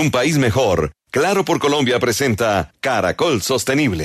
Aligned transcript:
un 0.00 0.10
país 0.10 0.38
mejor. 0.38 0.92
Claro 1.10 1.44
por 1.44 1.58
Colombia 1.58 1.98
presenta 1.98 2.72
Caracol 2.80 3.42
Sostenible. 3.42 4.04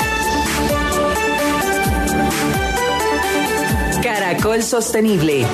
Caracol 4.03 4.61
Sostenible. 4.61 5.45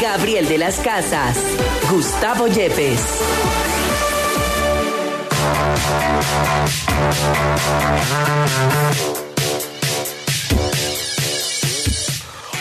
Gabriel 0.00 0.48
de 0.48 0.58
las 0.58 0.76
Casas. 0.80 1.36
Gustavo 1.90 2.46
Yepes. 2.48 3.00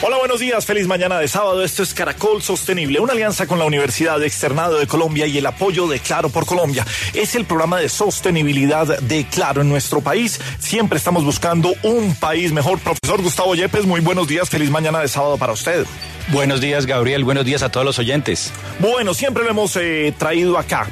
Hola, 0.09 0.17
buenos 0.17 0.39
días, 0.39 0.65
feliz 0.65 0.87
mañana 0.87 1.19
de 1.19 1.27
sábado. 1.27 1.63
Esto 1.63 1.83
es 1.83 1.93
Caracol 1.93 2.41
Sostenible, 2.41 2.99
una 2.99 3.13
alianza 3.13 3.45
con 3.45 3.59
la 3.59 3.65
Universidad 3.65 4.23
Externado 4.23 4.79
de 4.79 4.87
Colombia 4.87 5.27
y 5.27 5.37
el 5.37 5.45
apoyo 5.45 5.85
de 5.85 5.99
Claro 5.99 6.29
por 6.29 6.47
Colombia. 6.47 6.83
Es 7.13 7.35
el 7.35 7.45
programa 7.45 7.79
de 7.79 7.89
sostenibilidad 7.89 8.97
de 9.01 9.27
Claro 9.27 9.61
en 9.61 9.69
nuestro 9.69 10.01
país. 10.01 10.41
Siempre 10.57 10.97
estamos 10.97 11.23
buscando 11.23 11.75
un 11.83 12.15
país 12.15 12.51
mejor. 12.51 12.79
Profesor 12.79 13.21
Gustavo 13.21 13.53
Yepes, 13.53 13.85
muy 13.85 14.01
buenos 14.01 14.27
días, 14.27 14.49
feliz 14.49 14.71
mañana 14.71 14.97
de 14.97 15.07
sábado 15.07 15.37
para 15.37 15.53
usted. 15.53 15.85
Buenos 16.29 16.59
días, 16.59 16.87
Gabriel. 16.87 17.23
Buenos 17.23 17.45
días 17.45 17.61
a 17.61 17.69
todos 17.69 17.85
los 17.85 17.99
oyentes. 17.99 18.51
Bueno, 18.79 19.13
siempre 19.13 19.43
lo 19.43 19.51
hemos 19.51 19.75
eh, 19.75 20.11
traído 20.17 20.57
acá. 20.57 20.87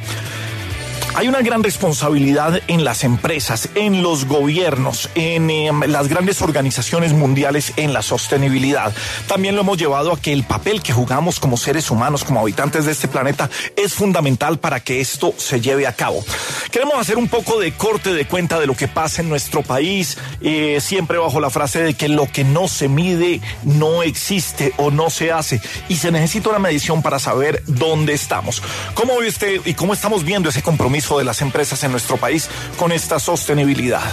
Hay 1.18 1.28
una 1.28 1.42
gran 1.42 1.64
responsabilidad 1.64 2.62
en 2.68 2.84
las 2.84 3.04
empresas, 3.04 3.70
en 3.74 4.04
los 4.04 4.26
gobiernos, 4.26 5.10
en 5.16 5.50
em, 5.50 5.82
las 5.88 6.10
grandes 6.10 6.44
organizaciones 6.44 7.12
mundiales 7.12 7.74
en 7.76 7.92
la 7.92 8.04
sostenibilidad. 8.04 8.94
También 9.26 9.56
lo 9.56 9.62
hemos 9.62 9.80
llevado 9.80 10.14
a 10.14 10.22
que 10.22 10.32
el 10.32 10.44
papel 10.44 10.84
que 10.84 10.94
jugamos 10.94 11.40
como 11.40 11.58
seres 11.58 11.90
humanos, 11.90 12.24
como 12.24 12.42
habitantes 12.42 12.86
de 12.86 12.92
este 12.92 13.08
planeta, 13.08 13.50
es 13.76 13.96
fundamental 13.96 14.60
para 14.60 14.80
que 14.80 15.02
esto 15.02 15.34
se 15.38 15.60
lleve 15.60 15.88
a 15.88 15.94
cabo. 15.94 16.24
Queremos 16.70 17.00
hacer 17.00 17.18
un 17.18 17.30
poco 17.30 17.60
de 17.60 17.72
corte 17.72 18.14
de 18.14 18.28
cuenta 18.28 18.60
de 18.60 18.68
lo 18.68 18.76
que 18.76 18.88
pasa 18.88 19.24
en 19.24 19.30
nuestro 19.30 19.64
país, 19.64 20.20
eh, 20.42 20.78
siempre 20.82 21.18
bajo 21.18 21.40
la 21.40 21.50
frase 21.50 21.82
de 21.82 21.96
que 21.96 22.10
lo 22.10 22.32
que 22.32 22.44
no 22.44 22.68
se 22.68 22.90
mide 22.90 23.42
no 23.64 24.04
existe 24.04 24.72
o 24.78 24.92
no 24.92 25.10
se 25.10 25.32
hace 25.32 25.62
y 25.90 25.96
se 25.96 26.12
necesita 26.12 26.50
una 26.50 26.60
medición 26.60 27.02
para 27.02 27.18
saber 27.18 27.64
dónde 27.66 28.14
estamos. 28.14 28.62
¿Cómo 28.94 29.18
ve 29.18 29.30
usted 29.30 29.62
y 29.66 29.74
cómo 29.74 29.94
estamos 29.94 30.24
viendo 30.24 30.50
ese 30.50 30.62
compromiso? 30.62 31.07
De 31.16 31.24
las 31.24 31.42
empresas 31.42 31.84
en 31.84 31.92
nuestro 31.92 32.18
país 32.18 32.50
con 32.78 32.92
esta 32.92 33.20
sostenibilidad? 33.20 34.04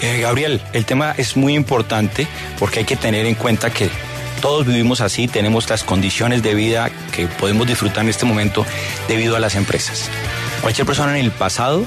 Eh, 0.00 0.20
Gabriel, 0.22 0.62
el 0.72 0.86
tema 0.86 1.14
es 1.18 1.36
muy 1.36 1.54
importante 1.54 2.26
porque 2.58 2.80
hay 2.80 2.84
que 2.86 2.96
tener 2.96 3.26
en 3.26 3.34
cuenta 3.34 3.70
que 3.70 3.90
todos 4.40 4.66
vivimos 4.66 5.02
así, 5.02 5.28
tenemos 5.28 5.68
las 5.68 5.84
condiciones 5.84 6.42
de 6.42 6.54
vida 6.54 6.90
que 7.12 7.26
podemos 7.26 7.66
disfrutar 7.66 8.04
en 8.04 8.08
este 8.08 8.24
momento 8.24 8.64
debido 9.08 9.36
a 9.36 9.40
las 9.40 9.54
empresas. 9.54 10.08
Cualquier 10.62 10.86
persona 10.86 11.18
en 11.18 11.24
el 11.24 11.30
pasado, 11.30 11.84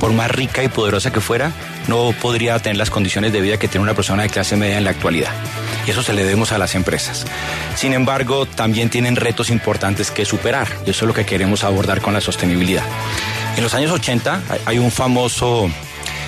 por 0.00 0.12
más 0.12 0.30
rica 0.30 0.64
y 0.64 0.68
poderosa 0.68 1.12
que 1.12 1.20
fuera, 1.20 1.52
no 1.86 2.12
podría 2.20 2.58
tener 2.58 2.78
las 2.78 2.90
condiciones 2.90 3.32
de 3.32 3.40
vida 3.40 3.58
que 3.58 3.68
tiene 3.68 3.84
una 3.84 3.94
persona 3.94 4.24
de 4.24 4.30
clase 4.30 4.56
media 4.56 4.78
en 4.78 4.84
la 4.84 4.90
actualidad. 4.90 5.30
Y 5.86 5.90
eso 5.90 6.02
se 6.02 6.14
le 6.14 6.24
debemos 6.24 6.50
a 6.50 6.58
las 6.58 6.74
empresas. 6.74 7.26
Sin 7.76 7.92
embargo, 7.92 8.46
también 8.46 8.90
tienen 8.90 9.16
retos 9.16 9.50
importantes 9.50 10.10
que 10.10 10.24
superar. 10.24 10.66
Y 10.86 10.90
eso 10.90 11.04
es 11.04 11.08
lo 11.08 11.14
que 11.14 11.26
queremos 11.26 11.62
abordar 11.62 12.00
con 12.00 12.14
la 12.14 12.20
sostenibilidad. 12.20 12.84
En 13.56 13.62
los 13.62 13.74
años 13.74 13.92
80 13.92 14.42
hay 14.66 14.78
un 14.78 14.90
famoso 14.90 15.70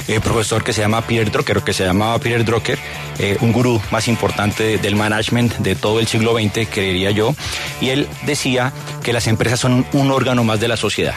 eh, 0.08 0.20
profesor 0.20 0.62
que 0.62 0.72
se 0.72 0.80
llama 0.80 1.02
Peter 1.02 1.30
Drucker, 1.30 1.62
que 1.62 1.72
se 1.72 1.84
llamaba 1.84 2.18
Peter 2.18 2.44
Drucker, 2.44 2.78
eh, 3.18 3.36
un 3.40 3.52
gurú 3.52 3.80
más 3.90 4.06
importante 4.06 4.78
del 4.78 4.94
management 4.94 5.56
de 5.58 5.74
todo 5.74 5.98
el 5.98 6.06
siglo 6.06 6.38
XX, 6.38 6.68
creería 6.70 7.10
yo, 7.10 7.34
y 7.80 7.90
él 7.90 8.08
decía 8.24 8.72
que 9.02 9.12
las 9.12 9.26
empresas 9.26 9.58
son 9.58 9.84
un 9.92 10.10
órgano 10.12 10.44
más 10.44 10.60
de 10.60 10.68
la 10.68 10.76
sociedad 10.76 11.14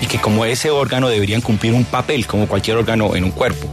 y 0.00 0.06
que 0.06 0.18
como 0.18 0.44
ese 0.44 0.70
órgano 0.70 1.08
deberían 1.08 1.40
cumplir 1.40 1.74
un 1.74 1.84
papel 1.84 2.26
como 2.26 2.46
cualquier 2.46 2.76
órgano 2.76 3.14
en 3.16 3.24
un 3.24 3.30
cuerpo. 3.30 3.68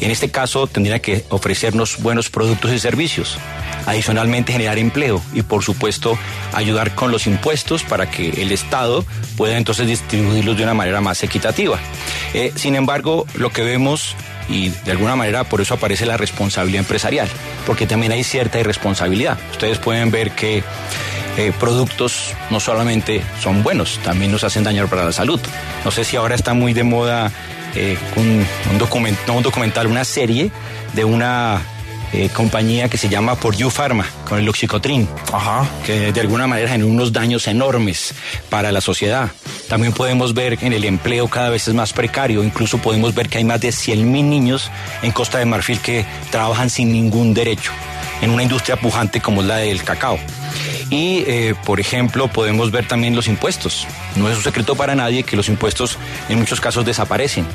En 0.00 0.10
este 0.10 0.30
caso 0.30 0.66
tendría 0.66 1.00
que 1.00 1.24
ofrecernos 1.28 2.00
buenos 2.00 2.30
productos 2.30 2.72
y 2.72 2.78
servicios, 2.78 3.38
adicionalmente 3.86 4.52
generar 4.52 4.78
empleo 4.78 5.22
y 5.32 5.42
por 5.42 5.62
supuesto 5.62 6.18
ayudar 6.52 6.94
con 6.94 7.10
los 7.10 7.26
impuestos 7.26 7.84
para 7.84 8.10
que 8.10 8.42
el 8.42 8.52
Estado 8.52 9.04
pueda 9.36 9.56
entonces 9.56 9.86
distribuirlos 9.86 10.56
de 10.56 10.64
una 10.64 10.74
manera 10.74 11.00
más 11.00 11.22
equitativa. 11.22 11.78
Eh, 12.34 12.52
sin 12.54 12.74
embargo, 12.74 13.26
lo 13.34 13.50
que 13.50 13.62
vemos 13.62 14.16
y 14.48 14.70
de 14.70 14.92
alguna 14.92 15.14
manera 15.14 15.44
por 15.44 15.60
eso 15.60 15.74
aparece 15.74 16.06
la 16.06 16.16
responsabilidad 16.16 16.80
empresarial, 16.80 17.28
porque 17.66 17.86
también 17.86 18.12
hay 18.12 18.24
cierta 18.24 18.58
irresponsabilidad. 18.58 19.38
Ustedes 19.52 19.78
pueden 19.78 20.10
ver 20.10 20.30
que 20.32 20.62
eh, 21.38 21.52
productos 21.58 22.34
no 22.50 22.58
solamente 22.58 23.22
son 23.40 23.62
buenos, 23.62 24.00
también 24.02 24.32
nos 24.32 24.42
hacen 24.42 24.64
daño 24.64 24.88
para 24.88 25.04
la 25.04 25.12
salud. 25.12 25.40
No 25.84 25.92
sé 25.92 26.02
si 26.02 26.16
ahora 26.16 26.34
está 26.34 26.52
muy 26.52 26.72
de 26.72 26.82
moda 26.82 27.30
eh, 27.76 27.96
un, 28.16 28.44
un 28.72 28.78
documental, 29.42 29.86
una 29.86 30.04
serie 30.04 30.50
de 30.94 31.04
una 31.04 31.62
eh, 32.12 32.28
compañía 32.32 32.88
que 32.88 32.98
se 32.98 33.08
llama 33.08 33.36
Por 33.36 33.54
You 33.54 33.70
Pharma, 33.70 34.04
con 34.28 34.40
el 34.40 34.48
oxicotrin, 34.48 35.08
Ajá. 35.32 35.64
que 35.86 36.10
de 36.10 36.20
alguna 36.20 36.48
manera 36.48 36.70
genera 36.70 36.90
unos 36.90 37.12
daños 37.12 37.46
enormes 37.46 38.14
para 38.50 38.72
la 38.72 38.80
sociedad. 38.80 39.30
También 39.68 39.92
podemos 39.92 40.34
ver 40.34 40.58
en 40.62 40.72
el 40.72 40.84
empleo 40.84 41.28
cada 41.28 41.50
vez 41.50 41.68
es 41.68 41.74
más 41.74 41.92
precario, 41.92 42.42
incluso 42.42 42.78
podemos 42.78 43.14
ver 43.14 43.28
que 43.28 43.38
hay 43.38 43.44
más 43.44 43.60
de 43.60 43.68
100.000 43.68 44.04
niños 44.24 44.72
en 45.02 45.12
Costa 45.12 45.38
de 45.38 45.44
Marfil 45.44 45.78
que 45.78 46.04
trabajan 46.32 46.68
sin 46.68 46.92
ningún 46.92 47.32
derecho 47.32 47.70
en 48.22 48.30
una 48.30 48.42
industria 48.42 48.76
pujante 48.76 49.20
como 49.20 49.42
la 49.42 49.58
del 49.58 49.84
cacao. 49.84 50.18
Y, 50.90 51.24
eh, 51.26 51.54
por 51.64 51.80
ejemplo, 51.80 52.28
podemos 52.28 52.70
ver 52.70 52.86
también 52.86 53.14
los 53.14 53.28
impuestos. 53.28 53.86
No 54.16 54.28
es 54.30 54.36
un 54.36 54.42
secreto 54.42 54.74
para 54.74 54.94
nadie 54.94 55.22
que 55.22 55.36
los 55.36 55.48
impuestos 55.48 55.98
en 56.28 56.38
muchos 56.38 56.60
casos 56.60 56.84
desaparecen 56.84 57.46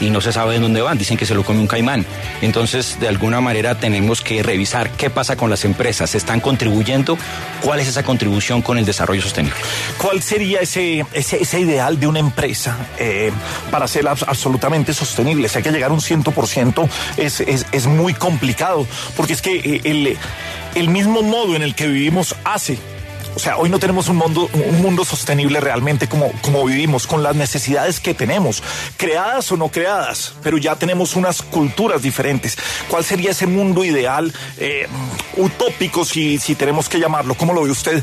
y 0.00 0.10
no 0.10 0.20
se 0.20 0.32
sabe 0.32 0.54
de 0.54 0.60
dónde 0.60 0.80
van. 0.80 0.98
Dicen 0.98 1.16
que 1.16 1.26
se 1.26 1.34
lo 1.34 1.44
come 1.44 1.60
un 1.60 1.66
caimán. 1.66 2.04
Entonces, 2.42 2.98
de 2.98 3.08
alguna 3.08 3.40
manera, 3.40 3.76
tenemos 3.76 4.22
que 4.22 4.42
revisar 4.42 4.90
qué 4.90 5.10
pasa 5.10 5.36
con 5.36 5.50
las 5.50 5.64
empresas. 5.64 6.14
¿Están 6.14 6.40
contribuyendo? 6.40 7.16
¿Cuál 7.62 7.80
es 7.80 7.88
esa 7.88 8.02
contribución 8.02 8.62
con 8.62 8.78
el 8.78 8.84
desarrollo 8.84 9.22
sostenible? 9.22 9.56
¿Cuál 9.98 10.22
sería 10.22 10.60
ese, 10.60 11.04
ese, 11.12 11.60
ideal 11.60 12.00
de 12.00 12.06
una 12.06 12.18
empresa 12.18 12.76
eh, 12.98 13.30
para 13.70 13.86
ser 13.86 14.08
absolutamente 14.08 14.94
sostenible? 14.94 15.48
Si 15.48 15.58
hay 15.58 15.62
que 15.62 15.70
llegar 15.70 15.90
a 15.90 15.94
un 15.94 16.00
100% 16.00 16.88
es, 17.16 17.40
es, 17.40 17.66
es 17.70 17.86
muy 17.86 18.14
complicado, 18.14 18.86
porque 19.16 19.34
es 19.34 19.42
que 19.42 19.56
eh, 19.56 19.80
el 19.84 20.16
el 20.74 20.88
mismo 20.88 21.22
modo 21.22 21.56
en 21.56 21.62
el 21.62 21.74
que 21.74 21.86
vivimos 21.86 22.34
hace 22.44 22.78
o 23.34 23.38
sea, 23.38 23.56
hoy 23.58 23.70
no 23.70 23.78
tenemos 23.78 24.08
un 24.08 24.16
mundo, 24.16 24.50
un 24.52 24.82
mundo 24.82 25.04
sostenible 25.04 25.60
realmente 25.60 26.08
como, 26.08 26.32
como 26.42 26.64
vivimos, 26.64 27.06
con 27.06 27.22
las 27.22 27.36
necesidades 27.36 28.00
que 28.00 28.12
tenemos, 28.12 28.62
creadas 28.96 29.50
o 29.52 29.56
no 29.56 29.68
creadas, 29.68 30.34
pero 30.42 30.58
ya 30.58 30.76
tenemos 30.76 31.16
unas 31.16 31.42
culturas 31.42 32.02
diferentes. 32.02 32.58
¿Cuál 32.88 33.04
sería 33.04 33.30
ese 33.30 33.46
mundo 33.46 33.84
ideal, 33.84 34.32
eh, 34.58 34.88
utópico, 35.36 36.04
si, 36.04 36.38
si 36.38 36.54
tenemos 36.54 36.88
que 36.88 36.98
llamarlo? 36.98 37.34
¿Cómo 37.34 37.52
lo 37.52 37.62
ve 37.62 37.70
usted 37.70 38.02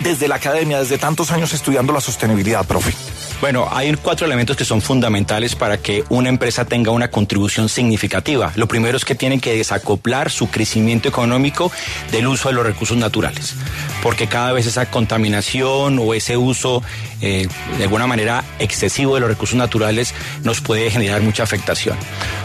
desde 0.00 0.28
la 0.28 0.36
academia, 0.36 0.78
desde 0.80 0.98
tantos 0.98 1.30
años 1.30 1.52
estudiando 1.54 1.92
la 1.92 2.00
sostenibilidad, 2.00 2.66
profe? 2.66 2.92
Bueno, 3.40 3.68
hay 3.70 3.94
cuatro 3.94 4.26
elementos 4.26 4.56
que 4.56 4.64
son 4.64 4.82
fundamentales 4.82 5.54
para 5.54 5.78
que 5.78 6.02
una 6.08 6.28
empresa 6.28 6.64
tenga 6.64 6.90
una 6.90 7.08
contribución 7.08 7.68
significativa. 7.68 8.52
Lo 8.56 8.66
primero 8.66 8.96
es 8.96 9.04
que 9.04 9.14
tienen 9.14 9.38
que 9.40 9.56
desacoplar 9.56 10.28
su 10.30 10.50
crecimiento 10.50 11.08
económico 11.08 11.70
del 12.10 12.26
uso 12.26 12.48
de 12.48 12.56
los 12.56 12.66
recursos 12.66 12.96
naturales, 12.96 13.54
porque 14.02 14.26
cada 14.26 14.52
vez 14.52 14.66
esa 14.66 14.90
contaminación 14.90 16.00
o 16.00 16.14
ese 16.14 16.36
uso 16.36 16.82
eh, 17.20 17.46
de 17.76 17.84
alguna 17.84 18.08
manera 18.08 18.42
excesivo 18.58 19.14
de 19.14 19.20
los 19.20 19.28
recursos 19.28 19.56
naturales 19.56 20.14
nos 20.42 20.60
puede 20.60 20.90
generar 20.90 21.22
mucha 21.22 21.44
afectación. 21.44 21.96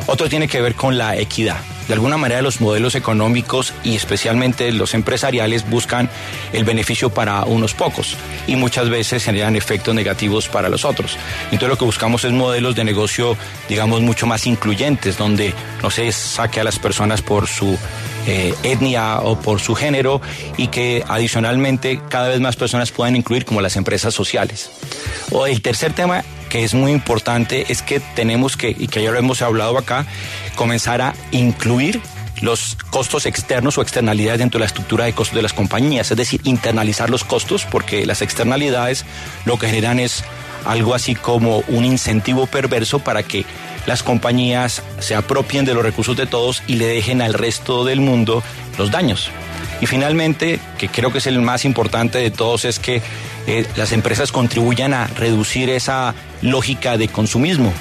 Otro 0.06 0.30
tiene 0.30 0.48
que 0.48 0.62
ver 0.62 0.76
con 0.76 1.00
la 1.00 1.18
equidad 1.18 1.58
de 1.88 1.94
alguna 1.94 2.18
manera 2.18 2.42
los 2.42 2.62
modelos 2.62 2.96
económicos 2.96 3.74
y 3.84 3.96
especialmente 3.96 4.72
los 4.72 4.94
empresariales 4.94 5.70
buscan 5.70 6.10
el 6.54 6.64
beneficio 6.64 7.10
para 7.10 7.44
unos 7.46 7.74
pocos 7.74 8.16
y 8.48 8.56
muchas 8.56 8.90
veces 8.90 9.24
generan 9.24 9.56
efectos 9.56 9.94
negativos 9.94 10.48
para 10.48 10.70
los 10.70 10.86
otros. 10.86 11.18
Entonces 11.46 11.70
lo 11.70 11.78
que 11.78 11.86
buscamos 11.86 12.24
es 12.24 12.32
modelos 12.32 12.76
de 12.76 12.84
negocio, 12.84 13.38
digamos, 13.70 14.02
mucho 14.02 14.28
más 14.28 14.48
incluyentes, 14.48 15.18
donde 15.18 15.54
no 15.82 15.90
se 15.90 16.12
saque 16.12 16.60
a 16.60 16.64
las 16.64 16.80
personas 16.80 17.22
por 17.22 17.48
su 17.48 17.78
eh, 18.28 18.54
etnia 18.64 19.20
o 19.20 19.40
por 19.40 19.60
su 19.60 19.76
género 19.76 20.22
y 20.58 20.68
que 20.68 21.04
adicionalmente 21.08 22.00
cada 22.10 22.30
vez 22.30 22.40
más 22.40 22.56
personas 22.56 22.92
puedan 22.92 23.16
incluir 23.16 23.46
como 23.46 23.62
las 23.62 23.76
empresas 23.76 24.14
sociales. 24.14 24.72
O 25.32 25.46
el 25.46 25.62
tercer 25.62 25.94
tema 25.94 26.24
que 26.54 26.64
es 26.64 26.76
muy 26.76 26.92
importante 26.92 27.66
es 27.70 27.82
que 27.82 28.00
tenemos 28.00 28.58
que, 28.58 28.70
y 28.70 28.88
que 28.88 29.02
ya 29.02 29.10
lo 29.10 29.18
hemos 29.18 29.42
hablado 29.42 29.76
acá, 29.76 30.06
comenzar 30.54 31.02
a 31.02 31.16
incluir 31.32 32.00
los 32.42 32.78
costos 32.92 33.26
externos 33.26 33.80
o 33.80 33.82
externalidades 33.82 34.38
dentro 34.38 34.60
de 34.60 34.66
la 34.66 34.68
estructura 34.68 35.06
de 35.06 35.14
costos 35.14 35.36
de 35.36 35.42
las 35.42 35.52
compañías, 35.52 36.12
es 36.12 36.16
decir, 36.16 36.42
internalizar 36.44 37.10
los 37.10 37.24
costos, 37.24 37.66
porque 37.66 38.06
las 38.06 38.22
externalidades 38.22 39.04
lo 39.46 39.58
que 39.58 39.66
generan 39.66 39.98
es 39.98 40.24
algo 40.64 40.94
así 40.94 41.16
como 41.16 41.64
un 41.70 41.86
incentivo 41.86 42.46
perverso 42.46 43.00
para 43.00 43.24
que 43.24 43.46
las 43.88 44.04
compañías 44.04 44.84
se 45.00 45.16
apropien 45.16 45.66
de 45.66 45.74
los 45.74 45.82
recursos 45.82 46.16
de 46.16 46.28
todos 46.28 46.62
y 46.68 46.76
le 46.76 46.86
dejen 46.86 47.24
al 47.24 47.34
resto 47.34 47.84
del 47.84 48.00
mundo 48.00 48.44
los 48.78 48.92
daños. 48.92 49.32
Y 49.82 49.88
finalmente, 49.88 50.60
que 50.78 50.88
creo 50.88 51.12
que 51.12 51.18
es 51.18 51.26
el 51.26 51.42
más 51.42 51.66
importante 51.66 52.20
de 52.20 52.30
todos, 52.30 52.64
es 52.64 52.78
que 52.78 53.02
eh, 53.48 53.66
las 53.76 53.92
empresas 53.92 54.32
contribuyan 54.32 54.94
a 54.94 55.08
reducir 55.08 55.72
esa 55.72 56.14
lógica 56.44 56.98
de 56.98 57.08
consumismo 57.08 57.74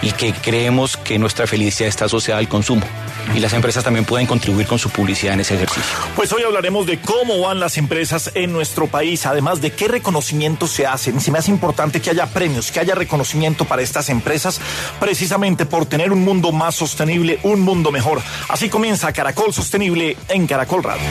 y 0.00 0.12
que 0.12 0.32
creemos 0.32 0.96
que 0.96 1.18
nuestra 1.18 1.46
felicidad 1.46 1.88
está 1.88 2.06
asociada 2.06 2.40
al 2.40 2.48
consumo 2.48 2.86
y 3.34 3.40
las 3.40 3.52
empresas 3.52 3.82
también 3.82 4.04
pueden 4.04 4.26
contribuir 4.26 4.66
con 4.66 4.78
su 4.78 4.90
publicidad 4.90 5.34
en 5.34 5.40
ese 5.40 5.54
ejercicio. 5.54 5.96
Pues 6.14 6.32
hoy 6.32 6.42
hablaremos 6.42 6.86
de 6.86 7.00
cómo 7.00 7.40
van 7.40 7.60
las 7.60 7.78
empresas 7.78 8.30
en 8.34 8.52
nuestro 8.52 8.86
país, 8.86 9.26
además 9.26 9.60
de 9.60 9.72
qué 9.72 9.88
reconocimientos 9.88 10.70
se 10.70 10.86
hacen. 10.86 11.20
Si 11.20 11.30
me 11.30 11.38
hace 11.38 11.50
importante 11.50 12.00
que 12.00 12.10
haya 12.10 12.26
premios, 12.26 12.70
que 12.70 12.80
haya 12.80 12.94
reconocimiento 12.94 13.64
para 13.64 13.82
estas 13.82 14.08
empresas, 14.10 14.60
precisamente 15.00 15.66
por 15.66 15.86
tener 15.86 16.12
un 16.12 16.22
mundo 16.22 16.52
más 16.52 16.74
sostenible, 16.74 17.38
un 17.42 17.60
mundo 17.60 17.90
mejor. 17.90 18.22
Así 18.48 18.68
comienza 18.68 19.12
Caracol 19.12 19.52
Sostenible 19.52 20.16
en 20.28 20.46
Caracol 20.46 20.82
Radio. 20.82 21.04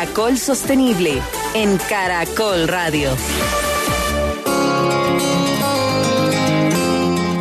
Caracol 0.00 0.38
Sostenible 0.38 1.20
en 1.52 1.76
Caracol 1.76 2.66
Radio. 2.68 3.10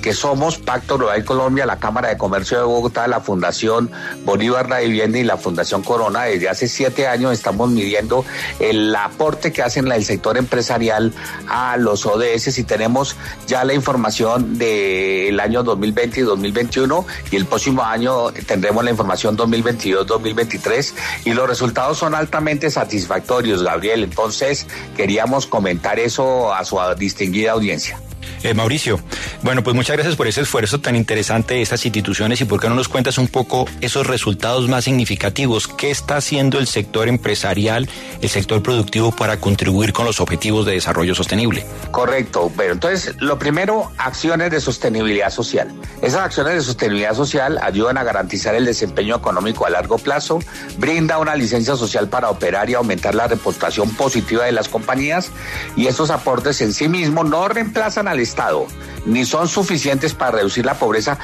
que 0.00 0.14
somos 0.14 0.58
Pacto 0.58 0.98
Global 0.98 1.24
Colombia, 1.24 1.66
la 1.66 1.80
Cámara 1.80 2.10
de 2.10 2.16
Comercio 2.16 2.58
de 2.58 2.64
Bogotá, 2.64 3.08
la 3.08 3.18
Fundación 3.18 3.90
Bolívar 4.24 4.68
La 4.68 4.78
Vivienda 4.78 5.18
y 5.18 5.24
la 5.24 5.36
Fundación 5.36 5.82
Corona. 5.82 6.22
Desde 6.22 6.48
hace 6.48 6.68
siete 6.68 7.08
años 7.08 7.32
estamos 7.32 7.70
midiendo 7.70 8.24
el 8.60 8.94
aporte 8.94 9.52
que 9.52 9.62
hacen 9.62 9.90
el 9.90 10.04
sector 10.04 10.38
empresarial 10.38 11.12
a 11.48 11.76
los 11.76 12.06
ODS 12.06 12.56
y 12.58 12.62
tenemos 12.62 13.16
ya 13.48 13.64
la 13.64 13.74
información 13.74 14.58
del 14.58 15.40
año 15.40 15.64
2020 15.64 16.20
y 16.20 16.22
2021 16.22 17.04
y 17.32 17.36
el 17.36 17.46
próximo 17.46 17.82
año 17.82 18.30
tendremos 18.46 18.84
la 18.84 18.92
información 18.92 19.23
2022-2023 19.24 20.92
y 21.24 21.32
los 21.32 21.48
resultados 21.48 21.98
son 21.98 22.14
altamente 22.14 22.70
satisfactorios, 22.70 23.62
Gabriel. 23.62 24.04
Entonces, 24.04 24.66
queríamos 24.96 25.46
comentar 25.46 25.98
eso 25.98 26.52
a 26.52 26.64
su 26.64 26.78
distinguida 26.98 27.52
audiencia. 27.52 27.98
Eh, 28.44 28.52
Mauricio, 28.52 29.00
bueno, 29.40 29.64
pues 29.64 29.74
muchas 29.74 29.96
gracias 29.96 30.16
por 30.16 30.26
ese 30.26 30.42
esfuerzo 30.42 30.78
tan 30.78 30.96
interesante 30.96 31.54
de 31.54 31.62
estas 31.62 31.82
instituciones 31.86 32.42
y 32.42 32.44
por 32.44 32.60
qué 32.60 32.68
no 32.68 32.74
nos 32.74 32.88
cuentas 32.90 33.16
un 33.16 33.26
poco 33.26 33.66
esos 33.80 34.06
resultados 34.06 34.68
más 34.68 34.84
significativos. 34.84 35.66
¿Qué 35.66 35.90
está 35.90 36.18
haciendo 36.18 36.58
el 36.58 36.66
sector 36.66 37.08
empresarial, 37.08 37.88
el 38.20 38.28
sector 38.28 38.62
productivo 38.62 39.12
para 39.12 39.38
contribuir 39.38 39.94
con 39.94 40.04
los 40.04 40.20
objetivos 40.20 40.66
de 40.66 40.72
desarrollo 40.72 41.14
sostenible? 41.14 41.64
Correcto. 41.90 42.52
Pero 42.54 42.74
entonces, 42.74 43.16
lo 43.18 43.38
primero, 43.38 43.90
acciones 43.96 44.50
de 44.50 44.60
sostenibilidad 44.60 45.30
social. 45.30 45.72
Esas 46.02 46.20
acciones 46.20 46.52
de 46.52 46.60
sostenibilidad 46.60 47.14
social 47.14 47.58
ayudan 47.62 47.96
a 47.96 48.04
garantizar 48.04 48.54
el 48.54 48.66
desempeño 48.66 49.16
económico 49.16 49.64
a 49.64 49.70
largo 49.70 49.96
plazo, 49.96 50.38
brinda 50.76 51.16
una 51.16 51.34
licencia 51.34 51.76
social 51.76 52.10
para 52.10 52.28
operar 52.28 52.68
y 52.68 52.74
aumentar 52.74 53.14
la 53.14 53.26
reputación 53.26 53.88
positiva 53.96 54.44
de 54.44 54.52
las 54.52 54.68
compañías 54.68 55.30
y 55.76 55.86
estos 55.86 56.10
aportes 56.10 56.60
en 56.60 56.74
sí 56.74 56.88
mismos 56.90 57.26
no 57.26 57.48
reemplazan 57.48 58.06
al 58.06 58.20
Estado 58.20 58.33
Estado, 58.34 58.66
ni 59.06 59.24
son 59.24 59.46
suficientes 59.46 60.12
para 60.12 60.32
reducir 60.32 60.66
la 60.66 60.74
pobreza, 60.74 61.16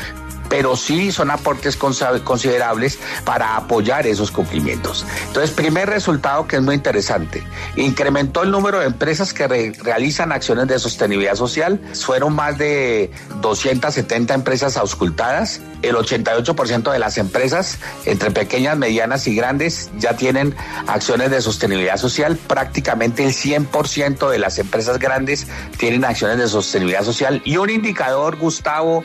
pero 0.51 0.77
sí 0.77 1.13
son 1.13 1.31
aportes 1.31 1.79
considerables 1.79 2.99
para 3.25 3.57
apoyar 3.57 4.07
esos 4.07 4.31
cumplimientos. 4.31 5.07
Entonces, 5.29 5.53
primer 5.53 5.89
resultado 5.89 6.47
que 6.47 6.57
es 6.57 6.63
muy 6.63 6.75
interesante, 6.75 7.43
incrementó 7.77 8.43
el 8.43 8.51
número 8.51 8.81
de 8.81 8.87
empresas 8.87 9.33
que 9.33 9.47
realizan 9.47 10.33
acciones 10.33 10.67
de 10.67 10.79
sostenibilidad 10.79 11.37
social, 11.37 11.81
fueron 11.95 12.35
más 12.35 12.59
de 12.59 13.11
270 13.41 14.35
empresas 14.35 14.77
auscultadas, 14.77 15.63
el 15.83 15.95
88% 15.95 16.93
de 16.93 16.99
las 16.99 17.17
empresas, 17.17 17.79
entre 18.05 18.31
pequeñas, 18.31 18.77
medianas 18.77 19.27
y 19.29 19.35
grandes, 19.35 19.91
ya 19.99 20.17
tienen 20.17 20.55
acciones 20.89 21.31
de 21.31 21.41
sostenibilidad 21.41 21.97
social, 21.97 22.37
prácticamente 22.37 23.25
el 23.25 23.33
100% 23.33 24.29
de 24.29 24.39
las 24.39 24.59
empresas 24.59 24.99
grandes 24.99 25.47
tienen 25.79 26.05
acciones 26.05 26.39
de 26.39 26.49
sostenibilidad 26.49 27.05
social. 27.05 27.41
Y 27.45 27.57
un 27.57 27.71
indicador, 27.71 28.37
Gustavo, 28.37 29.05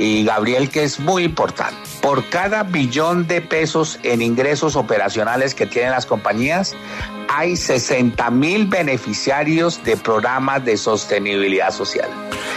y 0.00 0.24
Gabriel, 0.24 0.70
que 0.70 0.82
es 0.82 0.98
muy 0.98 1.24
importante. 1.24 1.76
Por 2.00 2.26
cada 2.30 2.62
billón 2.62 3.26
de 3.26 3.42
pesos 3.42 3.98
en 4.02 4.22
ingresos 4.22 4.74
operacionales 4.74 5.54
que 5.54 5.66
tienen 5.66 5.90
las 5.90 6.06
compañías, 6.06 6.74
hay 7.28 7.54
60 7.54 8.30
mil 8.30 8.66
beneficiarios 8.66 9.84
de 9.84 9.98
programas 9.98 10.64
de 10.64 10.78
sostenibilidad 10.78 11.70
social. 11.70 12.08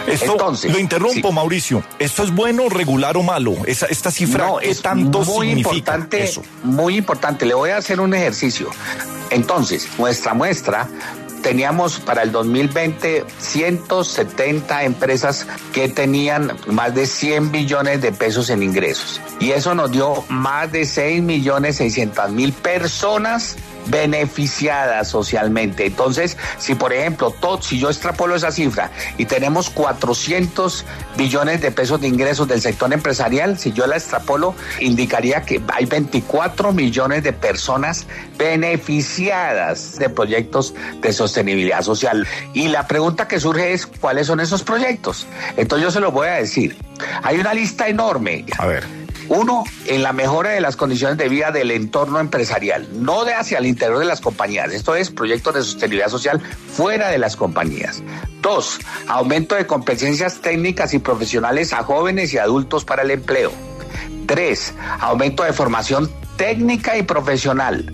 Entonces, 0.06 0.72
lo 0.72 0.78
interrumpo, 0.78 1.32
Mauricio. 1.32 1.84
¿Esto 1.98 2.22
es 2.22 2.34
bueno, 2.34 2.70
regular 2.70 3.18
o 3.18 3.22
malo? 3.22 3.54
Esa, 3.66 3.86
esta 3.86 4.10
cifra, 4.10 4.46
no, 4.46 4.60
es 4.60 4.80
tanto 4.80 5.20
muy 5.20 5.50
importante, 5.50 6.30
Muy 6.62 6.96
importante. 6.96 7.44
Le 7.44 7.52
voy 7.52 7.70
a 7.70 7.76
hacer 7.76 8.00
un 8.00 8.14
ejercicio. 8.14 8.70
Entonces, 9.30 9.86
nuestra 9.98 10.32
muestra 10.32 10.88
teníamos 11.44 12.00
para 12.00 12.22
el 12.22 12.32
2020 12.32 13.24
170 13.38 14.84
empresas 14.84 15.46
que 15.72 15.88
tenían 15.88 16.56
más 16.66 16.94
de 16.94 17.06
100 17.06 17.52
billones 17.52 18.00
de 18.00 18.12
pesos 18.12 18.48
en 18.50 18.62
ingresos. 18.62 19.20
Y 19.38 19.52
eso 19.52 19.74
nos 19.74 19.92
dio 19.92 20.24
más 20.28 20.72
de 20.72 20.86
6 20.86 21.22
millones 21.22 21.76
600 21.76 22.30
mil 22.30 22.52
personas 22.52 23.56
beneficiadas 23.86 25.08
socialmente. 25.08 25.86
Entonces, 25.86 26.36
si 26.58 26.74
por 26.74 26.92
ejemplo, 26.92 27.30
todo, 27.30 27.60
si 27.62 27.78
yo 27.78 27.88
extrapolo 27.88 28.34
esa 28.34 28.50
cifra 28.50 28.90
y 29.18 29.26
tenemos 29.26 29.70
400 29.70 30.84
billones 31.16 31.60
de 31.60 31.70
pesos 31.70 32.00
de 32.00 32.08
ingresos 32.08 32.48
del 32.48 32.60
sector 32.60 32.92
empresarial, 32.92 33.58
si 33.58 33.72
yo 33.72 33.86
la 33.86 33.96
extrapolo, 33.96 34.54
indicaría 34.80 35.42
que 35.42 35.62
hay 35.72 35.86
24 35.86 36.72
millones 36.72 37.22
de 37.22 37.32
personas 37.32 38.06
beneficiadas 38.38 39.98
de 39.98 40.08
proyectos 40.08 40.74
de 41.00 41.12
sostenibilidad 41.12 41.82
social. 41.82 42.26
Y 42.52 42.68
la 42.68 42.86
pregunta 42.86 43.28
que 43.28 43.40
surge 43.40 43.72
es, 43.72 43.86
¿cuáles 43.86 44.26
son 44.26 44.40
esos 44.40 44.62
proyectos? 44.62 45.26
Entonces 45.56 45.84
yo 45.84 45.90
se 45.90 46.00
lo 46.00 46.10
voy 46.10 46.28
a 46.28 46.34
decir. 46.34 46.76
Hay 47.22 47.38
una 47.38 47.54
lista 47.54 47.88
enorme. 47.88 48.44
A 48.58 48.66
ver. 48.66 49.03
Uno, 49.28 49.64
en 49.86 50.02
la 50.02 50.12
mejora 50.12 50.50
de 50.50 50.60
las 50.60 50.76
condiciones 50.76 51.16
de 51.16 51.28
vida 51.28 51.50
del 51.50 51.70
entorno 51.70 52.20
empresarial, 52.20 52.88
no 52.92 53.24
de 53.24 53.34
hacia 53.34 53.58
el 53.58 53.66
interior 53.66 53.98
de 53.98 54.04
las 54.04 54.20
compañías. 54.20 54.72
Esto 54.72 54.94
es 54.94 55.10
proyectos 55.10 55.54
de 55.54 55.62
sostenibilidad 55.62 56.08
social 56.08 56.40
fuera 56.40 57.08
de 57.08 57.18
las 57.18 57.36
compañías. 57.36 58.02
Dos, 58.42 58.78
aumento 59.08 59.54
de 59.54 59.66
competencias 59.66 60.40
técnicas 60.40 60.92
y 60.94 60.98
profesionales 60.98 61.72
a 61.72 61.82
jóvenes 61.82 62.34
y 62.34 62.38
adultos 62.38 62.84
para 62.84 63.02
el 63.02 63.10
empleo. 63.10 63.52
Tres, 64.26 64.74
aumento 65.00 65.42
de 65.42 65.52
formación 65.52 66.10
técnica 66.36 66.96
y 66.96 67.02
profesional. 67.02 67.90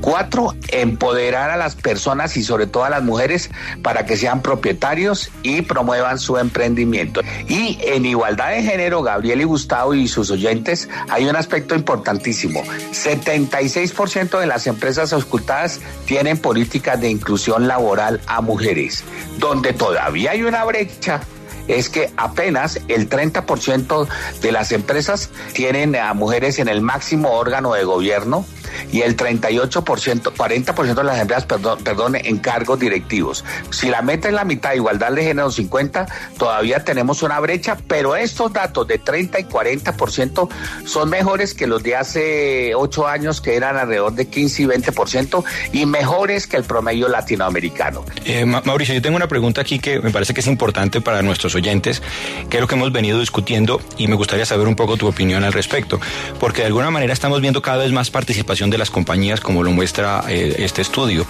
Cuatro, 0.00 0.54
empoderar 0.68 1.50
a 1.50 1.56
las 1.56 1.76
personas 1.76 2.36
y 2.36 2.42
sobre 2.42 2.66
todo 2.66 2.84
a 2.84 2.90
las 2.90 3.02
mujeres 3.02 3.50
para 3.82 4.06
que 4.06 4.16
sean 4.16 4.42
propietarios 4.42 5.30
y 5.42 5.62
promuevan 5.62 6.18
su 6.18 6.38
emprendimiento. 6.38 7.20
Y 7.48 7.78
en 7.82 8.06
igualdad 8.06 8.50
de 8.50 8.62
género, 8.62 9.02
Gabriel 9.02 9.40
y 9.40 9.44
Gustavo 9.44 9.94
y 9.94 10.08
sus 10.08 10.30
oyentes, 10.30 10.88
hay 11.08 11.26
un 11.26 11.36
aspecto 11.36 11.74
importantísimo. 11.74 12.62
76% 12.62 14.38
de 14.38 14.46
las 14.46 14.66
empresas 14.66 15.12
auscultadas 15.12 15.80
tienen 16.06 16.38
políticas 16.38 17.00
de 17.00 17.10
inclusión 17.10 17.68
laboral 17.68 18.20
a 18.26 18.40
mujeres, 18.40 19.04
donde 19.38 19.72
todavía 19.72 20.32
hay 20.32 20.42
una 20.42 20.64
brecha 20.64 21.20
es 21.68 21.88
que 21.88 22.10
apenas 22.16 22.80
el 22.88 23.08
30% 23.08 24.08
de 24.40 24.52
las 24.52 24.72
empresas 24.72 25.30
tienen 25.52 25.94
a 25.94 26.12
mujeres 26.14 26.58
en 26.58 26.68
el 26.68 26.80
máximo 26.80 27.32
órgano 27.32 27.74
de 27.74 27.84
gobierno 27.84 28.44
y 28.92 29.02
el 29.02 29.16
38%, 29.16 30.32
40% 30.32 30.94
de 30.94 31.04
las 31.04 31.44
perdón, 31.44 31.82
perdón, 31.82 32.16
en 32.16 32.38
cargos 32.38 32.78
directivos. 32.78 33.44
Si 33.70 33.88
la 33.88 34.02
meta 34.02 34.28
es 34.28 34.34
la 34.34 34.44
mitad, 34.44 34.74
igualdad 34.74 35.12
de 35.12 35.24
género 35.24 35.50
50, 35.50 36.06
todavía 36.38 36.84
tenemos 36.84 37.22
una 37.22 37.40
brecha, 37.40 37.76
pero 37.86 38.16
estos 38.16 38.52
datos 38.52 38.86
de 38.86 38.98
30 38.98 39.40
y 39.40 39.44
40% 39.44 40.48
son 40.84 41.10
mejores 41.10 41.54
que 41.54 41.66
los 41.66 41.82
de 41.82 41.96
hace 41.96 42.74
8 42.74 43.06
años, 43.06 43.40
que 43.40 43.56
eran 43.56 43.76
alrededor 43.76 44.12
de 44.14 44.28
15 44.28 44.62
y 44.62 44.66
20%, 44.66 45.44
y 45.72 45.86
mejores 45.86 46.46
que 46.46 46.56
el 46.56 46.64
promedio 46.64 47.08
latinoamericano. 47.08 48.04
Eh, 48.24 48.44
Mauricio, 48.44 48.94
yo 48.94 49.02
tengo 49.02 49.16
una 49.16 49.28
pregunta 49.28 49.60
aquí 49.60 49.78
que 49.78 50.00
me 50.00 50.10
parece 50.10 50.34
que 50.34 50.40
es 50.40 50.46
importante 50.46 51.00
para 51.00 51.22
nuestros 51.22 51.54
oyentes, 51.54 52.02
que 52.48 52.56
es 52.56 52.60
lo 52.60 52.66
que 52.66 52.74
hemos 52.74 52.92
venido 52.92 53.20
discutiendo 53.20 53.80
y 53.96 54.08
me 54.08 54.16
gustaría 54.16 54.44
saber 54.44 54.68
un 54.68 54.76
poco 54.76 54.96
tu 54.96 55.06
opinión 55.06 55.44
al 55.44 55.52
respecto, 55.52 56.00
porque 56.38 56.62
de 56.62 56.66
alguna 56.66 56.90
manera 56.90 57.12
estamos 57.12 57.40
viendo 57.40 57.62
cada 57.62 57.78
vez 57.78 57.92
más 57.92 58.10
participación 58.10 58.59
de 58.68 58.76
las 58.76 58.90
compañías, 58.90 59.40
como 59.40 59.62
lo 59.62 59.70
muestra 59.70 60.24
eh, 60.28 60.56
este 60.58 60.82
estudio. 60.82 61.24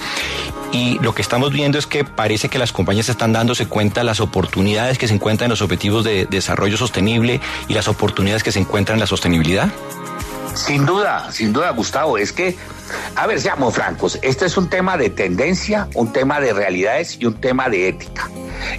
Y 0.73 0.99
lo 1.01 1.15
que 1.15 1.23
estamos 1.23 1.53
viendo 1.53 1.79
es 1.79 1.87
que 1.87 2.05
parece 2.05 2.49
que 2.49 2.59
las 2.59 2.73
compañías 2.73 3.09
están 3.09 3.33
dándose 3.33 3.67
cuenta 3.67 4.03
las 4.03 4.21
oportunidades 4.21 4.99
que 4.99 5.07
se 5.07 5.15
encuentran 5.15 5.47
en 5.47 5.51
los 5.51 5.63
objetivos 5.63 6.05
de 6.05 6.27
desarrollo 6.27 6.77
sostenible 6.77 7.41
y 7.69 7.75
las 7.75 7.87
oportunidades 7.87 8.43
que 8.43 8.51
se 8.51 8.59
encuentran 8.59 8.97
en 8.97 9.01
la 9.01 9.07
sostenibilidad. 9.07 9.73
Sin 10.55 10.87
duda, 10.87 11.31
sin 11.33 11.53
duda, 11.53 11.71
Gustavo, 11.71 12.19
es 12.19 12.33
que 12.33 12.57
a 13.17 13.27
ver, 13.27 13.41
seamos 13.41 13.75
francos, 13.75 14.19
este 14.23 14.47
es 14.47 14.57
un 14.57 14.69
tema 14.69 14.97
de 14.97 15.11
tendencia, 15.11 15.89
un 15.95 16.13
tema 16.13 16.41
de 16.41 16.53
realidades 16.53 17.17
y 17.21 17.27
un 17.27 17.35
tema 17.35 17.69
de 17.69 17.89
ética. 17.89 18.31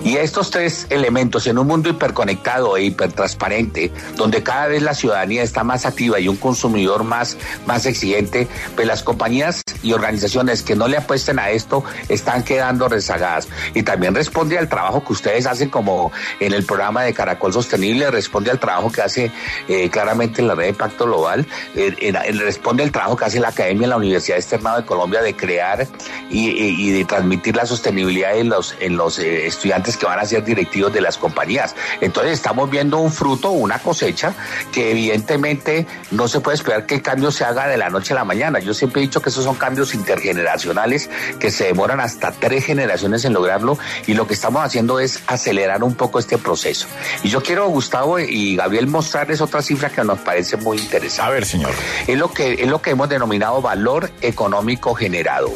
Y 0.04 0.18
estos 0.18 0.52
tres 0.52 0.88
elementos 0.90 1.48
en 1.48 1.58
un 1.58 1.68
mundo 1.68 1.90
hiperconectado 1.90 2.78
e 2.78 2.84
hipertransparente, 2.84 3.92
donde 4.16 4.44
cada 4.44 4.68
vez 4.68 4.82
la 4.82 4.94
ciudadanía 4.94 5.44
está 5.44 5.64
más 5.64 5.86
activa 5.86 6.20
y 6.20 6.28
un 6.28 6.38
consumidor 6.38 7.04
más, 7.04 7.38
más 7.66 7.86
exigente, 7.86 8.48
pues 8.76 8.88
las 8.88 9.04
compañías 9.04 9.64
y 9.84 9.94
organizaciones 9.94 10.64
que 10.64 10.76
no 10.76 10.88
le 10.88 10.98
apuesten 10.98 11.40
a 11.40 11.50
esto 11.50 11.84
están 12.10 12.44
quedando 12.44 12.88
rezagadas. 12.88 13.48
Y 13.74 13.84
también 13.84 14.16
responde 14.16 14.58
al 14.58 14.70
trabajo 14.70 15.04
que 15.04 15.14
ustedes 15.14 15.46
hacen 15.46 15.70
como 15.70 16.12
en 16.40 16.54
el 16.54 16.64
programa 16.64 17.04
de 17.04 17.14
Caracol 17.14 17.54
Sostenible, 17.54 18.12
responde 18.12 18.52
al 18.52 18.60
trabajo 18.60 18.92
que 18.92 19.02
hace 19.02 19.32
eh, 19.68 19.90
claramente 19.90 20.42
la 20.42 20.56
red 20.56 20.68
de 20.68 20.74
Pacto 20.74 21.06
Global, 21.06 21.46
eh, 21.76 22.14
responde 22.40 22.84
al 22.84 22.92
trabajo 22.92 23.16
que 23.16 23.26
hace 23.26 23.40
la 23.40 23.50
Academia 23.50 23.88
la 23.88 23.98
Universidad 23.98 24.38
Externado 24.38 24.78
de 24.78 24.86
Colombia 24.86 25.22
de 25.22 25.36
crear 25.36 25.88
y, 26.30 26.92
de 26.92 27.06
transmitir 27.06 27.56
la 27.56 27.66
sostenibilidad 27.66 28.36
en 28.38 28.50
los, 28.50 28.76
en 28.80 28.98
los 28.98 29.20
eh, 29.20 29.48
estudiantes 29.48 29.98
que 29.98 30.06
van 30.06 30.20
a 30.20 30.26
ser 30.26 30.44
directivos 30.44 30.94
de 30.94 31.02
las 31.02 31.18
compañías. 31.18 31.76
Entonces 32.00 32.34
estamos 32.34 32.70
viendo 32.70 32.98
un 32.98 33.12
fruto, 33.12 33.52
una 33.52 33.80
cosecha, 33.80 34.34
que 34.72 34.92
evidentemente 34.92 35.86
no 36.12 36.28
se 36.28 36.40
puede 36.40 36.56
esperar 36.56 36.86
que 36.86 36.96
el 36.96 37.02
cambio 37.02 37.32
se 37.32 37.44
haga 37.44 37.68
de 37.68 37.78
la 37.78 37.90
noche 37.90 38.14
a 38.14 38.18
la 38.18 38.26
mañana. 38.26 38.60
Yo 38.60 38.74
siempre 38.74 39.02
he 39.02 39.06
dicho 39.06 39.22
que 39.22 39.30
esos 39.30 39.44
son 39.44 39.56
cambios 39.56 39.94
intergeneracionales 39.94 41.10
que 41.40 41.52
se 41.52 41.66
demoran 41.66 42.00
hasta 42.00 42.32
tres 42.32 42.66
generaciones 42.66 43.26
en 43.26 43.34
lograrlo 43.34 43.78
y 44.08 44.14
lo 44.14 44.28
que 44.28 44.34
estamos 44.34 44.64
haciendo 44.64 45.00
es 45.00 45.22
acelerar 45.28 45.84
un 45.84 45.96
poco 45.96 46.20
este 46.20 46.38
proceso. 46.38 46.88
Y 47.24 47.30
yo 47.30 47.42
quiero, 47.42 47.68
Gustavo 47.68 48.20
y 48.20 48.56
Gabriel, 48.56 48.88
mostrarles 48.88 49.42
otra 49.42 49.62
cifra 49.62 49.90
que 49.90 50.04
nos 50.04 50.20
parece 50.20 50.58
muy 50.58 50.78
interesante. 50.78 51.30
A 51.30 51.34
ver, 51.34 51.46
señor. 51.52 51.72
Es 52.08 52.18
lo 52.18 52.32
que, 52.32 52.54
es 52.54 52.68
lo 52.68 52.82
que 52.82 52.92
hemos 52.92 53.10
denominado 53.10 53.62
valor 53.62 54.10
económico 54.22 54.96
generado. 54.96 55.52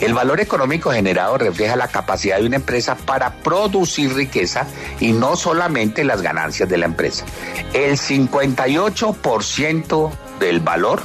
El 0.00 0.14
valor 0.14 0.40
económico 0.40 0.90
generado 0.90 1.36
refleja 1.38 1.76
la 1.76 1.86
capacidad 1.88 2.38
de 2.38 2.46
una 2.46 2.56
empresa 2.56 2.96
para 2.96 3.34
producir 3.36 4.14
riqueza 4.14 4.66
y 5.00 5.12
no 5.12 5.36
solamente 5.36 6.04
las 6.04 6.22
ganancias 6.22 6.68
de 6.68 6.78
la 6.78 6.86
empresa. 6.86 7.24
El 7.72 7.98
58% 7.98 10.10
del 10.38 10.60
valor 10.60 11.02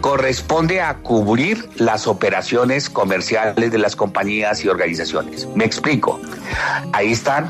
corresponde 0.00 0.80
a 0.80 0.94
cubrir 0.98 1.68
las 1.76 2.06
operaciones 2.06 2.88
comerciales 2.90 3.72
de 3.72 3.78
las 3.78 3.96
compañías 3.96 4.64
y 4.64 4.68
organizaciones. 4.68 5.48
Me 5.54 5.64
explico. 5.64 6.20
Ahí 6.92 7.12
están 7.12 7.48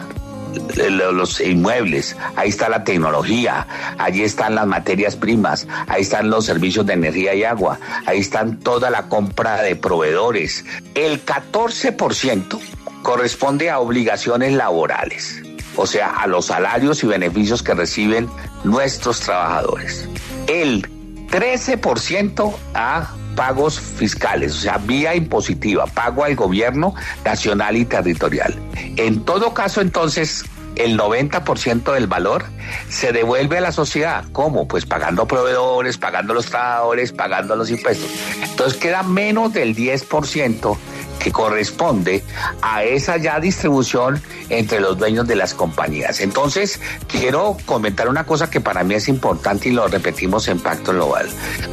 los 1.13 1.41
inmuebles, 1.41 2.17
ahí 2.37 2.49
está 2.49 2.69
la 2.69 2.85
tecnología, 2.85 3.67
allí 3.99 4.23
están 4.23 4.55
las 4.55 4.67
materias 4.67 5.17
primas, 5.17 5.67
ahí 5.87 6.03
están 6.03 6.31
los 6.31 6.45
servicios 6.45 6.87
de 6.87 6.95
energía 6.95 7.35
y 7.35 7.45
agua, 7.45 7.79
ahí 8.07 8.21
están 8.21 8.59
toda 8.61 8.91
la 8.91 9.09
compra 9.09 9.63
de 9.63 9.77
proveedores. 9.77 10.65
El 10.95 11.25
14% 11.25 12.61
corresponde 13.03 13.71
a 13.71 13.79
obligaciones 13.79 14.53
laborales, 14.53 15.43
o 15.77 15.87
sea, 15.87 16.11
a 16.11 16.27
los 16.27 16.47
salarios 16.47 17.05
y 17.05 17.07
beneficios 17.07 17.63
que 17.63 17.75
reciben 17.75 18.29
nuestros 18.65 19.21
trabajadores. 19.21 20.09
El 20.47 20.83
13% 21.29 22.55
a 22.75 23.11
pagos 23.35 23.81
fiscales, 23.81 24.57
o 24.57 24.61
sea, 24.61 24.79
vía 24.79 25.15
impositiva, 25.15 25.87
pago 25.87 26.25
al 26.25 26.35
gobierno 26.37 26.95
nacional 27.25 27.77
y 27.77 27.85
territorial. 27.85 28.55
En 28.97 29.25
todo 29.25 29.55
caso, 29.55 29.81
entonces, 29.81 30.45
el 30.77 30.99
90% 30.99 31.93
del 31.93 32.07
valor 32.07 32.45
se 32.89 33.13
devuelve 33.13 33.59
a 33.59 33.61
la 33.61 33.73
sociedad. 33.73 34.25
¿Cómo? 34.33 34.67
Pues 34.67 34.87
pagando 34.87 35.27
proveedores, 35.27 35.99
pagando 35.99 36.35
los 36.35 36.47
trabajadores, 36.47 37.13
pagando 37.13 37.57
los 37.57 37.71
impuestos. 37.71 38.11
Entonces 38.43 38.79
queda 38.79 39.03
menos 39.03 39.53
del 39.53 39.77
10% 39.77 40.77
que 41.25 41.33
corresponde 41.33 42.23
a 42.61 42.85
esa 42.85 43.17
ya 43.17 43.41
distribución 43.41 44.21
entre 44.51 44.79
los 44.79 44.99
dueños 44.99 45.27
de 45.27 45.37
las 45.37 45.55
compañías. 45.55 46.21
Entonces, 46.21 46.79
quiero 47.09 47.57
comentar 47.65 48.11
una 48.11 48.27
cosa 48.27 48.51
que 48.51 48.61
para 48.61 48.85
mí 48.85 48.95
es 48.95 49.09
importante 49.09 49.71
y 49.71 49.73
lo 49.73 49.89
repetimos 49.89 50.49
en 50.49 50.61
Pacto 50.61 50.93
Global, 50.93 51.27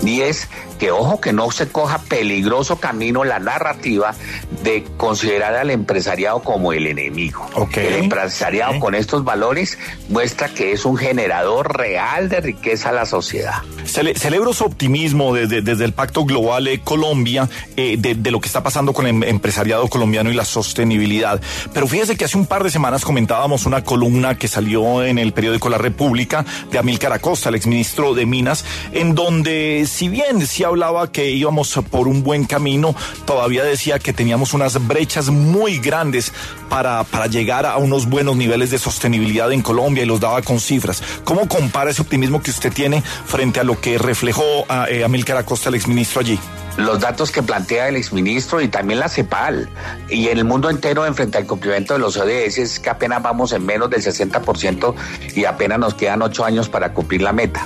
y 0.06 0.22
es 0.22 0.48
que 0.80 0.90
ojo 0.90 1.22
que 1.22 1.32
no 1.32 1.52
se 1.52 1.68
coja 1.68 2.00
peligroso 2.00 2.78
camino 2.78 3.24
la 3.24 3.38
narrativa 3.38 4.16
de 4.64 4.84
considerar 4.98 5.54
al 5.54 5.70
empresariado 5.70 6.42
como 6.42 6.74
el 6.74 6.88
enemigo. 6.88 7.46
El 7.76 7.94
empresariado 8.06 8.80
con 8.80 8.96
estos 8.96 9.24
valores 9.24 9.78
muestra 10.10 10.50
que 10.50 10.72
es 10.72 10.84
un 10.86 10.98
generador 10.98 11.78
real 11.78 12.30
de 12.30 12.42
riqueza 12.42 12.90
a 12.90 12.94
la 12.94 13.06
sociedad. 13.06 13.62
celebro 13.86 14.54
su 14.54 14.64
optimismo 14.64 15.36
desde, 15.36 15.72
el 15.84 15.94
Pacto 15.94 16.26
Global 16.26 16.64
de 16.64 16.80
Colombia 16.80 17.48
eh, 17.76 17.98
de, 18.00 18.32
lo 18.32 18.42
que 18.42 18.48
está 18.48 18.64
pasando 18.64 18.94
con 18.94 19.06
el 19.06 19.40
empresariado 19.42 19.88
colombiano 19.88 20.30
y 20.30 20.36
la 20.36 20.46
sostenibilidad. 20.46 21.42
Pero 21.74 21.88
fíjese 21.88 22.16
que 22.16 22.26
hace 22.26 22.38
un 22.38 22.46
par 22.46 22.64
de 22.64 22.70
semanas 22.70 23.04
comentábamos 23.04 23.66
una 23.66 23.84
columna 23.84 24.38
que 24.38 24.48
salió 24.48 25.04
en 25.04 25.18
el 25.18 25.34
periódico 25.34 25.68
La 25.68 25.80
República 25.80 26.46
de 26.72 26.78
Amílcar 26.78 27.12
Acosta, 27.12 27.50
el 27.50 27.56
exministro 27.56 28.14
de 28.14 28.28
Minas, 28.28 28.64
en 28.92 29.16
donde 29.16 29.88
si 29.92 30.10
bien 30.10 30.46
se 30.46 30.64
hablaba 30.64 31.12
que 31.12 31.32
íbamos 31.32 31.74
por 31.90 32.08
un 32.08 32.22
buen 32.22 32.46
camino, 32.46 32.96
todavía 33.26 33.64
decía 33.64 33.98
que 33.98 34.14
teníamos 34.14 34.54
unas 34.54 34.88
brechas 34.88 35.30
muy 35.30 35.80
grandes 35.80 36.32
para, 36.70 37.04
para 37.04 37.26
llegar 37.26 37.66
a 37.66 37.78
unos 37.78 38.08
buenos 38.08 38.36
niveles 38.36 38.70
de 38.70 38.78
sostenibilidad 38.78 39.52
en 39.52 39.64
Colombia 39.64 40.04
y 40.04 40.06
los 40.06 40.20
daba 40.20 40.44
con 40.44 40.60
cifras. 40.60 41.02
¿Cómo 41.24 41.48
compara 41.48 41.90
ese 41.90 42.04
optimismo 42.04 42.44
que 42.44 42.52
usted 42.52 42.72
tiene 42.72 43.02
frente 43.26 43.60
a 43.60 43.64
lo 43.64 43.82
que 43.82 43.98
reflejó 43.98 44.66
a, 44.70 44.88
eh, 44.88 45.04
Amílcar 45.04 45.38
Acosta, 45.38 45.70
el 45.70 45.76
exministro 45.76 46.22
allí? 46.22 46.38
Los 46.78 47.00
datos 47.00 47.32
que 47.32 47.44
plantea 47.44 47.90
el 47.90 47.96
exministro 47.96 48.62
y 48.62 48.68
también 48.68 49.00
la 49.00 49.10
CEPAL 49.10 49.70
y 50.10 50.28
en 50.30 50.38
el 50.38 50.46
mundo 50.46 50.70
entero 50.70 51.06
en 51.06 51.16
frente 51.16 51.38
al 51.38 51.46
cumplimiento 51.46 51.94
de 51.94 52.00
los 52.00 52.18
ODS 52.18 52.58
es 52.58 52.80
que 52.80 52.90
apenas 52.90 53.22
vamos 53.22 53.52
en 53.54 53.66
menos 53.66 53.90
del 53.90 54.02
60% 54.02 54.96
y 55.36 55.46
apenas 55.46 55.80
nos 55.80 55.94
quedan 55.94 56.22
ocho 56.22 56.46
años 56.46 56.70
para 56.70 56.94
cumplir 56.94 57.22
la 57.22 57.34
meta. 57.34 57.66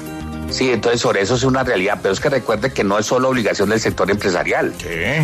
Sí, 0.50 0.72
entonces 0.72 1.02
sobre 1.02 1.22
eso 1.22 1.36
es 1.36 1.44
una 1.44 1.64
realidad, 1.64 2.00
pero 2.02 2.14
es 2.14 2.20
que 2.20 2.30
recuerde 2.30 2.72
que 2.72 2.84
no 2.84 3.00
es 3.00 3.08
solo 3.08 3.30
obligación 3.30 3.70
del 3.70 3.80
sector 3.80 4.10
empresarial, 4.12 4.74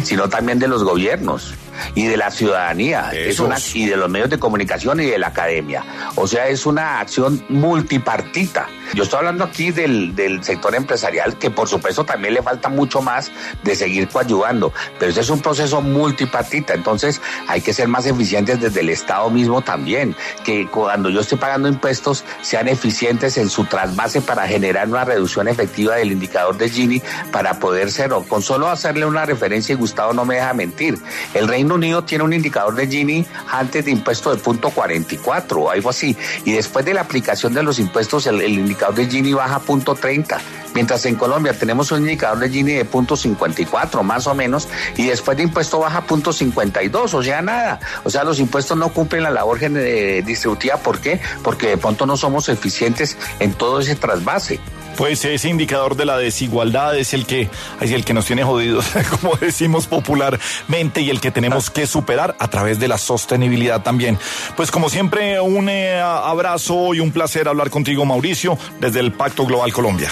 sino 0.04 0.30
también 0.30 0.60
de 0.60 0.68
los 0.68 0.84
gobiernos 0.84 1.54
y 1.96 2.08
de 2.08 2.18
la 2.18 2.32
ciudadanía 2.32 3.12
es 3.14 3.40
una, 3.40 3.58
y 3.74 3.86
de 3.86 3.98
los 3.98 4.10
medios 4.10 4.30
de 4.30 4.40
comunicación 4.40 5.00
y 5.00 5.06
de 5.06 5.20
la 5.20 5.28
academia. 5.28 5.86
O 6.16 6.28
sea, 6.28 6.48
es 6.48 6.66
una 6.66 7.00
acción 7.00 7.44
multipartita. 7.50 8.68
Yo 8.94 9.04
estoy 9.04 9.20
hablando 9.20 9.44
aquí 9.44 9.72
del, 9.72 10.16
del 10.16 10.44
sector 10.44 10.76
empresarial, 10.76 11.38
que 11.38 11.50
por 11.50 11.68
supuesto 11.68 12.04
también 12.06 12.34
le 12.34 12.42
falta 12.42 12.70
mucho 12.70 13.02
más 13.02 13.32
de 13.64 13.76
seguir 13.76 14.08
coayudando, 14.08 14.74
pero 15.00 15.12
ese 15.12 15.22
es 15.22 15.30
un 15.30 15.42
proceso 15.42 15.82
multipartita, 15.82 16.74
entonces 16.74 17.22
hay 17.48 17.62
que 17.62 17.74
ser 17.74 17.88
más 17.88 18.06
eficientes 18.06 18.60
desde 18.60 18.82
el 18.82 18.90
Estado 18.90 19.30
mismo 19.30 19.62
también, 19.62 20.16
que 20.44 20.68
cuando 20.68 21.10
yo 21.10 21.22
estoy 21.22 21.38
pagando 21.38 21.68
impuestos 21.68 22.24
sean 22.42 22.68
eficientes 22.68 23.38
en 23.38 23.50
su 23.50 23.66
trasvase 23.66 24.22
para 24.22 24.48
generar 24.48 24.88
una 24.88 25.06
reducción 25.06 25.48
efectiva 25.48 25.96
del 25.96 26.12
indicador 26.12 26.58
de 26.58 26.70
Gini 26.70 27.02
para 27.32 27.60
poder 27.60 27.92
ser, 27.92 28.14
o 28.14 28.24
con 28.24 28.42
solo 28.42 28.70
hacerle 28.70 29.06
una 29.06 29.26
referencia 29.26 29.74
y 29.74 29.78
Gustavo 29.78 30.14
no 30.14 30.26
me 30.26 30.36
deja 30.36 30.54
mentir, 30.54 30.98
el 31.34 31.48
Reino 31.48 31.76
Unido 31.76 32.04
tiene 32.04 32.24
un 32.24 32.34
indicador 32.34 32.76
de 32.76 32.88
Gini 32.88 33.26
antes 33.50 33.86
de 33.86 33.92
impuesto 33.92 34.32
de 34.32 34.38
punto 34.42 34.70
44 34.70 35.62
o 35.62 35.70
algo 35.70 35.90
así. 35.90 36.16
Y 36.46 36.54
después 36.54 36.86
de 36.86 36.94
la 36.94 37.02
aplicación 37.02 37.54
de 37.54 37.64
los 37.64 37.80
impuestos, 37.80 38.28
el, 38.28 38.42
indicador 38.42 38.81
de 38.90 39.06
Gini 39.06 39.34
baja 39.34 39.60
punto 39.60 39.94
30. 39.94 40.40
Mientras 40.74 41.06
en 41.06 41.16
Colombia 41.16 41.54
tenemos 41.54 41.92
un 41.92 42.00
indicador 42.00 42.40
de 42.40 42.50
Gini 42.50 42.74
de 42.74 42.86
punto 42.86 43.16
54 43.16 44.02
más 44.04 44.26
o 44.26 44.34
menos 44.34 44.68
y 44.98 45.06
después 45.06 45.38
de 45.38 45.44
impuesto 45.44 45.80
baja 45.80 46.02
punto 46.02 46.34
52, 46.34 47.14
o 47.14 47.24
sea, 47.24 47.42
nada. 47.42 47.80
O 48.04 48.10
sea, 48.10 48.24
los 48.24 48.40
impuestos 48.40 48.78
no 48.78 48.90
cumplen 48.90 49.24
la 49.24 49.30
labor 49.30 49.60
distributiva. 49.60 50.78
¿Por 50.78 51.00
qué? 51.00 51.20
Porque 51.44 51.68
de 51.68 51.78
pronto 51.78 52.06
no 52.06 52.18
somos 52.18 52.50
eficientes 52.50 53.18
en 53.40 53.54
todo 53.54 53.80
ese 53.82 53.96
trasvase. 53.96 54.60
Pues 54.98 55.24
ese 55.26 55.50
indicador 55.50 55.96
de 55.96 56.06
la 56.06 56.18
desigualdad 56.18 56.98
es 56.98 57.14
el 57.14 57.26
que, 57.26 57.50
es 57.80 57.92
el 57.92 58.06
que 58.06 58.14
nos 58.14 58.26
tiene 58.26 58.44
jodidos, 58.44 58.86
como 59.22 59.36
decimos 59.36 59.88
popularmente, 59.88 61.02
y 61.02 61.10
el 61.10 61.20
que 61.20 61.32
tenemos 61.32 61.70
que 61.70 61.88
superar 61.88 62.36
a 62.40 62.48
través 62.50 62.80
de 62.80 62.88
la 62.88 62.98
sostenibilidad 62.98 63.82
también. 63.82 64.18
Pues 64.56 64.72
como 64.72 64.90
siempre, 64.90 65.40
un 65.40 65.70
eh, 65.70 66.00
abrazo 66.00 66.94
y 66.94 67.00
un 67.00 67.12
placer 67.12 67.48
hablar 67.48 67.70
contigo, 67.70 68.06
Mauricio, 68.06 68.58
desde 68.80 69.00
el 69.00 69.12
Pacto 69.12 69.46
Global 69.46 69.74
Colombia. 69.74 70.12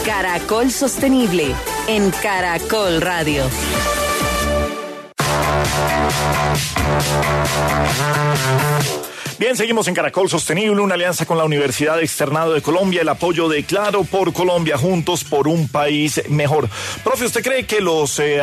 Caracol 0.05 0.69
Sostenible 0.69 1.55
en 1.89 2.11
Caracol 2.11 3.01
Radio. 3.01 3.49
Bien, 9.39 9.57
seguimos 9.57 9.87
en 9.87 9.95
Caracol 9.95 10.29
Sostenible, 10.29 10.81
una 10.81 10.93
alianza 10.93 11.25
con 11.25 11.39
la 11.39 11.45
Universidad 11.45 11.99
Externado 11.99 12.53
de 12.53 12.61
Colombia, 12.61 13.01
el 13.01 13.09
apoyo 13.09 13.49
de 13.49 13.63
Claro 13.63 14.03
por 14.03 14.33
Colombia, 14.33 14.77
juntos 14.77 15.23
por 15.23 15.47
un 15.47 15.67
país 15.67 16.21
mejor. 16.29 16.69
Profe, 17.03 17.25
¿usted 17.25 17.41
cree 17.41 17.65
que 17.65 17.81
los 17.81 18.19
eh, 18.19 18.39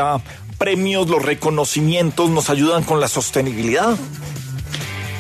premios, 0.58 1.08
los 1.08 1.22
reconocimientos 1.22 2.28
nos 2.30 2.50
ayudan 2.50 2.82
con 2.82 2.98
la 3.00 3.06
sostenibilidad? 3.06 3.96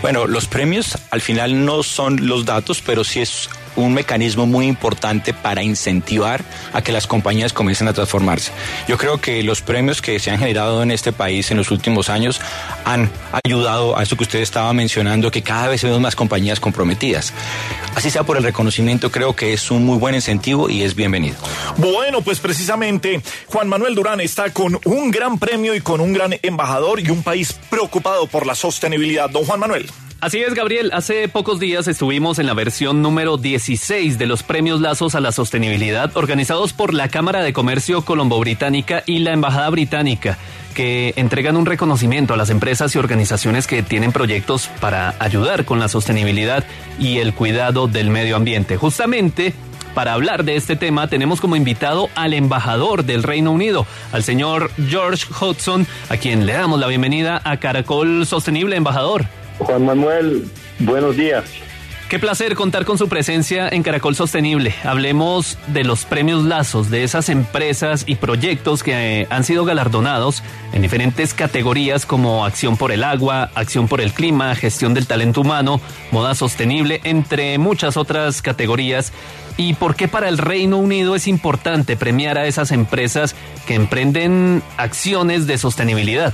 Bueno, 0.02 0.26
los 0.26 0.48
premios 0.48 0.98
al 1.12 1.20
final 1.20 1.64
no 1.64 1.84
son 1.84 2.26
los 2.26 2.44
datos, 2.44 2.82
pero 2.84 3.04
sí 3.04 3.20
es 3.20 3.48
un 3.76 3.94
mecanismo 3.94 4.46
muy 4.46 4.66
importante 4.66 5.32
para 5.32 5.62
incentivar 5.62 6.42
a 6.72 6.82
que 6.82 6.92
las 6.92 7.06
compañías 7.06 7.52
comiencen 7.52 7.88
a 7.88 7.92
transformarse. 7.92 8.52
Yo 8.88 8.98
creo 8.98 9.20
que 9.20 9.42
los 9.42 9.62
premios 9.62 10.02
que 10.02 10.18
se 10.18 10.30
han 10.30 10.38
generado 10.38 10.82
en 10.82 10.90
este 10.90 11.12
país 11.12 11.50
en 11.50 11.56
los 11.56 11.70
últimos 11.70 12.08
años 12.10 12.40
han 12.84 13.10
ayudado 13.44 13.96
a 13.96 14.02
eso 14.02 14.16
que 14.16 14.24
usted 14.24 14.40
estaba 14.40 14.72
mencionando, 14.72 15.30
que 15.30 15.42
cada 15.42 15.68
vez 15.68 15.82
vemos 15.82 16.00
más 16.00 16.16
compañías 16.16 16.60
comprometidas. 16.60 17.32
Así 17.94 18.10
sea 18.10 18.24
por 18.24 18.36
el 18.36 18.42
reconocimiento, 18.42 19.10
creo 19.10 19.34
que 19.34 19.52
es 19.52 19.70
un 19.70 19.84
muy 19.84 19.98
buen 19.98 20.14
incentivo 20.14 20.68
y 20.68 20.82
es 20.82 20.94
bienvenido. 20.94 21.36
Bueno, 21.76 22.22
pues 22.22 22.40
precisamente 22.40 23.20
Juan 23.46 23.68
Manuel 23.68 23.94
Durán 23.94 24.20
está 24.20 24.50
con 24.52 24.78
un 24.84 25.10
gran 25.10 25.38
premio 25.38 25.74
y 25.74 25.80
con 25.80 26.00
un 26.00 26.12
gran 26.12 26.34
embajador 26.42 27.00
y 27.00 27.10
un 27.10 27.22
país 27.22 27.54
preocupado 27.70 28.26
por 28.26 28.46
la 28.46 28.54
sostenibilidad. 28.54 29.30
Don 29.30 29.44
Juan 29.44 29.60
Manuel. 29.60 29.90
Así 30.18 30.38
es, 30.38 30.54
Gabriel. 30.54 30.92
Hace 30.94 31.28
pocos 31.28 31.60
días 31.60 31.86
estuvimos 31.88 32.38
en 32.38 32.46
la 32.46 32.54
versión 32.54 33.02
número 33.02 33.36
16 33.36 34.16
de 34.18 34.26
los 34.26 34.42
premios 34.42 34.80
Lazos 34.80 35.14
a 35.14 35.20
la 35.20 35.30
Sostenibilidad 35.30 36.16
organizados 36.16 36.72
por 36.72 36.94
la 36.94 37.08
Cámara 37.08 37.42
de 37.42 37.52
Comercio 37.52 38.02
Colombo-Británica 38.02 39.02
y 39.04 39.18
la 39.18 39.32
Embajada 39.32 39.68
Británica 39.68 40.38
que 40.74 41.12
entregan 41.16 41.56
un 41.56 41.66
reconocimiento 41.66 42.32
a 42.32 42.38
las 42.38 42.48
empresas 42.48 42.94
y 42.94 42.98
organizaciones 42.98 43.66
que 43.66 43.82
tienen 43.82 44.10
proyectos 44.10 44.68
para 44.80 45.14
ayudar 45.18 45.66
con 45.66 45.80
la 45.80 45.88
sostenibilidad 45.88 46.64
y 46.98 47.18
el 47.18 47.34
cuidado 47.34 47.86
del 47.86 48.08
medio 48.08 48.36
ambiente. 48.36 48.78
Justamente 48.78 49.52
para 49.94 50.14
hablar 50.14 50.44
de 50.44 50.56
este 50.56 50.76
tema 50.76 51.08
tenemos 51.08 51.42
como 51.42 51.56
invitado 51.56 52.08
al 52.14 52.32
embajador 52.32 53.04
del 53.04 53.22
Reino 53.22 53.52
Unido, 53.52 53.86
al 54.12 54.22
señor 54.22 54.70
George 54.88 55.26
Hudson, 55.38 55.86
a 56.08 56.16
quien 56.16 56.46
le 56.46 56.54
damos 56.54 56.80
la 56.80 56.86
bienvenida 56.86 57.40
a 57.44 57.58
Caracol 57.58 58.24
Sostenible, 58.26 58.76
embajador. 58.76 59.26
Juan 59.58 59.84
Manuel, 59.84 60.50
buenos 60.78 61.16
días. 61.16 61.44
Qué 62.08 62.20
placer 62.20 62.54
contar 62.54 62.84
con 62.84 62.98
su 62.98 63.08
presencia 63.08 63.68
en 63.68 63.82
Caracol 63.82 64.14
Sostenible. 64.14 64.72
Hablemos 64.84 65.58
de 65.66 65.82
los 65.82 66.04
premios 66.04 66.44
Lazos, 66.44 66.88
de 66.88 67.02
esas 67.02 67.28
empresas 67.28 68.04
y 68.06 68.14
proyectos 68.14 68.84
que 68.84 69.22
eh, 69.22 69.26
han 69.28 69.42
sido 69.42 69.64
galardonados 69.64 70.44
en 70.72 70.82
diferentes 70.82 71.34
categorías 71.34 72.06
como 72.06 72.44
acción 72.44 72.76
por 72.76 72.92
el 72.92 73.02
agua, 73.02 73.50
acción 73.56 73.88
por 73.88 74.00
el 74.00 74.12
clima, 74.12 74.54
gestión 74.54 74.94
del 74.94 75.08
talento 75.08 75.40
humano, 75.40 75.80
moda 76.12 76.36
sostenible, 76.36 77.00
entre 77.02 77.58
muchas 77.58 77.96
otras 77.96 78.40
categorías. 78.40 79.12
¿Y 79.56 79.74
por 79.74 79.96
qué 79.96 80.06
para 80.06 80.28
el 80.28 80.38
Reino 80.38 80.76
Unido 80.76 81.16
es 81.16 81.26
importante 81.26 81.96
premiar 81.96 82.38
a 82.38 82.46
esas 82.46 82.70
empresas 82.70 83.34
que 83.66 83.74
emprenden 83.74 84.62
acciones 84.76 85.48
de 85.48 85.58
sostenibilidad? 85.58 86.32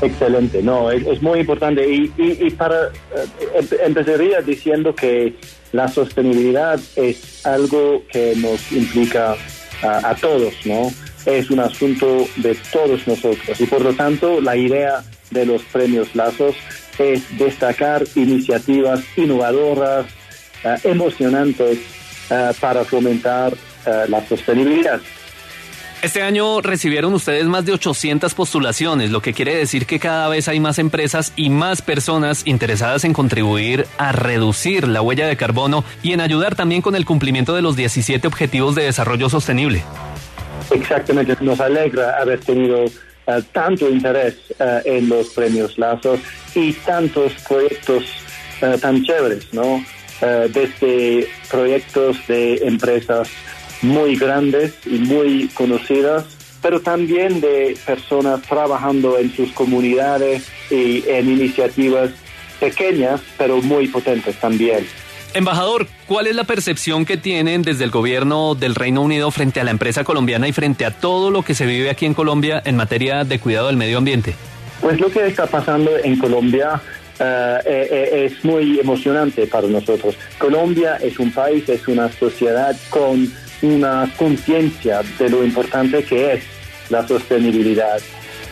Excelente, 0.00 0.62
no, 0.62 0.90
es, 0.90 1.20
muy 1.22 1.40
importante. 1.40 1.88
Y, 1.88 2.12
y, 2.16 2.50
para 2.50 2.86
eh, 2.86 3.66
empezaría 3.84 4.40
diciendo 4.40 4.94
que 4.94 5.34
la 5.72 5.88
sostenibilidad 5.88 6.78
es 6.96 7.44
algo 7.44 8.02
que 8.10 8.34
nos 8.36 8.70
implica 8.72 9.36
a, 9.82 10.14
todos, 10.14 10.54
¿no? 10.64 10.90
Es 11.26 11.50
un 11.50 11.60
asunto 11.60 12.26
de 12.36 12.56
todos 12.72 13.06
nosotros 13.06 13.60
y 13.60 13.66
por 13.66 13.82
lo 13.82 13.92
tanto 13.92 14.40
la 14.40 14.56
idea 14.56 15.04
de 15.30 15.46
los 15.46 15.62
premios 15.62 16.14
Lazos 16.16 16.56
es 16.98 17.38
destacar 17.38 18.02
iniciativas 18.16 19.04
innovadoras, 19.16 20.06
eh, 20.64 20.76
emocionantes 20.84 21.78
eh, 22.30 22.50
para 22.60 22.84
fomentar 22.84 23.52
la 24.08 24.26
sostenibilidad. 24.28 25.00
Este 26.00 26.22
año 26.22 26.60
recibieron 26.60 27.12
ustedes 27.12 27.44
más 27.46 27.64
de 27.64 27.72
800 27.72 28.32
postulaciones, 28.34 29.10
lo 29.10 29.20
que 29.20 29.32
quiere 29.32 29.56
decir 29.56 29.84
que 29.84 29.98
cada 29.98 30.28
vez 30.28 30.46
hay 30.46 30.60
más 30.60 30.78
empresas 30.78 31.32
y 31.34 31.50
más 31.50 31.82
personas 31.82 32.42
interesadas 32.46 33.02
en 33.02 33.12
contribuir 33.12 33.84
a 33.98 34.12
reducir 34.12 34.86
la 34.86 35.02
huella 35.02 35.26
de 35.26 35.36
carbono 35.36 35.84
y 36.04 36.12
en 36.12 36.20
ayudar 36.20 36.54
también 36.54 36.82
con 36.82 36.94
el 36.94 37.04
cumplimiento 37.04 37.52
de 37.52 37.62
los 37.62 37.74
17 37.74 38.28
Objetivos 38.28 38.76
de 38.76 38.84
Desarrollo 38.84 39.28
Sostenible. 39.28 39.82
Exactamente, 40.70 41.36
nos 41.40 41.58
alegra 41.58 42.16
haber 42.20 42.38
tenido 42.40 42.84
eh, 42.84 43.42
tanto 43.50 43.90
interés 43.90 44.36
eh, 44.60 44.82
en 44.84 45.08
los 45.08 45.30
premios 45.30 45.76
Lazos 45.78 46.20
y 46.54 46.74
tantos 46.74 47.32
proyectos 47.48 48.04
eh, 48.62 48.78
tan 48.80 49.02
chéveres, 49.02 49.52
¿no? 49.52 49.84
desde 50.20 51.28
proyectos 51.48 52.16
de 52.26 52.56
empresas 52.64 53.28
muy 53.82 54.16
grandes 54.16 54.74
y 54.86 54.98
muy 54.98 55.48
conocidas, 55.54 56.24
pero 56.62 56.80
también 56.80 57.40
de 57.40 57.76
personas 57.86 58.42
trabajando 58.42 59.18
en 59.18 59.34
sus 59.34 59.52
comunidades 59.52 60.48
y 60.70 61.04
en 61.08 61.30
iniciativas 61.30 62.10
pequeñas, 62.58 63.20
pero 63.36 63.62
muy 63.62 63.88
potentes 63.88 64.36
también. 64.36 64.86
Embajador, 65.34 65.86
¿cuál 66.06 66.26
es 66.26 66.34
la 66.34 66.44
percepción 66.44 67.04
que 67.04 67.16
tienen 67.16 67.62
desde 67.62 67.84
el 67.84 67.90
gobierno 67.90 68.54
del 68.54 68.74
Reino 68.74 69.02
Unido 69.02 69.30
frente 69.30 69.60
a 69.60 69.64
la 69.64 69.70
empresa 69.70 70.02
colombiana 70.02 70.48
y 70.48 70.52
frente 70.52 70.84
a 70.84 70.90
todo 70.90 71.30
lo 71.30 71.42
que 71.42 71.54
se 71.54 71.66
vive 71.66 71.90
aquí 71.90 72.06
en 72.06 72.14
Colombia 72.14 72.62
en 72.64 72.76
materia 72.76 73.24
de 73.24 73.38
cuidado 73.38 73.66
del 73.66 73.76
medio 73.76 73.98
ambiente? 73.98 74.34
Pues 74.80 74.98
lo 74.98 75.10
que 75.10 75.26
está 75.26 75.46
pasando 75.46 75.90
en 76.02 76.18
Colombia 76.18 76.80
eh, 77.20 78.26
es 78.26 78.44
muy 78.44 78.80
emocionante 78.80 79.46
para 79.46 79.68
nosotros. 79.68 80.16
Colombia 80.38 80.96
es 80.96 81.18
un 81.18 81.30
país, 81.30 81.68
es 81.68 81.86
una 81.88 82.10
sociedad 82.10 82.74
con 82.88 83.30
una 83.62 84.10
conciencia 84.16 85.02
de 85.18 85.28
lo 85.28 85.44
importante 85.44 86.02
que 86.04 86.34
es 86.34 86.44
la 86.90 87.06
sostenibilidad. 87.06 88.00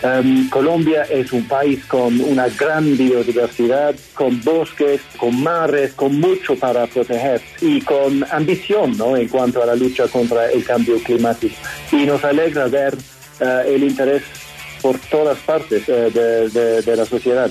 Em, 0.02 0.48
Colombia 0.50 1.04
es 1.04 1.32
un 1.32 1.48
país 1.48 1.84
con 1.86 2.20
una 2.20 2.48
gran 2.48 2.96
biodiversidad, 2.96 3.94
con 4.12 4.42
bosques, 4.42 5.00
con 5.16 5.42
mares, 5.42 5.94
con 5.94 6.20
mucho 6.20 6.54
para 6.56 6.86
proteger 6.86 7.40
y 7.60 7.80
con 7.80 8.24
ambición 8.30 8.96
¿no? 8.98 9.16
en 9.16 9.28
cuanto 9.28 9.62
a 9.62 9.66
la 9.66 9.74
lucha 9.74 10.06
contra 10.08 10.50
el 10.52 10.62
cambio 10.64 10.98
climático. 11.02 11.54
Y 11.92 12.04
nos 12.04 12.22
alegra 12.24 12.66
ver 12.66 12.94
eh, 13.40 13.74
el 13.74 13.84
interés 13.84 14.22
por 14.82 14.98
todas 14.98 15.38
partes 15.38 15.82
eh, 15.88 16.10
de 16.84 16.96
la 16.96 17.06
sociedad. 17.06 17.50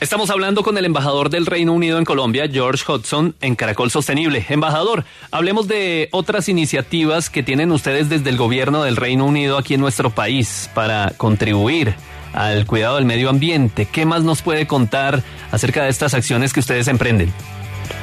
Estamos 0.00 0.30
hablando 0.30 0.62
con 0.62 0.78
el 0.78 0.84
embajador 0.84 1.28
del 1.28 1.44
Reino 1.44 1.72
Unido 1.72 1.98
en 1.98 2.04
Colombia, 2.04 2.48
George 2.48 2.84
Hudson, 2.86 3.34
en 3.40 3.56
Caracol 3.56 3.90
Sostenible. 3.90 4.46
Embajador, 4.48 5.04
hablemos 5.32 5.66
de 5.66 6.08
otras 6.12 6.48
iniciativas 6.48 7.30
que 7.30 7.42
tienen 7.42 7.72
ustedes 7.72 8.08
desde 8.08 8.30
el 8.30 8.36
gobierno 8.36 8.84
del 8.84 8.94
Reino 8.94 9.26
Unido 9.26 9.58
aquí 9.58 9.74
en 9.74 9.80
nuestro 9.80 10.10
país 10.10 10.70
para 10.72 11.12
contribuir 11.16 11.96
al 12.32 12.64
cuidado 12.64 12.94
del 12.94 13.06
medio 13.06 13.28
ambiente. 13.28 13.88
¿Qué 13.90 14.06
más 14.06 14.22
nos 14.22 14.40
puede 14.40 14.68
contar 14.68 15.24
acerca 15.50 15.82
de 15.82 15.90
estas 15.90 16.14
acciones 16.14 16.52
que 16.52 16.60
ustedes 16.60 16.86
emprenden? 16.86 17.32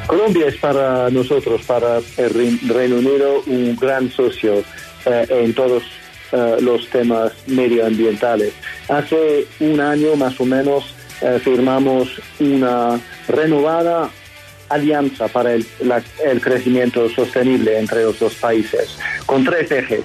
Colombia 0.05 0.47
es 0.49 0.58
para 0.58 1.10
nosotros, 1.10 1.62
para 1.62 1.99
el 2.17 2.60
Reino 2.67 2.97
Unido, 2.97 3.41
un 3.47 3.73
gran 3.77 4.12
socio 4.12 4.63
eh, 5.05 5.27
en 5.29 5.53
todos 5.53 5.84
eh, 6.34 6.58
los 6.60 6.89
temas 6.89 7.31
medioambientales. 7.47 8.51
Hace 8.89 9.47
un 9.62 9.79
año 9.79 10.17
más 10.17 10.38
o 10.41 10.45
menos 10.45 10.94
eh, 11.21 11.39
firmamos 11.43 12.10
una 12.39 12.99
renovada 13.28 14.10
alianza 14.69 15.28
para 15.28 15.54
el, 15.54 15.65
el, 16.25 16.41
crecimiento 16.41 17.10
sostenible 17.10 17.78
entre 17.78 18.04
los 18.04 18.19
dos 18.19 18.34
países, 18.36 18.97
con 19.25 19.43
tres 19.43 19.71
ejes, 19.71 20.04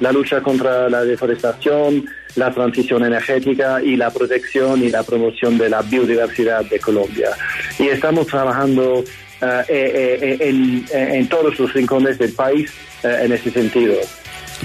la 0.00 0.12
lucha 0.12 0.40
contra 0.40 0.88
la 0.88 1.02
deforestación, 1.04 2.04
la 2.36 2.52
transición 2.52 3.04
energética 3.04 3.82
y 3.82 3.96
la 3.96 4.10
protección 4.10 4.82
y 4.82 4.90
la 4.90 5.02
promoción 5.02 5.58
de 5.58 5.70
la 5.70 5.82
biodiversidad 5.82 6.64
de 6.64 6.78
Colombia. 6.78 7.30
Y 7.78 7.88
estamos 7.88 8.26
trabajando 8.26 9.02
eh, 9.40 9.64
eh, 9.68 10.36
en, 10.40 10.84
en, 10.90 11.28
todos 11.28 11.58
los 11.58 11.72
rincones 11.72 12.18
del 12.18 12.32
país 12.32 12.70
en 13.02 13.32
ese 13.32 13.50
sentido. 13.50 13.94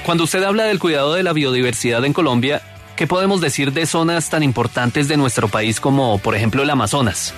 Cuando 0.03 0.25
usted 0.25 0.43
habla 0.43 0.65
del 0.65 0.79
cuidado 0.79 1.15
de 1.15 1.23
la 1.23 1.33
biodiversidad 1.33 2.05
en 2.05 2.13
Colombia, 2.13 2.61
¿qué 2.97 3.07
podemos 3.07 3.39
decir 3.39 3.71
de 3.71 3.85
zonas 3.85 4.29
tan 4.29 4.43
importantes 4.43 5.07
de 5.07 5.15
nuestro 5.15 5.47
país 5.47 5.79
como, 5.79 6.17
por 6.17 6.35
ejemplo, 6.35 6.63
el 6.63 6.69
Amazonas? 6.69 7.33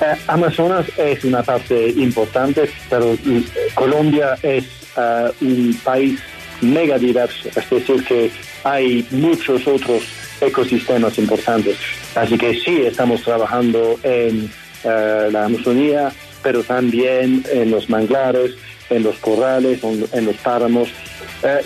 Eh, 0.00 0.16
Amazonas 0.26 0.86
es 0.96 1.22
una 1.24 1.42
parte 1.42 1.90
importante, 1.90 2.68
pero 2.88 3.12
eh, 3.12 3.44
Colombia 3.74 4.36
es 4.42 4.64
eh, 4.96 5.30
un 5.42 5.78
país 5.84 6.18
mega 6.62 6.98
diverso, 6.98 7.50
es 7.54 7.70
decir, 7.70 8.02
que 8.04 8.30
hay 8.64 9.06
muchos 9.10 9.66
otros 9.68 10.02
ecosistemas 10.40 11.18
importantes. 11.18 11.76
Así 12.14 12.38
que 12.38 12.54
sí, 12.54 12.80
estamos 12.82 13.22
trabajando 13.22 14.00
en 14.02 14.50
la 14.84 15.44
Amazonía, 15.44 16.10
pero 16.42 16.62
también 16.62 17.44
en 17.52 17.70
los 17.70 17.90
manglares, 17.90 18.52
en 18.88 19.02
los 19.02 19.16
corrales, 19.18 19.80
en, 19.82 20.24
los 20.24 20.36
páramos. 20.36 20.88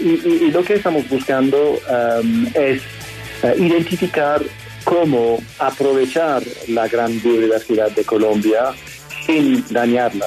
y, 0.00 0.50
lo 0.50 0.64
que 0.64 0.74
estamos 0.74 1.08
buscando 1.08 1.78
es 2.54 2.82
identificar 3.56 4.42
cómo 4.84 5.38
aprovechar 5.58 6.42
la 6.68 6.88
gran 6.88 7.20
biodiversidad 7.22 7.90
de 7.92 8.04
Colombia 8.04 8.72
sin 9.26 9.64
dañarla, 9.70 10.26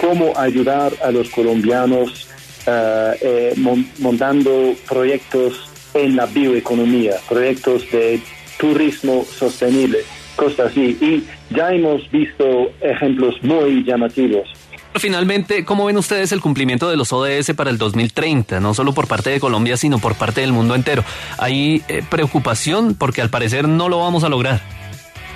cómo 0.00 0.32
ayudar 0.36 0.92
a 1.02 1.10
los 1.10 1.30
colombianos 1.30 2.28
eh, 2.66 3.18
eh, 3.20 3.54
montando 3.98 4.74
proyectos 4.88 5.70
en 5.94 6.16
la 6.16 6.26
bioeconomía, 6.26 7.14
proyectos 7.28 7.90
de 7.90 8.20
turismo 8.58 9.24
sostenible, 9.24 9.98
cosas 10.36 10.70
así. 10.70 10.96
Y 11.00 11.24
ya 11.54 11.72
hemos 11.72 12.10
visto 12.10 12.72
ejemplos 12.80 13.42
muy 13.42 13.84
llamativos. 13.84 14.48
Finalmente, 14.96 15.64
¿cómo 15.64 15.86
ven 15.86 15.96
ustedes 15.96 16.30
el 16.30 16.40
cumplimiento 16.40 16.88
de 16.88 16.96
los 16.96 17.12
ODS 17.12 17.52
para 17.56 17.70
el 17.70 17.78
2030? 17.78 18.60
No 18.60 18.74
solo 18.74 18.94
por 18.94 19.08
parte 19.08 19.30
de 19.30 19.40
Colombia, 19.40 19.76
sino 19.76 19.98
por 19.98 20.14
parte 20.14 20.40
del 20.40 20.52
mundo 20.52 20.76
entero. 20.76 21.04
¿Hay 21.36 21.82
eh, 21.88 22.02
preocupación? 22.08 22.94
Porque 22.94 23.20
al 23.20 23.28
parecer 23.28 23.66
no 23.66 23.88
lo 23.88 23.98
vamos 23.98 24.22
a 24.22 24.28
lograr. 24.28 24.60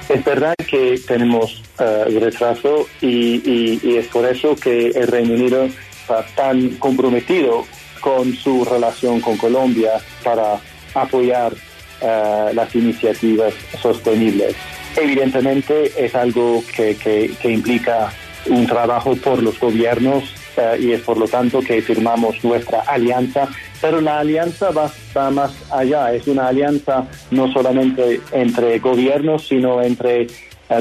Es 0.08 0.24
verdad 0.24 0.54
que 0.70 0.98
tenemos 1.06 1.62
uh, 1.80 2.18
retraso 2.18 2.86
y, 3.02 3.96
es 3.96 4.06
por 4.06 4.24
eso 4.26 4.54
que 4.54 4.88
el 4.88 5.08
Reino 5.08 5.34
Unido 5.34 5.64
está 5.64 6.24
tan 6.34 6.70
comprometido 6.76 7.66
con 8.00 8.34
su 8.34 8.64
relación 8.64 9.20
con 9.20 9.36
Colombia 9.36 9.90
para 10.22 10.60
apoyar 10.94 11.52
eh, 12.00 12.50
las 12.54 12.74
iniciativas 12.74 13.52
sostenibles. 13.82 14.54
Evidentemente 14.96 15.92
es 15.98 16.14
algo 16.14 16.62
que 16.74 17.34
implica 17.42 18.10
un 18.48 18.66
trabajo 18.66 19.16
por 19.16 19.42
los 19.42 19.58
gobiernos 19.58 20.24
eh, 20.56 20.78
y 20.80 20.92
es 20.92 21.02
por 21.02 21.16
lo 21.16 21.28
tanto 21.28 21.60
que 21.60 21.80
firmamos 21.82 22.42
nuestra 22.42 22.80
alianza. 22.80 23.48
Pero 23.80 24.00
la 24.00 24.18
alianza 24.20 24.70
va, 24.70 24.90
más 25.30 25.52
allá, 25.70 26.12
es 26.12 26.26
una 26.26 26.48
alianza 26.48 27.06
no 27.30 27.52
solamente 27.52 28.20
entre 28.32 28.78
gobiernos, 28.78 29.46
sino 29.46 29.80
entre 29.82 30.22
eh, 30.22 30.28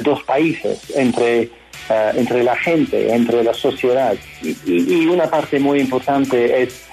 dos 0.02 0.24
países, 0.24 0.80
entre, 0.96 1.42
eh, 1.42 2.12
entre 2.16 2.44
la 2.44 2.56
gente, 2.56 3.14
entre 3.14 3.44
la 3.44 3.54
sociedad. 3.54 4.16
Y, 4.42 5.06
una 5.06 5.30
parte 5.30 5.60
muy 5.60 5.80
importante 5.80 6.64
es 6.64 6.86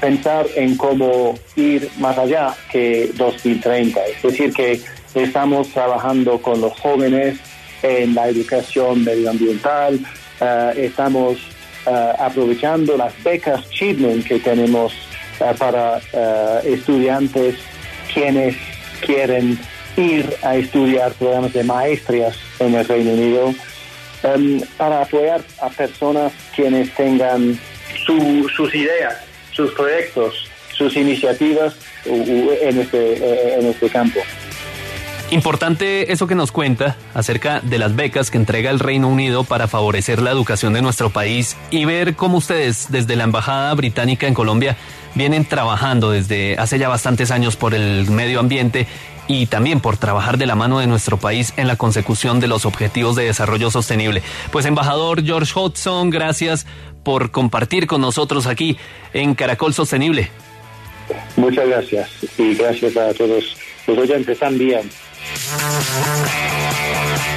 pensar 0.00 0.46
en 0.56 0.76
cómo 0.76 1.34
ir 1.56 1.90
más 1.98 2.16
allá 2.16 2.54
que 2.72 3.10
2030. 3.14 4.00
Es 4.06 4.22
decir, 4.22 4.52
que 4.52 4.80
estamos 5.14 5.68
trabajando 5.68 6.40
con 6.40 6.60
los 6.60 6.72
jóvenes 6.80 7.38
en 7.82 8.14
la 8.14 8.28
educación 8.28 9.04
medioambiental, 9.04 10.00
eh, 10.40 10.72
estamos 10.76 11.38
eh, 11.86 12.12
aprovechando 12.18 12.96
las 12.96 13.12
becas 13.22 13.68
Children 13.70 14.22
que 14.22 14.38
tenemos 14.38 14.92
eh, 15.40 15.54
para 15.58 16.00
estudiantes 16.64 17.56
quienes 18.12 18.56
quieren 19.04 19.58
ir 19.96 20.26
a 20.42 20.56
estudiar 20.56 21.12
programas 21.12 21.52
de 21.52 21.64
maestrías 21.64 22.36
en 22.58 22.74
el 22.74 22.86
Reino 22.86 23.12
Unido 23.12 23.54
em, 24.22 24.60
para 24.76 25.02
apoyar 25.02 25.42
a 25.60 25.68
personas 25.68 26.32
quienes 26.54 26.94
tengan 26.94 27.58
sus 28.06 28.74
ideas, 28.74 29.16
sus 29.52 29.72
proyectos, 29.72 30.48
sus 30.72 30.96
iniciativas 30.96 31.74
en 32.04 32.80
este, 32.80 33.54
en 33.58 33.66
este 33.66 33.88
campo. 33.90 34.20
Importante 35.30 36.12
eso 36.12 36.26
que 36.26 36.34
nos 36.34 36.50
cuenta 36.50 36.96
acerca 37.14 37.60
de 37.60 37.78
las 37.78 37.94
becas 37.94 38.32
que 38.32 38.36
entrega 38.36 38.70
el 38.70 38.80
Reino 38.80 39.06
Unido 39.06 39.44
para 39.44 39.68
favorecer 39.68 40.20
la 40.20 40.32
educación 40.32 40.72
de 40.72 40.82
nuestro 40.82 41.10
país 41.10 41.56
y 41.70 41.84
ver 41.84 42.16
cómo 42.16 42.38
ustedes 42.38 42.86
desde 42.90 43.14
la 43.14 43.24
Embajada 43.24 43.72
Británica 43.74 44.26
en 44.26 44.34
Colombia 44.34 44.76
vienen 45.14 45.44
trabajando 45.44 46.10
desde 46.10 46.58
hace 46.58 46.80
ya 46.80 46.88
bastantes 46.88 47.30
años 47.30 47.54
por 47.54 47.74
el 47.74 48.10
medio 48.10 48.40
ambiente 48.40 48.88
y 49.28 49.46
también 49.46 49.78
por 49.78 49.96
trabajar 49.96 50.36
de 50.36 50.46
la 50.46 50.56
mano 50.56 50.80
de 50.80 50.88
nuestro 50.88 51.16
país 51.16 51.52
en 51.56 51.68
la 51.68 51.76
consecución 51.76 52.40
de 52.40 52.48
los 52.48 52.66
objetivos 52.66 53.14
de 53.14 53.24
desarrollo 53.24 53.70
sostenible. 53.70 54.22
Pues 54.50 54.66
embajador 54.66 55.22
George 55.24 55.52
Hodgson, 55.54 56.10
gracias 56.10 56.66
por 57.04 57.30
compartir 57.30 57.86
con 57.86 58.00
nosotros 58.00 58.48
aquí 58.48 58.76
en 59.12 59.36
Caracol 59.36 59.74
Sostenible. 59.74 60.28
Muchas 61.36 61.68
gracias 61.68 62.10
y 62.36 62.54
gracias 62.54 62.96
a 62.96 63.14
todos 63.14 63.56
los 63.86 63.98
oyentes 63.98 64.36
también. 64.36 64.90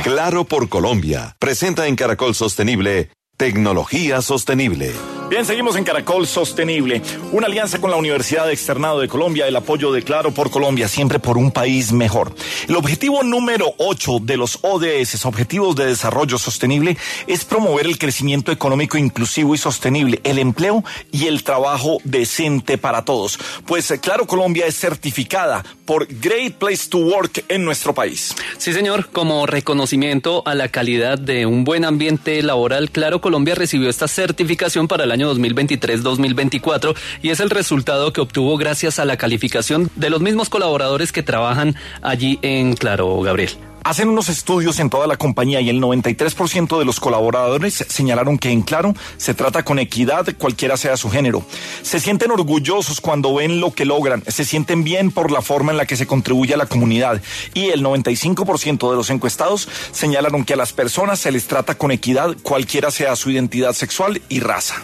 Claro 0.04 0.44
por 0.46 0.70
Colombia. 0.70 1.36
Presenta 1.40 1.88
en 1.88 1.96
Caracol 1.96 2.36
Sostenible 2.36 3.10
Tecnología 3.38 4.22
Sostenible. 4.22 4.94
Bien, 5.30 5.46
seguimos 5.46 5.76
en 5.78 5.84
Caracol 5.84 6.28
Sostenible, 6.28 7.02
una 7.32 7.48
alianza 7.48 7.82
con 7.82 7.90
la 7.90 7.98
Universidad 7.98 8.52
Externado 8.52 9.00
de 9.00 9.08
Colombia, 9.08 9.48
el 9.48 9.56
apoyo 9.56 9.92
de 9.92 10.04
Claro 10.04 10.32
por 10.32 10.52
Colombia, 10.52 10.88
siempre 10.88 11.18
por 11.18 11.40
un 11.40 11.50
país 11.50 11.92
mejor. 11.92 12.36
El 12.68 12.76
objetivo 12.76 13.24
número 13.24 13.74
8 13.80 14.20
de 14.22 14.38
los 14.38 14.60
ODS, 14.62 15.26
Objetivos 15.26 15.76
de 15.76 15.88
Desarrollo 15.88 16.38
Sostenible, 16.38 16.98
es 17.26 17.46
promover 17.46 17.88
el 17.88 17.98
crecimiento 17.98 18.52
económico 18.52 19.00
inclusivo 19.00 19.56
y 19.56 19.58
sostenible, 19.58 20.22
el 20.24 20.38
empleo 20.38 20.84
y 21.12 21.26
el 21.26 21.44
trabajo 21.44 21.98
decente 22.04 22.78
para 22.78 23.04
todos. 23.04 23.40
Pues 23.66 23.90
eh, 23.90 24.00
Claro 24.00 24.28
Colombia 24.28 24.68
es 24.68 24.78
certificada 24.78 25.64
por 25.86 26.06
Great 26.08 26.54
Place 26.56 26.90
to 26.90 27.00
Work 27.00 27.46
en 27.48 27.66
nuestro 27.66 27.96
país. 27.96 28.36
Sí, 28.60 28.72
señor, 28.72 29.10
como 29.10 29.48
reconocimiento 29.48 30.44
a 30.46 30.54
la 30.54 30.68
calidad 30.68 31.18
de 31.18 31.48
un 31.48 31.64
buen 31.64 31.86
ambiente 31.86 32.44
laboral, 32.44 32.92
Claro 32.92 33.20
Colombia 33.24 33.56
recibió 33.56 33.90
esta 33.90 34.08
certificación 34.08 34.88
para 34.88 35.06
el 35.06 35.12
año 35.12 35.34
2023-2024 35.34 36.96
y 37.24 37.30
es 37.30 37.40
el 37.40 37.50
resultado 37.50 38.14
que 38.14 38.22
obtuvo 38.22 38.58
gracias 38.58 39.00
a 39.00 39.06
la 39.06 39.18
calificación 39.18 39.90
de 39.96 40.12
los 40.12 40.22
mismos 40.22 40.50
colaboradores 40.50 41.12
que 41.12 41.24
trabajan 41.24 41.76
allí 42.04 42.38
en 42.44 42.76
Claro, 42.76 43.22
Gabriel. 43.22 43.52
Hacen 43.86 44.08
unos 44.08 44.30
estudios 44.30 44.80
en 44.80 44.90
toda 44.90 45.08
la 45.08 45.18
compañía 45.18 45.60
y 45.60 45.70
el 45.70 45.82
93% 45.82 46.80
de 46.80 46.86
los 46.86 47.02
colaboradores 47.02 47.86
señalaron 47.90 48.38
que 48.38 48.50
en 48.50 48.62
Claro 48.62 48.94
se 49.18 49.34
trata 49.34 49.64
con 49.64 49.78
equidad 49.78 50.26
cualquiera 50.38 50.78
sea 50.78 50.96
su 50.96 51.10
género. 51.10 51.46
Se 51.82 52.00
sienten 52.00 52.32
orgullosos 52.32 53.02
cuando 53.02 53.36
ven 53.36 53.60
lo 53.60 53.72
que 53.72 53.84
logran, 53.84 54.24
se 54.26 54.46
sienten 54.46 54.86
bien 54.86 55.12
por 55.12 55.32
la 55.32 55.42
forma 55.42 55.74
en 55.74 55.78
la 55.78 55.86
que 55.86 55.98
se 55.98 56.08
contribuye 56.08 56.54
a 56.54 56.58
la 56.58 56.66
comunidad 56.66 57.22
y 57.54 57.72
el 57.72 57.84
95% 57.84 58.90
de 58.90 58.96
los 58.96 59.10
encuestados 59.10 59.68
señalaron 59.92 60.46
que 60.46 60.54
a 60.54 60.58
las 60.58 60.72
personas 60.72 61.20
se 61.20 61.34
les 61.34 61.48
trata 61.48 61.76
con 61.76 61.92
equidad 61.92 62.38
cualquiera 62.42 62.90
sea 62.90 63.18
su 63.18 63.32
identidad 63.32 63.74
sexual 63.74 64.22
y 64.30 64.40
raza. 64.40 64.76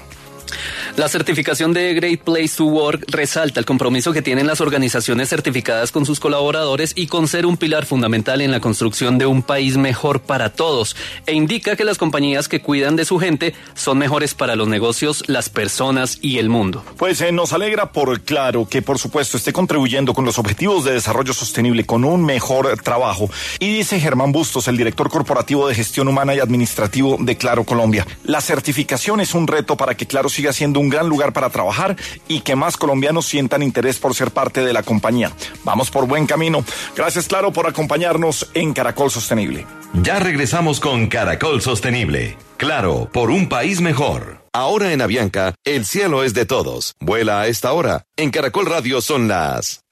La 0.96 1.08
certificación 1.08 1.74
de 1.74 1.94
Great 1.94 2.22
Place 2.22 2.58
to 2.58 2.66
Work 2.66 3.06
resalta 3.08 3.60
el 3.60 3.66
compromiso 3.66 4.14
que 4.14 4.22
tienen 4.22 4.48
las 4.48 4.62
organizaciones 4.62 5.30
certificadas 5.30 5.92
con 5.92 6.06
sus 6.06 6.20
colaboradores 6.20 6.94
y 6.96 7.08
con 7.08 7.28
ser 7.28 7.46
un 7.46 7.58
pilar 7.58 7.86
fundamental 7.86 8.42
en 8.42 8.52
la 8.52 8.60
construcción 8.60 9.18
de 9.18 9.26
un 9.26 9.44
país 9.44 9.78
mejor 9.78 10.22
para 10.22 10.52
todos 10.54 10.96
e 11.26 11.34
indica 11.34 11.76
que 11.76 11.86
las 11.86 11.98
compañías 11.98 12.48
que 12.48 12.62
cuidan 12.62 12.96
de 12.96 13.06
su 13.06 13.20
gente 13.20 13.54
son 13.76 13.98
mejores 13.98 14.34
para 14.34 14.56
los 14.56 14.68
negocios, 14.68 15.24
las 15.28 15.50
personas 15.50 16.20
y 16.22 16.38
el 16.38 16.50
mundo. 16.50 16.84
Pues 16.98 17.22
eh, 17.22 17.32
nos 17.32 17.54
alegra 17.54 17.92
por 17.92 18.22
claro 18.22 18.68
que 18.68 18.82
por 18.82 19.00
supuesto 19.00 19.38
esté 19.38 19.54
contribuyendo 19.54 20.14
con 20.14 20.26
los 20.26 20.40
objetivos 20.40 20.86
de 20.86 20.94
desarrollo 20.94 21.34
sostenible 21.34 21.86
con 21.86 22.04
un 22.04 22.26
mejor 22.26 22.82
trabajo. 22.82 23.30
Y 23.60 23.74
dice 23.74 24.00
Germán 24.00 24.32
Bustos, 24.32 24.68
el 24.68 24.78
director 24.78 25.10
corporativo 25.10 25.68
de 25.68 25.76
gestión 25.76 26.08
humana 26.08 26.36
y 26.36 26.40
administrativo 26.40 27.18
de 27.20 27.38
Claro 27.38 27.64
Colombia, 27.64 28.06
la 28.24 28.42
certificación 28.42 29.22
es 29.22 29.34
un 29.34 29.48
reto 29.48 29.78
para 29.78 29.96
que 29.96 30.06
Claro 30.06 30.30
siga 30.40 30.54
siendo 30.54 30.80
un 30.80 30.88
gran 30.88 31.10
lugar 31.10 31.34
para 31.34 31.50
trabajar 31.50 31.98
y 32.30 32.40
que 32.40 32.56
más 32.56 32.78
colombianos 32.78 33.26
sientan 33.26 33.62
interés 33.62 34.00
por 34.00 34.16
ser 34.16 34.32
parte 34.32 34.64
de 34.64 34.72
la 34.72 34.84
compañía. 34.84 35.34
Vamos 35.66 35.92
por 35.92 36.08
buen 36.08 36.26
camino. 36.26 36.64
Gracias, 36.96 37.28
Claro, 37.28 37.52
por 37.52 37.68
acompañarnos 37.68 38.50
en 38.54 38.72
Caracol 38.72 39.12
Sostenible. 39.12 39.68
Ya 40.02 40.18
regresamos 40.18 40.80
con 40.80 41.08
Caracol 41.08 41.62
Sostenible. 41.62 42.38
Claro, 42.56 43.10
por 43.12 43.32
un 43.32 43.50
país 43.50 43.82
mejor. 43.82 44.46
Ahora 44.54 44.94
en 44.94 45.02
Avianca, 45.02 45.56
el 45.66 45.86
cielo 45.86 46.24
es 46.24 46.34
de 46.34 46.46
todos. 46.46 46.96
Vuela 47.02 47.42
a 47.42 47.48
esta 47.48 47.74
hora. 47.74 48.06
En 48.16 48.32
Caracol 48.32 48.66
Radio 48.66 49.02
son 49.02 49.28
las... 49.28 49.84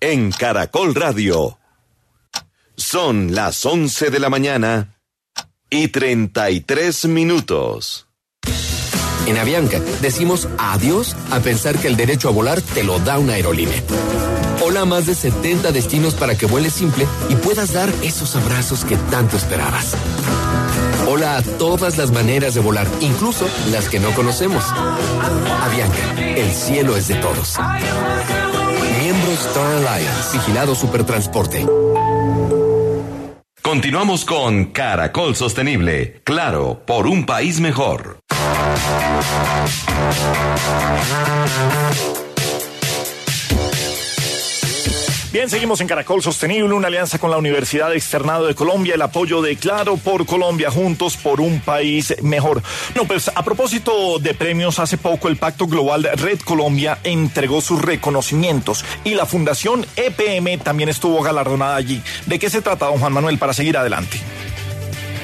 En 0.00 0.30
Caracol 0.30 0.94
Radio. 0.94 1.58
Son 2.76 3.34
las 3.34 3.66
11 3.66 4.10
de 4.10 4.20
la 4.20 4.30
mañana 4.30 4.94
y 5.70 5.88
33 5.88 7.06
minutos. 7.06 8.06
En 9.26 9.38
Avianca 9.38 9.80
decimos 10.02 10.48
adiós 10.58 11.16
a 11.30 11.40
pensar 11.40 11.78
que 11.78 11.88
el 11.88 11.96
derecho 11.96 12.28
a 12.28 12.32
volar 12.32 12.60
te 12.60 12.84
lo 12.84 12.98
da 12.98 13.18
una 13.18 13.34
aerolínea. 13.34 13.82
Hola 14.62 14.82
a 14.82 14.84
más 14.84 15.06
de 15.06 15.14
70 15.14 15.72
destinos 15.72 16.14
para 16.14 16.36
que 16.36 16.46
vueles 16.46 16.74
simple 16.74 17.06
y 17.28 17.36
puedas 17.36 17.72
dar 17.72 17.88
esos 18.02 18.36
abrazos 18.36 18.84
que 18.84 18.96
tanto 19.10 19.36
esperabas. 19.36 19.94
Hola 21.08 21.36
a 21.36 21.42
todas 21.42 21.96
las 21.96 22.10
maneras 22.10 22.54
de 22.54 22.60
volar, 22.60 22.86
incluso 23.00 23.46
las 23.70 23.88
que 23.88 24.00
no 24.00 24.10
conocemos. 24.12 24.64
Avianca, 25.62 26.20
el 26.36 26.50
cielo 26.50 26.96
es 26.96 27.08
de 27.08 27.14
todos. 27.16 27.56
Miembro 29.00 29.32
Star 29.32 29.86
Alliance, 29.86 30.38
vigilado 30.38 30.74
Supertransporte. 30.74 31.66
Continuamos 33.62 34.24
con 34.24 34.66
Caracol 34.66 35.34
Sostenible. 35.36 36.20
Claro, 36.24 36.82
por 36.86 37.06
un 37.06 37.26
país 37.26 37.60
mejor. 37.60 38.18
Bien, 45.34 45.50
seguimos 45.50 45.80
en 45.80 45.88
Caracol 45.88 46.22
Sostenible, 46.22 46.72
una 46.74 46.86
alianza 46.86 47.18
con 47.18 47.28
la 47.28 47.36
Universidad 47.36 47.92
Externado 47.92 48.46
de 48.46 48.54
Colombia, 48.54 48.94
el 48.94 49.02
apoyo 49.02 49.42
de 49.42 49.56
Claro 49.56 49.96
por 49.96 50.26
Colombia, 50.26 50.70
juntos 50.70 51.16
por 51.16 51.40
un 51.40 51.60
país 51.60 52.14
mejor. 52.22 52.62
No, 52.94 53.04
pues 53.04 53.28
a 53.34 53.42
propósito 53.42 54.20
de 54.20 54.32
premios, 54.34 54.78
hace 54.78 54.96
poco 54.96 55.26
el 55.26 55.36
Pacto 55.36 55.66
Global 55.66 56.08
Red 56.14 56.38
Colombia 56.44 57.00
entregó 57.02 57.60
sus 57.60 57.82
reconocimientos 57.82 58.84
y 59.02 59.14
la 59.14 59.26
Fundación 59.26 59.84
EPM 59.96 60.58
también 60.62 60.88
estuvo 60.88 61.20
galardonada 61.20 61.74
allí. 61.74 62.00
¿De 62.26 62.38
qué 62.38 62.48
se 62.48 62.62
trata, 62.62 62.86
don 62.86 63.00
Juan 63.00 63.12
Manuel, 63.12 63.36
para 63.36 63.54
seguir 63.54 63.76
adelante? 63.76 64.20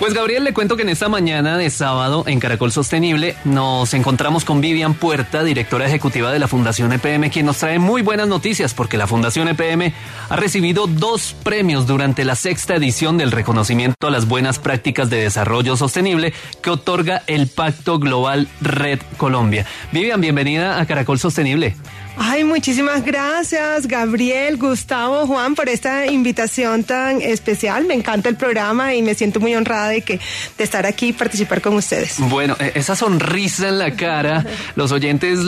Pues 0.00 0.14
Gabriel, 0.14 0.44
le 0.44 0.54
cuento 0.54 0.76
que 0.76 0.82
en 0.82 0.88
esta 0.88 1.10
mañana 1.10 1.58
de 1.58 1.68
sábado 1.68 2.24
en 2.26 2.40
Caracol 2.40 2.72
Sostenible 2.72 3.36
nos 3.44 3.92
encontramos 3.92 4.46
con 4.46 4.62
Vivian 4.62 4.94
Puerta, 4.94 5.44
directora 5.44 5.86
ejecutiva 5.86 6.32
de 6.32 6.38
la 6.38 6.48
Fundación 6.48 6.90
EPM, 6.94 7.28
quien 7.28 7.44
nos 7.44 7.58
trae 7.58 7.78
muy 7.78 8.00
buenas 8.00 8.26
noticias 8.26 8.72
porque 8.72 8.96
la 8.96 9.06
Fundación 9.06 9.48
EPM 9.48 9.92
ha 10.30 10.36
recibido 10.36 10.86
dos 10.86 11.36
premios 11.42 11.86
durante 11.86 12.24
la 12.24 12.34
sexta 12.34 12.76
edición 12.76 13.18
del 13.18 13.30
reconocimiento 13.30 14.06
a 14.06 14.10
las 14.10 14.26
buenas 14.26 14.58
prácticas 14.58 15.10
de 15.10 15.18
desarrollo 15.18 15.76
sostenible 15.76 16.32
que 16.62 16.70
otorga 16.70 17.22
el 17.26 17.48
Pacto 17.48 17.98
Global 17.98 18.48
Red 18.62 19.00
Colombia. 19.18 19.66
Vivian, 19.92 20.22
bienvenida 20.22 20.80
a 20.80 20.86
Caracol 20.86 21.18
Sostenible. 21.18 21.76
Ay, 22.22 22.44
muchísimas 22.44 23.02
gracias, 23.02 23.86
Gabriel, 23.86 24.58
Gustavo, 24.58 25.26
Juan, 25.26 25.54
por 25.54 25.70
esta 25.70 26.04
invitación 26.04 26.84
tan 26.84 27.22
especial. 27.22 27.86
Me 27.86 27.94
encanta 27.94 28.28
el 28.28 28.36
programa 28.36 28.94
y 28.94 29.00
me 29.00 29.14
siento 29.14 29.40
muy 29.40 29.54
honrada 29.54 29.88
de 29.88 30.02
que 30.02 30.20
de 30.58 30.64
estar 30.64 30.84
aquí 30.84 31.08
y 31.08 31.12
participar 31.14 31.62
con 31.62 31.76
ustedes. 31.76 32.16
Bueno, 32.18 32.58
e, 32.60 32.72
esa 32.74 32.94
sonrisa 32.94 33.68
en 33.68 33.78
la 33.78 33.96
cara, 33.96 34.44
los 34.76 34.92
oyentes 34.92 35.38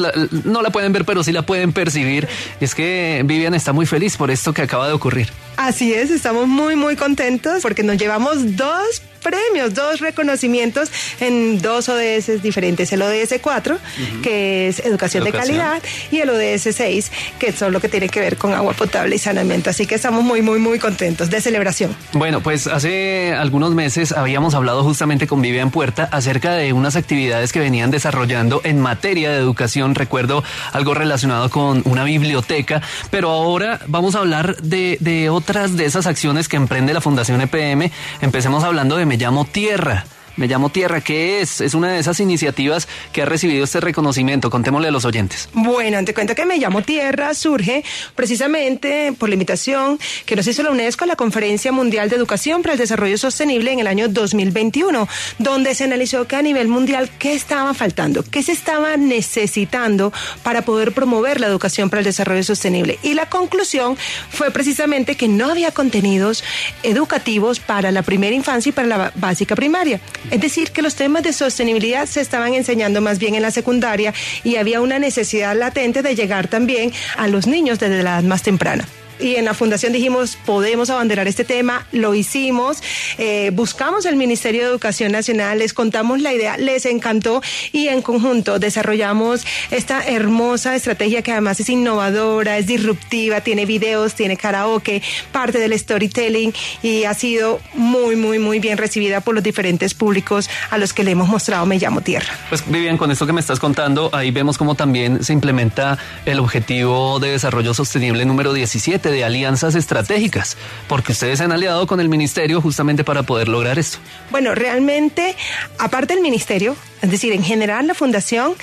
no 0.45 0.63
la 0.63 0.71
pueden 0.71 0.95
ver, 0.95 1.05
pero 1.05 1.23
sí 1.23 1.31
la 1.31 1.43
pueden 1.43 1.75
percibir. 1.75 2.27
Es 2.59 2.75
que 2.75 3.21
Vivian 3.27 3.53
está 3.53 3.75
muy 3.75 3.85
feliz 3.85 4.17
por 4.17 4.31
esto 4.31 4.55
que 4.55 4.63
acaba 4.63 4.87
de 4.87 4.95
ocurrir. 4.95 5.29
Así 5.59 5.93
es, 5.93 6.11
estamos 6.11 6.49
muy, 6.49 6.75
muy 6.75 6.97
contentos 6.97 7.61
porque 7.61 7.83
nos 7.83 7.99
llevamos 7.99 8.57
dos 8.57 9.03
premios, 9.23 9.75
dos 9.75 10.01
reconocimientos 10.01 10.91
en 11.21 11.61
dos 11.61 11.89
ODS 11.89 12.43
diferentes. 12.43 12.93
El 12.93 13.03
ODS 13.03 13.35
4, 13.41 13.79
que 14.23 14.69
es 14.69 14.81
educación, 14.81 15.25
de 15.25 15.33
calidad, 15.33 15.83
y 16.11 16.19
el 16.19 16.31
ODS 16.31 16.75
6, 16.75 17.13
que 17.39 17.53
son 17.53 17.73
lo 17.73 17.81
que 17.81 17.89
tiene 17.89 18.09
que 18.09 18.21
ver 18.21 18.37
con 18.37 18.53
agua 18.53 18.73
potable 18.73 19.17
y 19.17 19.19
saneamiento. 19.19 19.71
Así 19.71 19.87
que 19.87 19.95
estamos 19.95 20.23
muy, 20.25 20.43
muy, 20.43 20.59
muy 20.59 20.79
contentos 20.79 21.31
de 21.31 21.41
celebración. 21.41 21.95
Bueno, 22.13 22.41
pues 22.43 22.67
hace 22.67 23.33
algunos 23.33 23.75
meses 23.75 24.13
habíamos 24.13 24.55
hablado 24.55 24.83
justamente 24.83 25.27
con 25.27 25.41
Vivian 25.41 25.71
Puerta 25.71 26.09
acerca 26.11 26.53
de 26.55 26.73
unas 26.73 26.97
actividades 26.97 27.53
que 27.53 27.61
venían 27.61 27.91
desarrollando 27.91 28.61
en 28.65 28.81
materia 28.81 29.31
de 29.31 29.39
educación. 29.39 29.95
Recuerdo 29.95 30.43
algo 30.73 30.95
relacionado 30.95 31.51
con 31.51 31.83
una 31.85 32.05
biblioteca, 32.05 32.83
pero 33.11 33.31
ahora 33.31 33.81
vamos 33.87 34.15
a 34.15 34.19
hablar 34.21 34.57
de, 34.57 34.97
de 35.01 35.31
otras 35.31 35.77
de 35.77 35.85
esas 35.85 36.07
acciones 36.07 36.49
que 36.49 36.57
emprende 36.57 36.93
la 36.93 37.01
Fundación 37.01 37.41
EPM. 37.41 37.91
Empecemos 38.21 38.65
hablando 38.65 38.97
de 38.97 39.07
me 39.13 39.19
llamo 39.19 39.45
tierra. 39.45 40.07
Me 40.37 40.47
llamo 40.47 40.71
Tierra, 40.71 41.01
¿qué 41.01 41.41
es? 41.41 41.61
Es 41.61 41.75
una 41.75 41.93
de 41.93 41.99
esas 41.99 42.19
iniciativas 42.21 42.89
que 43.13 43.23
ha 43.23 43.27
recibido 43.27 43.65
este 43.65 43.81
reconocimiento. 43.81 44.51
Contémosle 44.51 44.89
a 44.89 44.91
los 44.91 45.05
oyentes. 45.05 45.49
Bueno, 45.53 46.03
te 46.05 46.15
cuento 46.15 46.35
que 46.35 46.47
Me 46.47 46.59
llamo 46.59 46.83
Tierra 46.83 47.35
surge 47.35 47.85
precisamente 48.15 49.13
por 49.19 49.29
la 49.29 49.35
invitación 49.35 49.99
que 50.27 50.37
nos 50.37 50.47
hizo 50.47 50.63
la 50.63 50.71
UNESCO 50.71 51.05
a 51.05 51.07
la 51.07 51.17
Conferencia 51.17 51.71
Mundial 51.73 52.09
de 52.09 52.17
Educación 52.17 52.63
para 52.63 52.75
el 52.75 52.79
Desarrollo 52.79 53.19
Sostenible 53.19 53.73
en 53.73 53.81
el 53.81 53.87
año 53.87 54.09
2021, 54.09 55.09
donde 55.39 55.75
se 55.75 55.85
analizó 55.85 56.27
que 56.27 56.37
a 56.37 56.43
nivel 56.43 56.69
mundial 56.69 57.11
qué 57.19 57.35
estaba 57.35 57.75
faltando, 57.75 58.25
qué 58.25 58.43
se 58.43 58.53
estaba 58.53 58.97
necesitando 58.97 60.13
para 60.43 60.63
poder 60.63 60.93
promover 60.93 61.41
la 61.41 61.47
educación 61.47 61.91
para 61.91 62.01
el 62.01 62.05
desarrollo 62.05 62.43
sostenible. 62.43 62.99
Y 63.03 63.15
la 63.15 63.29
conclusión 63.29 63.97
fue 64.31 64.51
precisamente 64.51 65.17
que 65.17 65.29
no 65.29 65.51
había 65.51 65.73
contenidos 65.73 66.43
educativos 66.83 67.61
para 67.61 67.93
la 67.93 68.03
primera 68.03 68.35
infancia 68.35 68.71
y 68.71 68.73
para 68.73 68.89
la 68.89 69.13
básica 69.17 69.55
primaria. 69.55 70.01
Es 70.31 70.41
decir, 70.41 70.71
que 70.71 70.83
los 70.83 70.95
temas 70.95 71.23
de 71.23 71.33
sostenibilidad 71.33 72.07
se 72.07 72.21
estaban 72.21 72.55
enseñando 72.55 73.01
más 73.01 73.19
bien 73.19 73.35
en 73.35 73.43
la 73.43 73.51
secundaria 73.51 74.15
y 74.45 74.57
había 74.57 74.81
una 74.81 74.99
necesidad 74.99 75.57
latente 75.57 76.03
de 76.03 76.15
llegar 76.15 76.49
también 76.49 76.93
a 77.17 77.29
los 77.29 77.47
niños 77.47 77.79
desde 77.79 78.03
la 78.03 78.19
edad 78.19 78.23
más 78.23 78.43
temprana 78.43 78.87
y 79.23 79.37
en 79.37 79.45
la 79.45 79.55
fundación 79.55 79.93
dijimos, 79.93 80.37
podemos 80.45 80.91
abanderar 80.91 81.29
este 81.29 81.45
tema, 81.45 81.87
lo 81.93 82.15
hicimos, 82.15 82.83
eh, 83.19 83.51
buscamos 83.53 84.05
el 84.05 84.17
Ministerio 84.17 84.63
de 84.63 84.69
Educación 84.69 85.13
Nacional, 85.13 85.61
les 85.61 85.73
contamos 85.73 86.21
la 86.21 86.33
idea, 86.33 86.57
les 86.57 86.87
encantó 86.87 87.43
y 87.73 87.89
en 87.89 88.03
conjunto 88.03 88.59
desarrollamos 88.59 89.47
esta 89.71 90.03
hermosa 90.03 90.75
estrategia 90.75 91.23
que 91.23 91.33
además 91.33 91.61
es 91.61 91.69
innovadora, 91.69 92.59
es 92.59 92.67
disruptiva, 92.67 93.41
tiene 93.41 93.65
videos, 93.65 94.15
tiene 94.15 94.37
karaoke, 94.37 95.03
parte 95.31 95.59
del 95.59 95.79
storytelling 95.79 96.53
y 96.83 97.05
ha 97.05 97.15
sido 97.15 97.61
muy, 97.75 98.17
muy, 98.17 98.39
muy 98.39 98.59
bien 98.59 98.79
recibida 98.79 99.21
por 99.21 99.35
los 99.35 99.45
diferentes 99.45 99.95
públicos 99.95 100.51
a 100.71 100.79
los 100.79 100.93
que 100.93 101.05
le 101.05 101.13
hemos 101.13 101.29
mostrado 101.29 101.65
Me 101.67 101.79
llamo 101.79 102.01
Tierra. 102.01 102.33
Pues 102.49 102.65
Vivian, 102.67 102.99
con 102.99 103.11
esto 103.11 103.27
que 103.27 103.33
me 103.33 103.41
estás 103.41 103.61
contando, 103.61 104.11
ahí 104.13 104.31
vemos 104.31 104.59
cómo 104.59 104.75
también 104.75 105.23
se 105.23 105.33
implementa 105.33 105.99
el 106.27 106.41
objetivo 106.41 107.21
de 107.21 107.31
desarrollo 107.31 107.75
sostenible 107.75 108.25
número 108.25 108.53
17 108.53 109.12
de 109.13 109.25
alianzas 109.25 109.75
estratégicas, 109.75 110.57
porque 110.89 111.13
ustedes 111.13 111.39
se 111.39 111.45
han 111.45 111.53
aliado 111.53 111.87
con 111.87 112.01
el 112.01 112.09
ministerio 112.09 112.61
justamente 112.61 113.05
para 113.05 113.23
poder 113.23 113.49
lograr 113.49 113.79
esto. 113.79 113.99
Bueno, 114.31 114.55
realmente, 114.55 115.37
aparte 115.79 116.15
del 116.15 116.23
ministerio, 116.23 116.75
es 117.01 117.11
decir, 117.11 117.33
en 117.33 117.45
general 117.45 117.87
la 117.87 117.95
fundación 117.95 118.55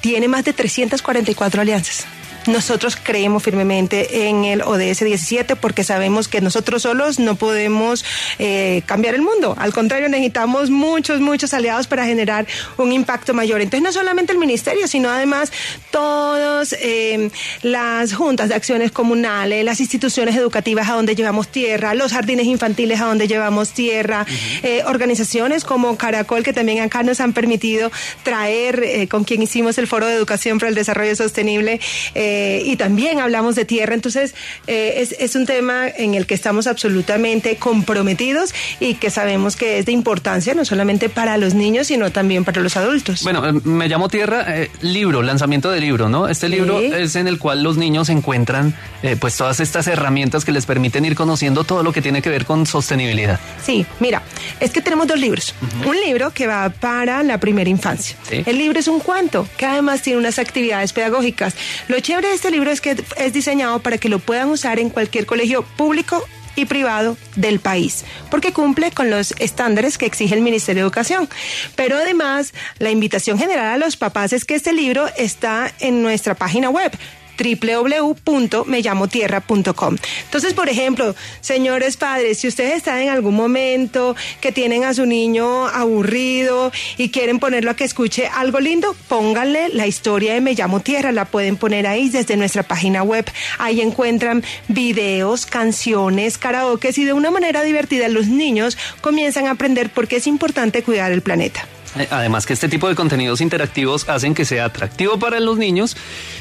tiene 0.00 0.28
más 0.28 0.44
de 0.44 0.52
344 0.52 1.60
alianzas. 1.60 2.06
Nosotros 2.46 2.96
creemos 2.96 3.42
firmemente 3.42 4.28
en 4.28 4.44
el 4.44 4.62
ODS 4.62 5.04
17 5.04 5.56
porque 5.56 5.84
sabemos 5.84 6.28
que 6.28 6.40
nosotros 6.40 6.82
solos 6.82 7.18
no 7.18 7.36
podemos 7.36 8.04
eh, 8.38 8.82
cambiar 8.86 9.14
el 9.14 9.22
mundo. 9.22 9.54
Al 9.58 9.72
contrario, 9.72 10.08
necesitamos 10.08 10.70
muchos, 10.70 11.20
muchos 11.20 11.52
aliados 11.52 11.86
para 11.86 12.06
generar 12.06 12.46
un 12.76 12.92
impacto 12.92 13.34
mayor. 13.34 13.60
Entonces, 13.60 13.82
no 13.82 13.92
solamente 13.92 14.32
el 14.32 14.38
ministerio, 14.38 14.88
sino 14.88 15.10
además 15.10 15.52
todas 15.90 16.74
eh, 16.80 17.30
las 17.62 18.14
juntas 18.14 18.48
de 18.48 18.54
acciones 18.54 18.92
comunales, 18.92 19.64
las 19.64 19.80
instituciones 19.80 20.36
educativas 20.36 20.88
a 20.88 20.94
donde 20.94 21.14
llevamos 21.14 21.48
tierra, 21.48 21.94
los 21.94 22.12
jardines 22.12 22.46
infantiles 22.46 23.00
a 23.00 23.04
donde 23.04 23.28
llevamos 23.28 23.70
tierra, 23.70 24.26
eh, 24.62 24.82
organizaciones 24.86 25.64
como 25.64 25.96
Caracol 25.96 26.42
que 26.42 26.52
también 26.52 26.80
acá 26.80 27.02
nos 27.02 27.20
han 27.20 27.32
permitido 27.32 27.90
traer, 28.22 29.08
con 29.08 29.24
quien 29.24 29.42
hicimos 29.42 29.78
el 29.78 29.86
Foro 29.86 30.06
de 30.06 30.14
Educación 30.14 30.58
para 30.58 30.68
el 30.68 30.74
Desarrollo 30.74 31.14
Sostenible, 31.16 31.80
eh, 32.14 32.27
y 32.64 32.76
también 32.76 33.20
hablamos 33.20 33.54
de 33.54 33.64
tierra. 33.64 33.94
Entonces, 33.94 34.34
eh, 34.66 34.94
es, 34.98 35.14
es, 35.18 35.34
un 35.34 35.46
tema 35.46 35.88
en 35.88 36.14
el 36.14 36.26
que 36.26 36.34
estamos 36.34 36.66
absolutamente 36.66 37.56
comprometidos 37.56 38.54
y 38.80 38.94
que 38.94 39.10
sabemos 39.10 39.56
que 39.56 39.78
es 39.78 39.86
de 39.86 39.92
importancia 39.92 40.54
no 40.54 40.64
solamente 40.64 41.08
para 41.08 41.36
los 41.36 41.54
niños, 41.54 41.88
sino 41.88 42.10
también 42.10 42.44
para 42.44 42.60
los 42.60 42.76
adultos. 42.76 43.22
Bueno, 43.22 43.46
eh, 43.46 43.52
me 43.64 43.88
llamo 43.88 44.08
Tierra, 44.08 44.46
libro, 44.80 45.22
lanzamiento 45.22 45.70
de 45.70 45.80
libro, 45.80 46.08
¿no? 46.08 46.28
Este 46.28 46.48
libro 46.48 46.80
es 46.80 47.16
en 47.16 47.28
el 47.28 47.38
cual 47.38 47.62
los 47.62 47.76
niños 47.76 48.08
encuentran 48.08 48.74
pues 49.20 49.36
todas 49.36 49.60
estas 49.60 49.86
herramientas 49.86 50.44
que 50.44 50.52
les 50.52 50.66
permiten 50.66 51.04
ir 51.04 51.14
conociendo 51.14 51.64
todo 51.64 51.82
lo 51.82 51.92
que 51.92 52.02
tiene 52.02 52.22
que 52.22 52.30
ver 52.30 52.44
con 52.44 52.66
sostenibilidad. 52.66 53.38
Sí, 53.64 53.86
mira, 54.00 54.22
es 54.60 54.70
que 54.70 54.80
tenemos 54.80 55.06
dos 55.06 55.18
libros. 55.18 55.54
Un 55.86 55.96
libro 56.00 56.32
que 56.32 56.46
va 56.46 56.68
para 56.70 57.22
la 57.22 57.38
primera 57.38 57.70
infancia. 57.70 58.16
El 58.30 58.58
libro 58.58 58.78
es 58.78 58.88
un 58.88 59.00
cuento 59.00 59.48
que 59.56 59.66
además 59.66 60.02
tiene 60.02 60.18
unas 60.18 60.38
actividades 60.38 60.92
pedagógicas. 60.92 61.54
Lo 61.88 61.98
de 62.26 62.34
este 62.34 62.50
libro 62.50 62.70
es 62.70 62.80
que 62.80 62.96
es 63.16 63.32
diseñado 63.32 63.80
para 63.80 63.98
que 63.98 64.08
lo 64.08 64.18
puedan 64.18 64.48
usar 64.48 64.78
en 64.78 64.90
cualquier 64.90 65.26
colegio 65.26 65.62
público 65.76 66.24
y 66.56 66.64
privado 66.64 67.16
del 67.36 67.60
país, 67.60 68.04
porque 68.30 68.52
cumple 68.52 68.90
con 68.90 69.10
los 69.10 69.32
estándares 69.38 69.96
que 69.96 70.06
exige 70.06 70.34
el 70.34 70.40
Ministerio 70.40 70.82
de 70.82 70.86
Educación. 70.86 71.28
Pero 71.76 71.96
además, 71.96 72.52
la 72.78 72.90
invitación 72.90 73.38
general 73.38 73.68
a 73.68 73.78
los 73.78 73.96
papás 73.96 74.32
es 74.32 74.44
que 74.44 74.56
este 74.56 74.72
libro 74.72 75.06
está 75.16 75.72
en 75.78 76.02
nuestra 76.02 76.34
página 76.34 76.68
web 76.68 76.90
www.meyamotierra.com. 77.38 79.96
Entonces, 80.24 80.54
por 80.54 80.68
ejemplo, 80.68 81.14
señores 81.40 81.96
padres, 81.96 82.38
si 82.38 82.48
ustedes 82.48 82.76
están 82.76 83.00
en 83.00 83.10
algún 83.10 83.34
momento 83.34 84.16
que 84.40 84.52
tienen 84.52 84.84
a 84.84 84.94
su 84.94 85.04
niño 85.06 85.66
aburrido 85.68 86.72
y 86.96 87.10
quieren 87.10 87.38
ponerlo 87.38 87.70
a 87.70 87.76
que 87.76 87.84
escuche 87.84 88.26
algo 88.26 88.58
lindo, 88.60 88.96
pónganle 89.08 89.68
la 89.70 89.86
historia 89.86 90.34
de 90.34 90.40
Me 90.40 90.54
llamo 90.54 90.80
Tierra, 90.80 91.12
la 91.12 91.26
pueden 91.26 91.56
poner 91.56 91.86
ahí 91.86 92.08
desde 92.08 92.36
nuestra 92.36 92.64
página 92.64 93.02
web. 93.02 93.26
Ahí 93.58 93.80
encuentran 93.80 94.42
videos, 94.68 95.46
canciones, 95.46 96.38
karaoke 96.38 96.88
y 96.96 97.04
de 97.04 97.12
una 97.12 97.30
manera 97.30 97.62
divertida 97.62 98.08
los 98.08 98.28
niños 98.28 98.78
comienzan 99.00 99.46
a 99.46 99.52
aprender 99.52 99.90
por 99.90 100.08
qué 100.08 100.16
es 100.16 100.26
importante 100.26 100.82
cuidar 100.82 101.12
el 101.12 101.22
planeta. 101.22 101.68
Eh, 101.96 102.08
además 102.10 102.46
que 102.46 102.52
este 102.52 102.68
tipo 102.68 102.88
de 102.88 102.94
contenidos 102.94 103.40
interactivos 103.40 104.08
hacen 104.08 104.34
que 104.34 104.44
sea 104.44 104.66
atractivo 104.66 105.18
para 105.18 105.40
los 105.40 105.58
niños. 105.58 105.96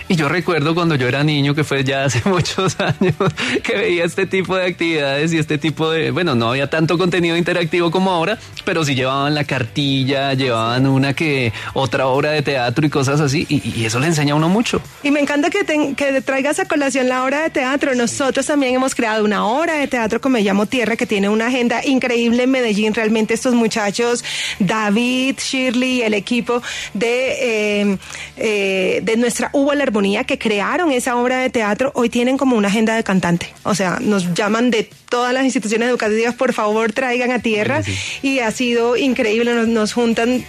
Y 0.07 0.15
yo 0.15 0.29
recuerdo 0.29 0.75
cuando 0.75 0.95
yo 0.95 1.07
era 1.07 1.23
niño, 1.23 1.55
que 1.55 1.63
fue 1.63 1.83
ya 1.83 2.03
hace 2.05 2.21
muchos 2.27 2.79
años, 2.79 3.15
que 3.63 3.75
veía 3.75 4.05
este 4.05 4.25
tipo 4.25 4.55
de 4.55 4.65
actividades 4.65 5.33
y 5.33 5.37
este 5.37 5.57
tipo 5.57 5.89
de, 5.89 6.11
bueno, 6.11 6.35
no 6.35 6.49
había 6.49 6.69
tanto 6.69 6.97
contenido 6.97 7.37
interactivo 7.37 7.91
como 7.91 8.11
ahora, 8.11 8.37
pero 8.65 8.83
sí 8.83 8.95
llevaban 8.95 9.35
la 9.35 9.43
cartilla, 9.43 10.33
llevaban 10.33 10.87
una 10.87 11.13
que, 11.13 11.53
otra 11.73 12.07
obra 12.07 12.31
de 12.31 12.41
teatro 12.41 12.85
y 12.85 12.89
cosas 12.89 13.19
así, 13.21 13.45
y, 13.49 13.85
eso 13.85 13.99
le 13.99 14.07
enseña 14.07 14.33
a 14.33 14.35
uno 14.35 14.49
mucho. 14.49 14.81
Y 15.03 15.11
me 15.11 15.19
encanta 15.19 15.49
que, 15.49 15.93
que 15.95 16.21
traigas 16.21 16.59
a 16.59 16.65
colación 16.65 17.07
la 17.07 17.23
obra 17.23 17.43
de 17.43 17.49
teatro. 17.49 17.95
Nosotros 17.95 18.45
también 18.45 18.75
hemos 18.75 18.95
creado 18.95 19.23
una 19.23 19.45
obra 19.45 19.75
de 19.75 19.87
teatro 19.87 20.19
como 20.19 20.33
Me 20.33 20.41
llamo 20.41 20.65
Tierra, 20.65 20.95
que 20.95 21.05
tiene 21.05 21.29
una 21.29 21.47
agenda 21.47 21.83
increíble 21.85 22.43
en 22.43 22.51
Medellín. 22.51 22.93
Realmente 22.93 23.33
estos 23.33 23.53
muchachos, 23.53 24.23
David, 24.59 25.36
Shirley 25.41 25.97
y 25.97 26.01
el 26.01 26.13
equipo 26.13 26.61
de, 26.93 27.81
eh, 27.81 27.97
eh, 28.37 28.99
de 29.03 29.17
nuestra 29.17 29.49
Hubo 29.53 29.73
la 29.73 29.83
Armonía 29.83 30.23
que 30.23 30.37
crearon 30.37 30.91
esa 30.91 31.15
obra 31.15 31.39
de 31.39 31.49
teatro, 31.49 31.91
hoy 31.95 32.09
tienen 32.09 32.37
como 32.37 32.55
una 32.55 32.67
agenda 32.67 32.95
de 32.95 33.03
cantante. 33.03 33.53
O 33.63 33.75
sea, 33.75 33.99
nos 34.01 34.33
llaman 34.33 34.71
de 34.71 34.89
todas 35.09 35.33
las 35.33 35.45
instituciones 35.45 35.89
educativas, 35.89 36.35
por 36.35 36.53
favor, 36.53 36.91
traigan 36.91 37.31
a 37.31 37.39
tierra. 37.39 37.81
Y 38.21 38.39
ha 38.39 38.51
sido 38.51 38.97
increíble, 38.97 39.53
nos, 39.65 39.93
juntan 39.93 40.43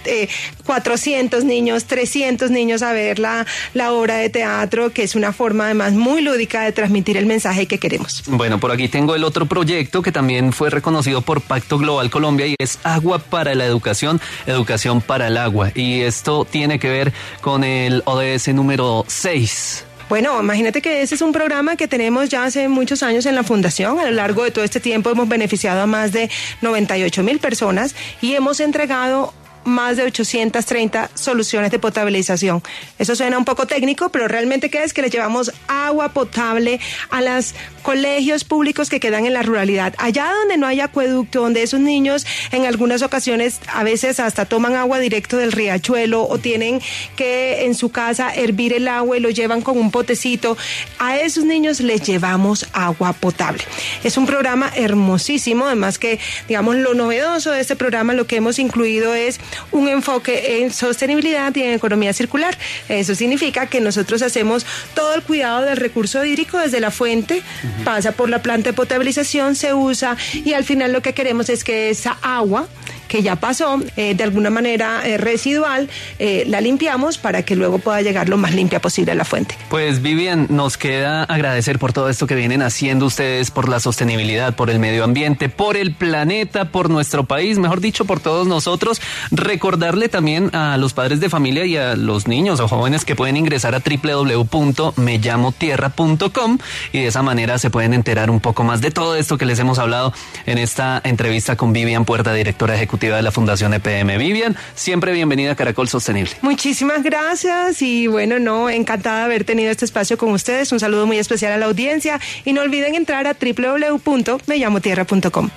400 0.65 1.43
eh, 1.43 1.45
niños, 1.45 1.85
300 1.85 2.51
niños 2.51 2.81
a 2.81 2.91
ver 2.93 3.19
la, 3.19 3.45
la 3.73 3.93
obra 3.93 4.17
de 4.17 4.29
teatro, 4.29 4.91
que 4.91 5.03
es 5.03 5.15
una 5.15 5.33
forma 5.33 5.65
además 5.65 5.93
muy 5.93 6.21
lúdica 6.21 6.61
de 6.61 6.71
transmitir 6.71 7.17
el 7.17 7.25
mensaje 7.25 7.67
que 7.67 7.77
queremos. 7.77 8.23
Bueno, 8.27 8.59
por 8.59 8.71
aquí 8.71 8.87
tengo 8.87 9.15
el 9.15 9.23
otro 9.23 9.45
proyecto 9.45 10.01
que 10.01 10.11
también 10.11 10.51
fue 10.51 10.69
reconocido 10.69 11.21
por 11.21 11.41
Pacto 11.41 11.77
Global 11.77 12.09
Colombia 12.09 12.47
y 12.47 12.55
es 12.59 12.79
Agua 12.83 13.19
para 13.19 13.55
la 13.55 13.65
Educación, 13.65 14.19
Educación 14.45 14.78
para 15.05 15.27
el 15.27 15.37
Agua. 15.37 15.71
Y 15.75 16.01
esto 16.01 16.45
tiene 16.45 16.79
que 16.79 16.89
ver 16.89 17.13
con 17.41 17.63
el 17.63 18.01
ODS 18.05 18.49
número 18.53 19.03
6. 19.07 19.85
Bueno, 20.07 20.39
imagínate 20.39 20.81
que 20.81 21.01
ese 21.01 21.15
es 21.15 21.21
un 21.21 21.31
programa 21.31 21.75
que 21.75 21.87
tenemos 21.87 22.29
ya 22.29 22.43
hace 22.45 22.67
muchos 22.67 23.03
años 23.03 23.25
en 23.25 23.35
la 23.35 23.43
Fundación. 23.43 23.99
A 23.99 24.05
lo 24.05 24.11
largo 24.11 24.43
de 24.43 24.51
todo 24.51 24.63
este 24.63 24.79
tiempo 24.79 25.11
hemos 25.11 25.27
beneficiado 25.27 25.81
a 25.81 25.85
más 25.85 26.11
de 26.11 26.31
98 26.61 27.23
mil 27.23 27.39
personas 27.39 27.93
y 28.21 28.33
hemos 28.33 28.59
entregado 28.59 29.33
más 29.65 29.97
de 29.97 30.03
830 30.03 31.11
soluciones 31.13 31.71
de 31.71 31.79
potabilización. 31.79 32.63
Eso 32.97 33.15
suena 33.15 33.37
un 33.37 33.45
poco 33.45 33.67
técnico, 33.67 34.09
pero 34.09 34.27
realmente 34.27 34.69
¿qué 34.69 34.83
es? 34.83 34.93
Que 34.93 35.01
le 35.01 35.09
llevamos 35.09 35.51
agua 35.67 36.09
potable 36.09 36.79
a 37.09 37.21
los 37.21 37.53
colegios 37.79 38.43
públicos 38.43 38.89
que 38.89 38.99
quedan 38.99 39.25
en 39.25 39.33
la 39.33 39.41
ruralidad. 39.41 39.93
Allá 39.97 40.31
donde 40.39 40.57
no 40.57 40.67
hay 40.67 40.79
acueducto, 40.79 41.41
donde 41.41 41.63
esos 41.63 41.79
niños 41.79 42.25
en 42.51 42.65
algunas 42.65 43.01
ocasiones 43.01 43.59
a 43.67 43.83
veces 43.83 44.19
hasta 44.19 44.45
toman 44.45 44.75
agua 44.75 44.99
directo 44.99 45.37
del 45.37 45.51
riachuelo 45.51 46.27
o 46.27 46.37
tienen 46.37 46.81
que 47.15 47.65
en 47.65 47.75
su 47.75 47.89
casa 47.89 48.33
hervir 48.33 48.73
el 48.73 48.87
agua 48.87 49.17
y 49.17 49.19
lo 49.19 49.29
llevan 49.29 49.61
con 49.61 49.77
un 49.77 49.91
potecito, 49.91 50.57
a 50.99 51.17
esos 51.17 51.45
niños 51.45 51.79
les 51.79 52.01
llevamos 52.03 52.67
agua 52.73 53.13
potable. 53.13 53.63
Es 54.03 54.17
un 54.17 54.25
programa 54.25 54.71
hermosísimo, 54.75 55.65
además 55.65 55.99
que, 55.99 56.19
digamos, 56.47 56.75
lo 56.75 56.93
novedoso 56.93 57.51
de 57.51 57.61
este 57.61 57.75
programa, 57.75 58.13
lo 58.13 58.27
que 58.27 58.37
hemos 58.37 58.59
incluido 58.59 59.13
es 59.13 59.39
un 59.71 59.87
enfoque 59.87 60.61
en 60.61 60.71
sostenibilidad 60.71 61.55
y 61.55 61.63
en 61.63 61.73
economía 61.73 62.13
circular. 62.13 62.57
Eso 62.87 63.15
significa 63.15 63.67
que 63.67 63.81
nosotros 63.81 64.21
hacemos 64.21 64.65
todo 64.93 65.15
el 65.15 65.23
cuidado 65.23 65.63
del 65.63 65.77
recurso 65.77 66.23
hídrico 66.23 66.57
desde 66.57 66.79
la 66.79 66.91
fuente, 66.91 67.41
pasa 67.79 68.11
por 68.11 68.29
la 68.29 68.41
planta 68.41 68.69
de 68.69 68.73
potabilización, 68.73 69.55
se 69.55 69.73
usa 69.73 70.17
y 70.33 70.53
al 70.53 70.63
final 70.63 70.91
lo 70.91 71.01
que 71.01 71.13
queremos 71.13 71.49
es 71.49 71.63
que 71.63 71.89
esa 71.89 72.17
agua 72.21 72.67
que 73.09 73.21
ya 73.21 73.35
pasó, 73.35 73.81
eh, 73.97 74.13
de 74.13 74.23
alguna 74.23 74.49
manera 74.49 75.05
eh, 75.05 75.17
residual, 75.17 75.89
eh, 76.19 76.45
la 76.47 76.61
limpiamos 76.61 77.17
para 77.17 77.43
que 77.43 77.57
luego 77.57 77.79
pueda 77.79 78.01
llegar 78.01 78.29
lo 78.29 78.37
más 78.37 78.53
limpia 78.53 78.79
posible 78.79 79.11
a 79.11 79.15
la 79.15 79.25
fuente. 79.25 79.57
Pues 79.69 80.01
Vivian, 80.01 80.47
nos 80.49 80.77
queda 80.77 81.23
agradecer 81.23 81.77
por 81.79 81.91
todo 81.91 82.07
esto 82.07 82.25
que 82.27 82.35
vienen 82.35 82.61
haciendo 82.61 83.07
ustedes, 83.07 83.51
por 83.51 83.67
la 83.67 83.81
sostenibilidad, 83.81 84.55
por 84.55 84.69
el 84.69 84.79
medio 84.79 85.03
ambiente, 85.03 85.49
por 85.49 85.75
el 85.75 85.93
planeta, 85.93 86.71
por 86.71 86.89
nuestro 86.89 87.25
país, 87.25 87.57
mejor 87.57 87.81
dicho, 87.81 88.05
por 88.05 88.21
todos 88.21 88.47
nosotros. 88.47 89.01
Recordarle 89.31 90.07
también 90.07 90.55
a 90.55 90.77
los 90.77 90.93
padres 90.93 91.19
de 91.19 91.29
familia 91.29 91.65
y 91.65 91.75
a 91.77 91.95
los 91.95 92.27
niños 92.27 92.59
o 92.59 92.67
jóvenes 92.67 93.05
que 93.05 93.15
pueden 93.15 93.37
ingresar 93.37 93.73
a 93.73 93.81
www.meyamotierra.com 93.81 96.59
y 96.93 96.99
de 96.99 97.07
esa 97.07 97.23
manera 97.23 97.57
se 97.57 97.71
pueden 97.71 97.95
enterar 97.95 98.29
un 98.29 98.39
poco 98.39 98.63
más 98.63 98.81
de 98.81 98.91
todo 98.91 99.15
esto 99.15 99.39
que 99.39 99.47
les 99.47 99.57
hemos 99.57 99.79
hablado 99.79 100.13
en 100.45 100.59
esta 100.59 101.01
entrevista 101.03 101.55
con 101.55 101.73
Vivian 101.73 102.05
Puerta, 102.05 102.31
directora 102.33 102.75
ejecutiva 102.75 102.98
de 102.99 103.21
la 103.21 103.31
Fundación 103.31 103.73
EPM. 103.73 104.17
Vivian, 104.17 104.57
siempre 104.75 105.13
bienvenida 105.13 105.53
a 105.53 105.55
Caracol 105.55 105.87
Sostenible. 105.87 106.33
Muchísimas 106.41 107.01
gracias 107.03 107.81
y 107.81 108.07
bueno, 108.07 108.39
no, 108.39 108.69
encantada 108.69 109.19
de 109.19 109.25
haber 109.25 109.45
tenido 109.45 109.71
este 109.71 109.85
espacio 109.85 110.17
con 110.17 110.31
ustedes. 110.31 110.71
Un 110.71 110.79
saludo 110.79 111.05
muy 111.07 111.17
especial 111.17 111.53
a 111.53 111.57
la 111.57 111.65
audiencia 111.67 112.19
y 112.45 112.53
no 112.53 112.61
olviden 112.61 112.95
entrar 112.95 113.27
a 113.27 113.35
www.meyamotierra.com. 113.39 115.49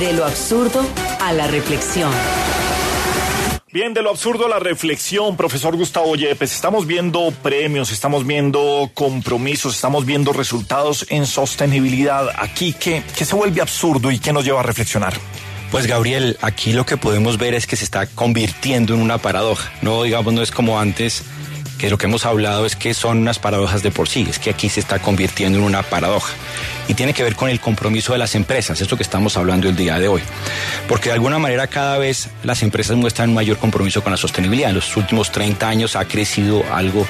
De 0.00 0.12
lo 0.12 0.24
absurdo 0.24 0.84
a 1.20 1.32
la 1.32 1.46
reflexión. 1.46 2.10
Bien, 3.76 3.92
de 3.92 4.00
lo 4.00 4.08
absurdo 4.08 4.46
a 4.46 4.48
la 4.48 4.58
reflexión, 4.58 5.36
profesor 5.36 5.76
Gustavo 5.76 6.16
Yepes. 6.16 6.54
Estamos 6.54 6.86
viendo 6.86 7.30
premios, 7.42 7.92
estamos 7.92 8.26
viendo 8.26 8.90
compromisos, 8.94 9.74
estamos 9.74 10.06
viendo 10.06 10.32
resultados 10.32 11.04
en 11.10 11.26
sostenibilidad. 11.26 12.30
Aquí, 12.38 12.72
¿qué, 12.72 13.02
se 13.14 13.34
vuelve 13.34 13.60
absurdo 13.60 14.10
y 14.10 14.18
qué 14.18 14.32
nos 14.32 14.46
lleva 14.46 14.60
a 14.60 14.62
reflexionar? 14.62 15.12
Pues 15.70 15.86
Gabriel, 15.86 16.38
aquí 16.40 16.72
lo 16.72 16.86
que 16.86 16.96
podemos 16.96 17.36
ver 17.36 17.52
es 17.52 17.66
que 17.66 17.76
se 17.76 17.84
está 17.84 18.06
convirtiendo 18.06 18.94
en 18.94 19.02
una 19.02 19.18
paradoja. 19.18 19.70
No, 19.82 20.04
digamos, 20.04 20.32
no 20.32 20.40
es 20.40 20.50
como 20.50 20.80
antes 20.80 21.22
que 21.78 21.90
lo 21.90 21.98
que 21.98 22.06
hemos 22.06 22.24
hablado 22.24 22.66
es 22.66 22.76
que 22.76 22.94
son 22.94 23.18
unas 23.18 23.38
paradojas 23.38 23.82
de 23.82 23.90
por 23.90 24.08
sí, 24.08 24.26
es 24.28 24.38
que 24.38 24.50
aquí 24.50 24.68
se 24.68 24.80
está 24.80 24.98
convirtiendo 24.98 25.58
en 25.58 25.64
una 25.64 25.82
paradoja. 25.82 26.34
Y 26.88 26.94
tiene 26.94 27.14
que 27.14 27.22
ver 27.22 27.34
con 27.34 27.50
el 27.50 27.60
compromiso 27.60 28.12
de 28.12 28.18
las 28.18 28.34
empresas, 28.34 28.80
esto 28.80 28.96
que 28.96 29.02
estamos 29.02 29.36
hablando 29.36 29.68
el 29.68 29.76
día 29.76 29.98
de 29.98 30.08
hoy. 30.08 30.22
Porque 30.88 31.08
de 31.08 31.14
alguna 31.14 31.38
manera 31.38 31.66
cada 31.66 31.98
vez 31.98 32.28
las 32.44 32.62
empresas 32.62 32.96
muestran 32.96 33.34
mayor 33.34 33.58
compromiso 33.58 34.02
con 34.02 34.12
la 34.12 34.16
sostenibilidad. 34.16 34.70
En 34.70 34.76
los 34.76 34.96
últimos 34.96 35.32
30 35.32 35.68
años 35.68 35.96
ha 35.96 36.04
crecido 36.06 36.64
algo 36.72 37.06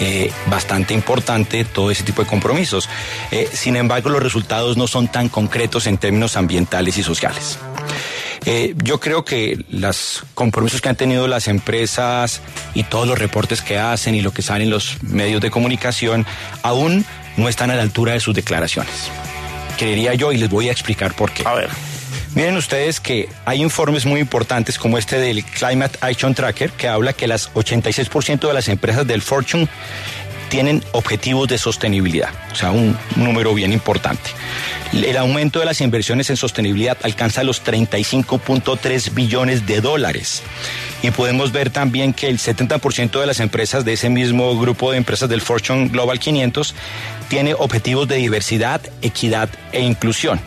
eh, 0.00 0.30
bastante 0.46 0.94
importante 0.94 1.64
todo 1.64 1.90
ese 1.90 2.04
tipo 2.04 2.22
de 2.22 2.28
compromisos. 2.28 2.88
Eh, 3.30 3.48
sin 3.52 3.76
embargo, 3.76 4.10
los 4.10 4.22
resultados 4.22 4.76
no 4.76 4.86
son 4.86 5.08
tan 5.08 5.28
concretos 5.28 5.86
en 5.86 5.98
términos 5.98 6.36
ambientales 6.36 6.96
y 6.98 7.02
sociales. 7.02 7.58
Eh, 8.44 8.74
yo 8.82 9.00
creo 9.00 9.24
que 9.24 9.64
los 9.70 10.24
compromisos 10.34 10.80
que 10.80 10.88
han 10.88 10.96
tenido 10.96 11.26
las 11.26 11.48
empresas 11.48 12.40
y 12.74 12.84
todos 12.84 13.08
los 13.08 13.18
reportes 13.18 13.62
que 13.62 13.78
hacen 13.78 14.14
y 14.14 14.20
lo 14.20 14.32
que 14.32 14.42
salen 14.42 14.64
en 14.64 14.70
los 14.70 15.02
medios 15.02 15.40
de 15.40 15.50
comunicación 15.50 16.26
aún 16.62 17.04
no 17.36 17.48
están 17.48 17.70
a 17.70 17.74
la 17.74 17.82
altura 17.82 18.12
de 18.12 18.20
sus 18.20 18.34
declaraciones. 18.34 19.10
Creería 19.78 20.14
yo 20.14 20.32
y 20.32 20.38
les 20.38 20.48
voy 20.48 20.68
a 20.68 20.72
explicar 20.72 21.14
por 21.14 21.32
qué. 21.32 21.42
A 21.46 21.54
ver. 21.54 21.70
Miren 22.34 22.56
ustedes 22.58 23.00
que 23.00 23.30
hay 23.46 23.62
informes 23.62 24.04
muy 24.04 24.20
importantes 24.20 24.78
como 24.78 24.98
este 24.98 25.18
del 25.18 25.42
Climate 25.42 25.98
Action 26.02 26.34
Tracker 26.34 26.70
que 26.70 26.86
habla 26.86 27.14
que 27.14 27.26
las 27.26 27.50
86% 27.54 28.46
de 28.46 28.52
las 28.52 28.68
empresas 28.68 29.06
del 29.06 29.22
Fortune 29.22 29.66
tienen 30.48 30.82
objetivos 30.92 31.48
de 31.48 31.58
sostenibilidad, 31.58 32.30
o 32.52 32.54
sea, 32.54 32.70
un 32.70 32.96
número 33.16 33.54
bien 33.54 33.72
importante. 33.72 34.30
El 34.92 35.16
aumento 35.16 35.58
de 35.58 35.66
las 35.66 35.80
inversiones 35.80 36.30
en 36.30 36.36
sostenibilidad 36.36 36.96
alcanza 37.02 37.42
los 37.42 37.64
35.3 37.64 39.14
billones 39.14 39.66
de 39.66 39.80
dólares. 39.80 40.42
Y 41.02 41.10
podemos 41.10 41.52
ver 41.52 41.70
también 41.70 42.12
que 42.12 42.28
el 42.28 42.38
70% 42.38 43.20
de 43.20 43.26
las 43.26 43.40
empresas 43.40 43.84
de 43.84 43.94
ese 43.94 44.08
mismo 44.08 44.58
grupo 44.58 44.92
de 44.92 44.98
empresas 44.98 45.28
del 45.28 45.40
Fortune 45.40 45.88
Global 45.88 46.18
500 46.18 46.74
tiene 47.28 47.54
objetivos 47.54 48.08
de 48.08 48.16
diversidad, 48.16 48.80
equidad 49.02 49.48
e 49.72 49.80
inclusión. 49.80 50.40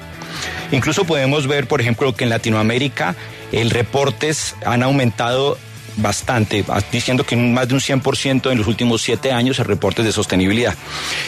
Incluso 0.71 1.05
podemos 1.05 1.47
ver, 1.47 1.67
por 1.67 1.81
ejemplo, 1.81 2.15
que 2.15 2.23
en 2.23 2.29
Latinoamérica 2.29 3.15
el 3.51 3.69
reportes 3.69 4.55
han 4.65 4.83
aumentado 4.83 5.57
bastante, 5.97 6.63
diciendo 6.91 7.25
que 7.25 7.35
más 7.35 7.67
de 7.67 7.73
un 7.73 7.79
100% 7.79 8.51
en 8.51 8.57
los 8.57 8.67
últimos 8.67 9.01
siete 9.01 9.31
años 9.31 9.59
el 9.59 9.65
reporte 9.65 10.03
de 10.03 10.11
sostenibilidad. 10.11 10.75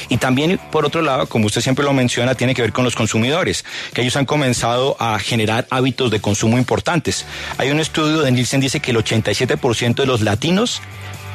Y 0.10 0.18
también, 0.18 0.60
por 0.72 0.86
otro 0.86 1.02
lado, 1.02 1.28
como 1.28 1.48
usted 1.48 1.62
siempre 1.62 1.86
lo 1.86 1.94
menciona, 1.94 2.36
tiene 2.36 2.54
que 2.54 2.62
ver 2.62 2.74
con 2.74 2.86
los 2.86 2.96
consumidores, 2.96 3.66
que 3.94 4.02
ellos 4.02 4.16
han 4.16 4.26
comenzado 4.26 4.96
a 5.00 5.20
generar 5.20 5.68
hábitos 5.70 6.12
de 6.12 6.20
consumo 6.22 6.58
importantes. 6.58 7.26
Hay 7.58 7.72
un 7.72 7.80
estudio 7.80 8.22
de 8.22 8.32
Nielsen 8.32 8.62
dice 8.62 8.80
que 8.80 8.92
el 8.92 8.98
87% 8.98 9.96
de 9.96 10.06
los 10.06 10.22
latinos 10.22 10.82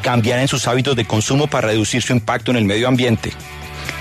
cambiarán 0.03 0.48
sus 0.48 0.68
hábitos 0.68 0.96
de 0.96 1.05
consumo 1.05 1.48
para 1.48 1.68
reducir 1.68 2.03
su 2.03 2.12
impacto 2.12 2.50
en 2.50 2.59
el 2.59 2.64
medio 2.64 2.88
ambiente. 2.88 3.32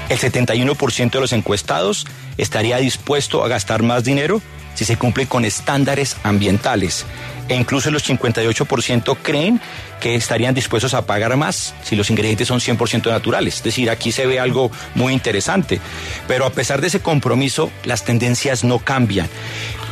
El 0.09 0.19
71% 0.19 1.11
de 1.11 1.19
los 1.19 1.33
encuestados 1.33 2.05
estaría 2.37 2.77
dispuesto 2.77 3.43
a 3.43 3.47
gastar 3.47 3.81
más 3.81 4.03
dinero 4.03 4.41
si 4.75 4.85
se 4.85 4.97
cumple 4.97 5.25
con 5.25 5.45
estándares 5.45 6.17
ambientales. 6.23 7.05
E 7.47 7.55
incluso 7.55 7.89
los 7.91 8.07
58% 8.07 9.17
creen 9.21 9.61
que 9.99 10.15
estarían 10.15 10.55
dispuestos 10.55 10.93
a 10.93 11.05
pagar 11.05 11.35
más 11.37 11.73
si 11.83 11.95
los 11.95 12.09
ingredientes 12.09 12.47
son 12.47 12.59
100% 12.59 13.09
naturales. 13.09 13.57
Es 13.57 13.63
decir, 13.63 13.89
aquí 13.89 14.11
se 14.11 14.25
ve 14.25 14.39
algo 14.39 14.71
muy 14.93 15.13
interesante. 15.13 15.79
Pero 16.27 16.45
a 16.45 16.51
pesar 16.51 16.81
de 16.81 16.87
ese 16.87 16.99
compromiso, 16.99 17.71
las 17.83 18.03
tendencias 18.03 18.63
no 18.63 18.79
cambian. 18.79 19.27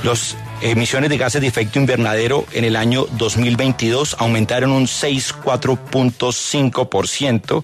Los 0.03 0.35
emisiones 0.61 1.09
de 1.09 1.17
gases 1.17 1.41
de 1.41 1.47
efecto 1.47 1.79
invernadero 1.79 2.45
en 2.53 2.65
el 2.65 2.75
año 2.75 3.07
2022 3.17 4.17
aumentaron 4.19 4.71
un 4.71 4.85
6,4.5%. 4.85 7.63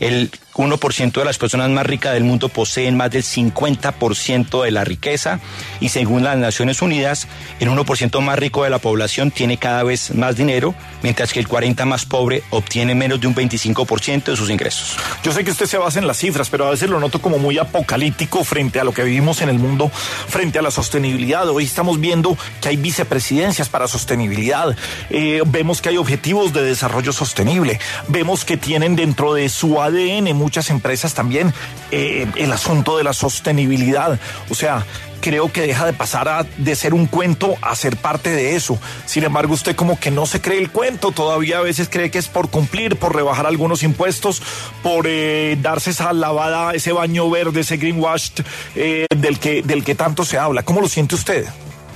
El 0.00 0.30
1% 0.58 1.12
de 1.12 1.24
las 1.24 1.38
personas 1.38 1.70
más 1.70 1.86
ricas 1.86 2.12
del 2.12 2.24
mundo 2.24 2.48
poseen 2.48 2.96
más 2.96 3.10
del 3.10 3.22
50% 3.22 4.64
de 4.64 4.70
la 4.72 4.84
riqueza 4.84 5.40
y 5.80 5.88
según 5.90 6.24
las 6.24 6.36
Naciones 6.36 6.82
Unidas, 6.82 7.28
el 7.60 7.68
1% 7.68 8.20
más 8.20 8.38
rico 8.38 8.64
de 8.64 8.70
la 8.70 8.78
población 8.78 9.30
tiene 9.30 9.56
cada 9.56 9.84
vez 9.84 10.14
más 10.14 10.36
dinero, 10.36 10.74
mientras 11.02 11.32
que 11.32 11.38
el 11.38 11.48
40% 11.48 11.84
más 11.84 12.04
pobre 12.04 12.42
obtiene 12.50 12.94
menos 12.94 13.20
de 13.20 13.28
un 13.28 13.34
25% 13.34 14.24
de 14.24 14.36
sus 14.36 14.50
ingresos. 14.50 14.96
Yo 15.22 15.32
sé 15.32 15.44
que 15.44 15.52
usted 15.52 15.66
se 15.66 15.78
basa 15.78 16.00
en 16.00 16.06
las 16.06 16.18
cifras, 16.18 16.50
pero 16.50 16.66
a 16.66 16.70
veces 16.70 16.90
lo 16.90 16.98
noto 16.98 17.20
como 17.22 17.38
muy 17.38 17.58
apocalíptico 17.58 18.42
frente 18.44 18.80
a 18.80 18.84
lo 18.84 18.92
que 18.92 19.04
vivimos 19.04 19.40
en 19.42 19.48
el 19.48 19.58
mundo, 19.58 19.90
frente 20.28 20.58
a 20.58 20.62
la 20.62 20.70
sostenibilidad. 20.70 21.48
Hoy 21.48 21.64
estamos 21.64 22.00
viendo 22.00 22.36
que 22.60 22.70
hay 22.70 22.76
vicepresidencias 22.76 23.68
para 23.68 23.86
sostenibilidad, 23.86 24.76
eh, 25.10 25.42
vemos 25.46 25.80
que 25.80 25.90
hay 25.90 25.96
objetivos 25.96 26.52
de 26.52 26.62
desarrollo 26.62 27.12
sostenible, 27.12 27.78
vemos 28.08 28.44
que 28.44 28.56
tienen 28.56 28.96
dentro 28.96 29.34
de 29.34 29.48
su 29.48 29.80
ADN 29.80 30.34
muchas 30.48 30.70
empresas 30.70 31.12
también 31.12 31.52
eh, 31.90 32.26
el 32.36 32.50
asunto 32.52 32.96
de 32.96 33.04
la 33.04 33.12
sostenibilidad. 33.12 34.18
O 34.48 34.54
sea, 34.54 34.86
creo 35.20 35.52
que 35.52 35.60
deja 35.60 35.84
de 35.84 35.92
pasar 35.92 36.46
de 36.56 36.74
ser 36.74 36.94
un 36.94 37.04
cuento 37.04 37.56
a 37.60 37.76
ser 37.76 37.98
parte 37.98 38.30
de 38.30 38.56
eso. 38.56 38.78
Sin 39.04 39.24
embargo, 39.24 39.52
usted 39.52 39.76
como 39.76 40.00
que 40.00 40.10
no 40.10 40.24
se 40.24 40.40
cree 40.40 40.58
el 40.58 40.70
cuento, 40.70 41.12
todavía 41.12 41.58
a 41.58 41.60
veces 41.60 41.90
cree 41.90 42.10
que 42.10 42.16
es 42.16 42.28
por 42.28 42.48
cumplir, 42.48 42.96
por 42.96 43.14
rebajar 43.14 43.46
algunos 43.46 43.82
impuestos, 43.82 44.42
por 44.82 45.04
eh, 45.06 45.58
darse 45.60 45.90
esa 45.90 46.14
lavada, 46.14 46.72
ese 46.72 46.92
baño 46.92 47.28
verde, 47.28 47.60
ese 47.60 47.76
greenwash 47.76 48.30
eh, 48.74 49.04
del, 49.14 49.38
que, 49.38 49.60
del 49.60 49.84
que 49.84 49.94
tanto 49.94 50.24
se 50.24 50.38
habla. 50.38 50.62
¿Cómo 50.62 50.80
lo 50.80 50.88
siente 50.88 51.14
usted? 51.14 51.46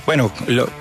Bueno, 0.05 0.31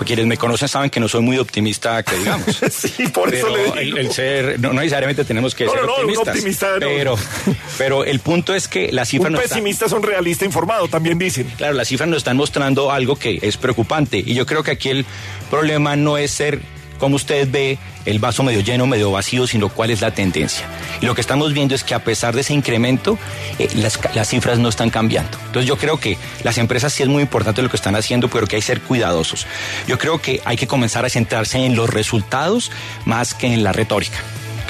quienes 0.04 0.26
me 0.26 0.36
conocen 0.36 0.68
saben 0.68 0.90
que 0.90 0.98
no 0.98 1.08
soy 1.08 1.22
muy 1.22 1.38
optimista, 1.38 2.02
que 2.02 2.16
digamos. 2.16 2.46
sí, 2.70 3.08
por 3.08 3.32
eso 3.32 3.48
le 3.48 3.80
digo. 3.80 3.96
El, 3.96 4.12
ser, 4.12 4.58
no, 4.58 4.72
necesariamente 4.72 5.24
tenemos 5.24 5.54
que 5.54 5.68
ser 5.68 5.80
optimistas. 5.80 6.76
pero, 6.80 7.16
pero 7.78 8.04
el 8.04 8.18
punto 8.20 8.54
es 8.54 8.66
que 8.66 8.90
las 8.90 9.08
cifras... 9.08 9.32
Un 9.32 9.38
pesimista 9.38 9.86
es 9.86 9.92
un 9.92 10.02
realista 10.02 10.44
informado, 10.44 10.88
también 10.88 11.18
dicen. 11.18 11.46
Claro, 11.56 11.74
las 11.74 11.88
cifras 11.88 12.08
nos 12.08 12.18
están 12.18 12.36
mostrando 12.36 12.90
algo 12.90 13.16
que 13.16 13.38
es 13.42 13.56
preocupante. 13.56 14.18
Y 14.18 14.34
yo 14.34 14.44
creo 14.44 14.62
que 14.62 14.72
aquí 14.72 14.88
el 14.88 15.06
problema 15.50 15.94
no 15.94 16.18
es 16.18 16.32
ser 16.32 16.60
como 17.02 17.16
usted 17.16 17.48
ve 17.50 17.80
el 18.04 18.20
vaso 18.20 18.44
medio 18.44 18.60
lleno, 18.60 18.86
medio 18.86 19.10
vacío, 19.10 19.48
sino 19.48 19.70
cuál 19.70 19.90
es 19.90 20.00
la 20.00 20.12
tendencia. 20.12 20.68
Y 21.00 21.06
lo 21.06 21.16
que 21.16 21.20
estamos 21.20 21.52
viendo 21.52 21.74
es 21.74 21.82
que 21.82 21.94
a 21.94 22.04
pesar 22.04 22.32
de 22.32 22.42
ese 22.42 22.54
incremento, 22.54 23.18
eh, 23.58 23.68
las, 23.74 23.98
las, 24.14 24.28
cifras 24.28 24.60
no 24.60 24.68
están 24.68 24.88
cambiando. 24.88 25.36
Entonces 25.46 25.66
yo 25.66 25.76
creo 25.76 25.98
que 25.98 26.16
las 26.44 26.58
empresas 26.58 26.92
sí 26.92 27.02
es 27.02 27.08
muy 27.08 27.22
importante 27.22 27.60
lo 27.60 27.68
que 27.68 27.74
están 27.74 27.96
haciendo, 27.96 28.28
pero 28.28 28.46
que 28.46 28.54
hay 28.54 28.62
que 28.62 28.66
ser 28.66 28.82
cuidadosos. 28.82 29.48
Yo 29.88 29.98
creo 29.98 30.22
que 30.22 30.42
hay 30.44 30.56
que 30.56 30.68
comenzar 30.68 31.04
a 31.04 31.10
centrarse 31.10 31.58
en 31.66 31.74
los 31.74 31.90
resultados 31.90 32.70
más 33.04 33.34
que 33.34 33.52
en 33.52 33.64
la 33.64 33.72
retórica 33.72 34.22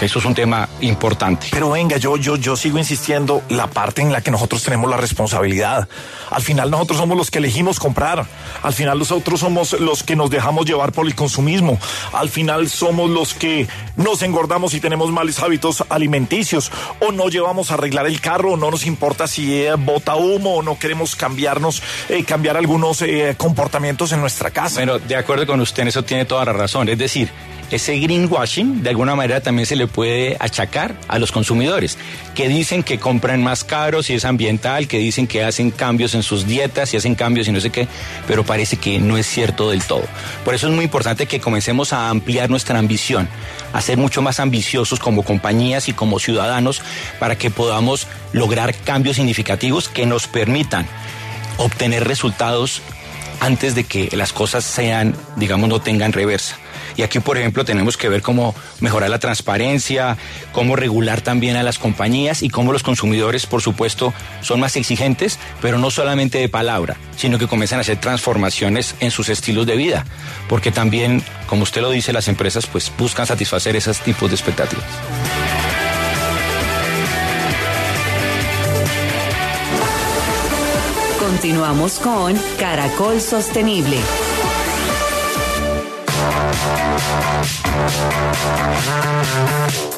eso 0.03 0.19
es 0.19 0.25
un 0.25 0.35
tema 0.35 0.69
importante. 0.81 1.49
Pero 1.51 1.71
venga, 1.71 1.97
yo, 1.97 2.17
yo, 2.17 2.37
yo 2.37 2.57
sigo 2.57 2.79
insistiendo 2.79 3.43
la 3.49 3.69
parte 3.69 4.03
en 4.03 4.13
la 4.13 4.21
que 4.21 4.31
nosotros 4.31 4.63
tenemos 4.63 4.91
la 4.91 4.97
responsabilidad. 4.97 5.89
Al 6.31 6.43
final 6.43 6.71
nosotros 6.71 6.99
somos 6.99 7.17
los 7.17 7.31
que 7.31 7.39
elegimos 7.39 7.79
comprar. 7.79 8.27
Al 8.63 8.73
final 8.73 8.99
nosotros 8.99 9.41
somos 9.41 9.73
los 9.81 10.03
que 10.03 10.17
nos 10.17 10.31
dejamos 10.31 10.67
llevar 10.67 10.93
por 10.93 11.07
el 11.07 11.15
consumismo. 11.15 11.79
Al 12.13 12.31
final 12.31 12.69
somos 12.69 13.11
los 13.11 13.35
que 13.35 13.69
nos 13.97 14.23
engordamos 14.23 14.75
y 14.75 14.81
tenemos 14.81 15.11
males 15.11 15.39
hábitos 15.41 15.85
alimenticios. 15.89 16.73
O 17.01 17.13
no 17.13 17.29
llevamos 17.29 17.71
a 17.71 17.75
arreglar 17.75 18.07
el 18.07 18.21
carro, 18.21 18.53
o 18.53 18.57
no 18.57 18.71
nos 18.71 18.87
importa 18.87 19.27
si 19.27 19.63
eh, 19.63 19.75
bota 19.75 20.17
humo 20.17 20.57
o 20.57 20.63
no 20.63 20.79
queremos 20.79 21.17
cambiarnos, 21.17 21.83
eh, 22.09 22.25
cambiar 22.25 22.57
algunos 22.57 23.03
eh, 23.03 23.35
comportamientos 23.37 24.13
en 24.13 24.21
nuestra 24.21 24.51
casa. 24.51 24.77
Bueno, 24.77 24.99
de 24.99 25.17
acuerdo 25.17 25.47
con 25.47 25.61
usted, 25.61 25.87
eso 25.87 26.03
tiene 26.03 26.25
toda 26.25 26.45
la 26.45 26.53
razón. 26.53 26.89
Es 26.89 26.99
decir, 26.99 27.31
ese 27.73 27.99
greenwashing 27.99 28.83
de 28.83 28.91
alguna 28.91 29.17
manera 29.17 29.41
también 29.41 29.65
se 29.65 29.77
le 29.77 29.87
puede 29.87 30.37
achacar 30.39 30.95
a 31.09 31.19
los 31.19 31.33
consumidores, 31.33 31.97
que 32.35 32.47
dicen 32.49 32.83
que 32.83 32.99
compran 32.99 33.43
más 33.43 33.65
caro 33.65 34.03
si 34.03 34.13
es 34.13 34.27
ambiental, 34.27 34.87
que 34.89 34.99
dicen 34.99 35.27
que 35.27 35.43
hacen 35.43 35.71
cambios 35.71 36.15
en 36.15 36.23
sus 36.23 36.47
dietas 36.47 36.93
y 36.93 36.99
hacen 36.99 37.15
cambios 37.15 37.49
y 37.49 37.53
no 37.53 37.63
sé 37.63 37.71
qué, 37.71 37.89
pero 38.29 38.45
parece 38.45 38.77
que 38.77 39.01
no 39.01 39.17
es 39.17 39.27
cierto 39.27 39.71
del 39.71 39.83
todo. 39.83 40.05
Por 40.45 40.55
eso 40.55 40.69
es 40.69 40.75
muy 40.75 40.85
importante 40.85 41.25
que 41.25 41.41
comencemos 41.41 41.95
a 41.95 42.11
ampliar 42.11 42.51
nuestra 42.51 42.79
ambición, 42.79 43.27
a 43.73 43.81
ser 43.81 43.97
mucho 43.97 44.21
más 44.21 44.39
ambiciosos 44.39 45.01
como 45.01 45.25
compañías 45.25 45.89
y 45.89 45.95
como 45.95 46.19
ciudadanos 46.19 46.83
para 47.19 47.39
que 47.39 47.51
podamos 47.51 48.07
lograr 48.35 48.75
cambios 48.75 49.17
significativos 49.17 49.89
que 49.89 50.05
nos 50.05 50.29
permitan 50.29 50.87
obtener 51.57 52.07
resultados 52.07 52.83
antes 53.41 53.75
de 53.75 53.85
que 53.85 54.11
las 54.13 54.35
cosas 54.35 54.63
sean, 54.65 55.17
digamos, 55.37 55.71
no 55.71 55.81
tengan 55.81 56.13
reversa. 56.13 56.59
Y 56.97 57.03
aquí, 57.03 57.21
por 57.21 57.39
ejemplo, 57.39 57.65
tenemos 57.65 57.97
que 57.97 58.09
ver 58.09 58.23
cómo 58.23 58.55
mejorar 58.81 59.11
la 59.11 59.19
transparencia, 59.19 60.17
cómo 60.53 60.77
regular 60.77 61.21
también 61.21 61.57
a 61.57 61.63
las 61.63 61.79
compañías 61.79 62.43
y 62.43 62.49
cómo 62.49 62.73
los 62.73 62.83
consumidores, 62.83 63.47
por 63.47 63.63
supuesto, 63.63 64.13
son 64.41 64.61
más 64.61 64.77
exigentes, 64.77 65.39
pero 65.61 65.79
no 65.79 65.91
solamente 65.91 66.39
de 66.39 66.49
palabra, 66.49 66.97
sino 67.17 67.39
que 67.39 67.47
comienzan 67.47 67.79
a 67.79 67.83
hacer 67.83 67.99
transformaciones 67.99 68.95
en 69.01 69.11
sus 69.11 69.29
estilos 69.29 69.67
de 69.67 69.77
vida, 69.77 70.05
porque 70.49 70.71
también, 70.71 71.23
como 71.47 71.63
usted 71.63 71.81
lo 71.81 71.91
dice, 71.91 72.13
las 72.13 72.29
empresas 72.29 72.67
pues 72.67 72.91
buscan 72.99 73.27
satisfacer 73.27 73.77
esos 73.77 74.01
tipos 74.01 74.31
de 74.31 74.37
expectativas. 74.37 74.85
Continuamos 81.19 81.99
con 81.99 82.39
Caracol 82.59 83.21
Sostenible. 83.21 83.99
Thank 89.63 89.87
you. 89.87 89.92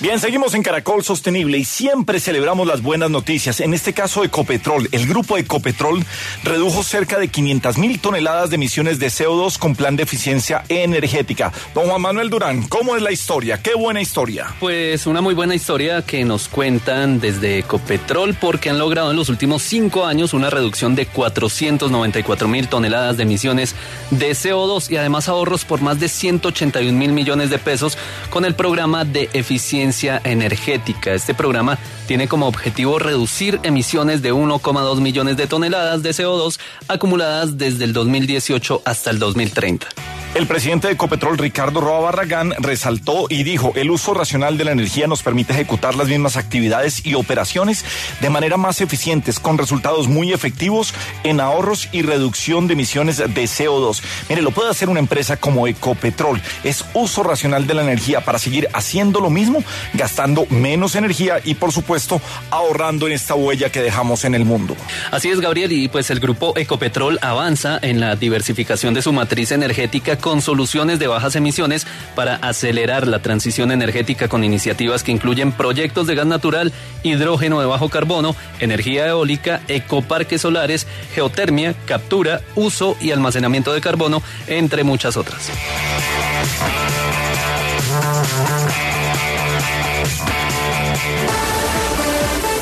Bien, 0.00 0.18
seguimos 0.18 0.54
en 0.54 0.62
Caracol 0.62 1.04
Sostenible 1.04 1.58
y 1.58 1.64
siempre 1.66 2.20
celebramos 2.20 2.66
las 2.66 2.80
buenas 2.80 3.10
noticias. 3.10 3.60
En 3.60 3.74
este 3.74 3.92
caso, 3.92 4.24
Ecopetrol. 4.24 4.88
El 4.92 5.06
grupo 5.06 5.36
Ecopetrol 5.36 6.02
redujo 6.42 6.82
cerca 6.82 7.18
de 7.18 7.28
500 7.28 7.76
mil 7.76 8.00
toneladas 8.00 8.48
de 8.48 8.56
emisiones 8.56 8.98
de 8.98 9.08
CO2 9.08 9.58
con 9.58 9.76
plan 9.76 9.96
de 9.96 10.04
eficiencia 10.04 10.64
energética. 10.70 11.52
Don 11.74 11.84
Juan 11.84 12.00
Manuel 12.00 12.30
Durán, 12.30 12.62
¿cómo 12.62 12.96
es 12.96 13.02
la 13.02 13.12
historia? 13.12 13.60
Qué 13.62 13.74
buena 13.74 14.00
historia. 14.00 14.46
Pues 14.58 15.06
una 15.06 15.20
muy 15.20 15.34
buena 15.34 15.54
historia 15.54 16.00
que 16.00 16.24
nos 16.24 16.48
cuentan 16.48 17.20
desde 17.20 17.58
Ecopetrol 17.58 18.32
porque 18.32 18.70
han 18.70 18.78
logrado 18.78 19.10
en 19.10 19.18
los 19.18 19.28
últimos 19.28 19.60
cinco 19.62 20.06
años 20.06 20.32
una 20.32 20.48
reducción 20.48 20.94
de 20.94 21.04
494 21.04 22.48
mil 22.48 22.68
toneladas 22.68 23.18
de 23.18 23.24
emisiones 23.24 23.74
de 24.10 24.30
CO2 24.30 24.90
y 24.90 24.96
además 24.96 25.28
ahorros 25.28 25.66
por 25.66 25.82
más 25.82 26.00
de 26.00 26.08
181 26.08 26.98
mil 26.98 27.12
millones 27.12 27.50
de 27.50 27.58
pesos 27.58 27.98
con 28.30 28.46
el 28.46 28.54
programa 28.54 29.04
de 29.04 29.28
eficiencia 29.34 29.89
energética. 30.24 31.12
Este 31.12 31.34
programa 31.34 31.78
tiene 32.06 32.28
como 32.28 32.46
objetivo 32.46 32.98
reducir 32.98 33.60
emisiones 33.62 34.22
de 34.22 34.32
1,2 34.32 35.00
millones 35.00 35.36
de 35.36 35.46
toneladas 35.46 36.02
de 36.02 36.10
CO2 36.10 36.58
acumuladas 36.88 37.58
desde 37.58 37.84
el 37.84 37.92
2018 37.92 38.82
hasta 38.84 39.10
el 39.10 39.18
2030. 39.18 39.88
El 40.32 40.46
presidente 40.46 40.86
de 40.86 40.92
Ecopetrol, 40.92 41.38
Ricardo 41.38 41.80
Roa 41.80 41.98
Barragán, 41.98 42.54
resaltó 42.58 43.26
y 43.28 43.42
dijo, 43.42 43.72
el 43.74 43.90
uso 43.90 44.14
racional 44.14 44.56
de 44.56 44.64
la 44.64 44.70
energía 44.70 45.08
nos 45.08 45.24
permite 45.24 45.52
ejecutar 45.52 45.96
las 45.96 46.06
mismas 46.06 46.36
actividades 46.36 47.04
y 47.04 47.14
operaciones 47.14 47.84
de 48.20 48.30
manera 48.30 48.56
más 48.56 48.80
eficientes, 48.80 49.40
con 49.40 49.58
resultados 49.58 50.06
muy 50.06 50.32
efectivos 50.32 50.94
en 51.24 51.40
ahorros 51.40 51.88
y 51.90 52.02
reducción 52.02 52.68
de 52.68 52.74
emisiones 52.74 53.16
de 53.16 53.26
CO2. 53.26 54.02
Mire, 54.28 54.42
lo 54.42 54.52
puede 54.52 54.70
hacer 54.70 54.88
una 54.88 55.00
empresa 55.00 55.36
como 55.36 55.66
Ecopetrol. 55.66 56.40
Es 56.62 56.84
uso 56.94 57.24
racional 57.24 57.66
de 57.66 57.74
la 57.74 57.82
energía 57.82 58.20
para 58.20 58.38
seguir 58.38 58.68
haciendo 58.72 59.20
lo 59.20 59.30
mismo, 59.30 59.64
gastando 59.94 60.46
menos 60.48 60.94
energía 60.94 61.40
y, 61.44 61.54
por 61.54 61.72
supuesto, 61.72 62.20
ahorrando 62.50 63.08
en 63.08 63.14
esta 63.14 63.34
huella 63.34 63.72
que 63.72 63.82
dejamos 63.82 64.24
en 64.24 64.36
el 64.36 64.44
mundo. 64.44 64.76
Así 65.10 65.28
es, 65.28 65.40
Gabriel, 65.40 65.72
y 65.72 65.88
pues 65.88 66.08
el 66.10 66.20
grupo 66.20 66.56
Ecopetrol 66.56 67.18
avanza 67.20 67.80
en 67.82 67.98
la 67.98 68.14
diversificación 68.14 68.94
de 68.94 69.02
su 69.02 69.12
matriz 69.12 69.50
energética 69.50 70.19
con 70.20 70.42
soluciones 70.42 70.98
de 70.98 71.06
bajas 71.06 71.36
emisiones 71.36 71.86
para 72.14 72.36
acelerar 72.36 73.06
la 73.06 73.20
transición 73.22 73.72
energética 73.72 74.28
con 74.28 74.44
iniciativas 74.44 75.02
que 75.02 75.12
incluyen 75.12 75.52
proyectos 75.52 76.06
de 76.06 76.14
gas 76.14 76.26
natural, 76.26 76.72
hidrógeno 77.02 77.60
de 77.60 77.66
bajo 77.66 77.88
carbono, 77.88 78.36
energía 78.60 79.06
eólica, 79.08 79.60
ecoparques 79.68 80.40
solares, 80.40 80.86
geotermia, 81.14 81.74
captura, 81.86 82.40
uso 82.54 82.96
y 83.00 83.10
almacenamiento 83.10 83.72
de 83.72 83.80
carbono, 83.80 84.22
entre 84.46 84.84
muchas 84.84 85.16
otras. 85.16 85.50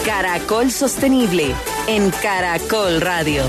Caracol 0.05 0.71
Sostenible 0.71 1.55
en 1.87 2.11
Caracol 2.11 3.01
Radio. 3.01 3.45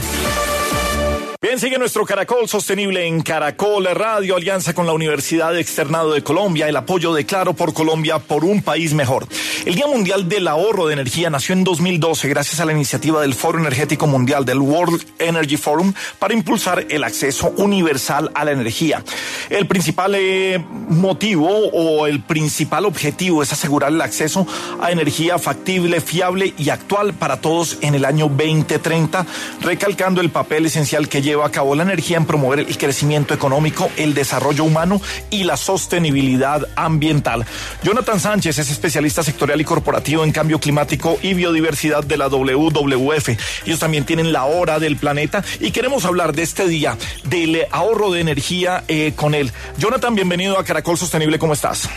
Bien, 1.41 1.57
sigue 1.57 1.77
nuestro 1.77 2.05
Caracol 2.05 2.49
Sostenible 2.49 3.07
en 3.07 3.21
Caracol 3.21 3.85
Radio, 3.85 4.35
alianza 4.35 4.73
con 4.73 4.85
la 4.85 4.91
Universidad 4.91 5.57
Externado 5.57 6.11
de 6.11 6.21
Colombia, 6.21 6.67
el 6.67 6.75
apoyo 6.75 7.13
de 7.13 7.25
Claro 7.25 7.53
por 7.53 7.73
Colombia 7.73 8.19
por 8.19 8.43
un 8.43 8.61
país 8.61 8.93
mejor. 8.93 9.25
El 9.63 9.75
Día 9.75 9.87
Mundial 9.87 10.27
del 10.27 10.49
Ahorro 10.49 10.87
de 10.87 10.93
Energía 10.93 11.29
nació 11.29 11.53
en 11.53 11.63
2012 11.63 12.27
gracias 12.27 12.59
a 12.59 12.65
la 12.65 12.73
iniciativa 12.73 13.21
del 13.21 13.33
Foro 13.33 13.57
Energético 13.57 14.05
Mundial 14.05 14.43
del 14.43 14.59
World 14.59 15.01
Energy 15.17 15.55
Forum 15.55 15.93
para 16.17 16.33
impulsar 16.33 16.85
el 16.89 17.05
acceso 17.05 17.53
universal 17.55 18.31
a 18.35 18.43
la 18.43 18.51
energía. 18.51 19.01
El 19.49 19.65
principal 19.65 20.15
eh, 20.15 20.61
motivo 20.89 21.47
o 21.47 22.05
el 22.05 22.21
principal 22.21 22.83
objetivo 22.83 23.43
es 23.43 23.53
asegurar 23.53 23.93
el 23.93 24.01
acceso 24.01 24.45
a 24.81 24.91
energía 24.91 25.39
factible, 25.39 26.01
fiable 26.01 26.53
y 26.57 26.69
actual 26.69 27.13
para 27.13 27.39
todos 27.39 27.77
en 27.79 27.95
el 27.95 28.03
año 28.03 28.27
2030, 28.27 29.25
recalcando 29.61 30.19
el 30.19 30.31
papel 30.31 30.65
esencial 30.65 31.07
que 31.07 31.21
lleva 31.21 31.28
a 31.33 31.51
cabo 31.51 31.75
la 31.75 31.83
energía 31.83 32.17
en 32.17 32.25
promover 32.25 32.59
el 32.59 32.77
crecimiento 32.77 33.33
económico, 33.33 33.89
el 33.97 34.13
desarrollo 34.13 34.63
humano 34.63 35.01
y 35.29 35.43
la 35.43 35.57
sostenibilidad 35.57 36.67
ambiental. 36.75 37.45
Jonathan 37.83 38.19
Sánchez 38.19 38.59
es 38.59 38.69
especialista 38.69 39.23
sectorial 39.23 39.61
y 39.61 39.65
corporativo 39.65 40.23
en 40.23 40.31
cambio 40.31 40.59
climático 40.59 41.17
y 41.21 41.33
biodiversidad 41.33 42.03
de 42.03 42.17
la 42.17 42.27
WWF. 42.27 43.29
Ellos 43.65 43.79
también 43.79 44.05
tienen 44.05 44.33
la 44.33 44.45
hora 44.45 44.79
del 44.79 44.97
planeta 44.97 45.43
y 45.59 45.71
queremos 45.71 46.05
hablar 46.05 46.33
de 46.33 46.43
este 46.43 46.67
día, 46.67 46.97
del 47.23 47.65
ahorro 47.71 48.11
de 48.11 48.21
energía 48.21 48.83
eh, 48.87 49.13
con 49.15 49.33
él. 49.33 49.51
Jonathan, 49.77 50.15
bienvenido 50.15 50.57
a 50.57 50.63
Caracol 50.63 50.97
Sostenible, 50.97 51.39
¿cómo 51.39 51.53
estás? 51.53 51.89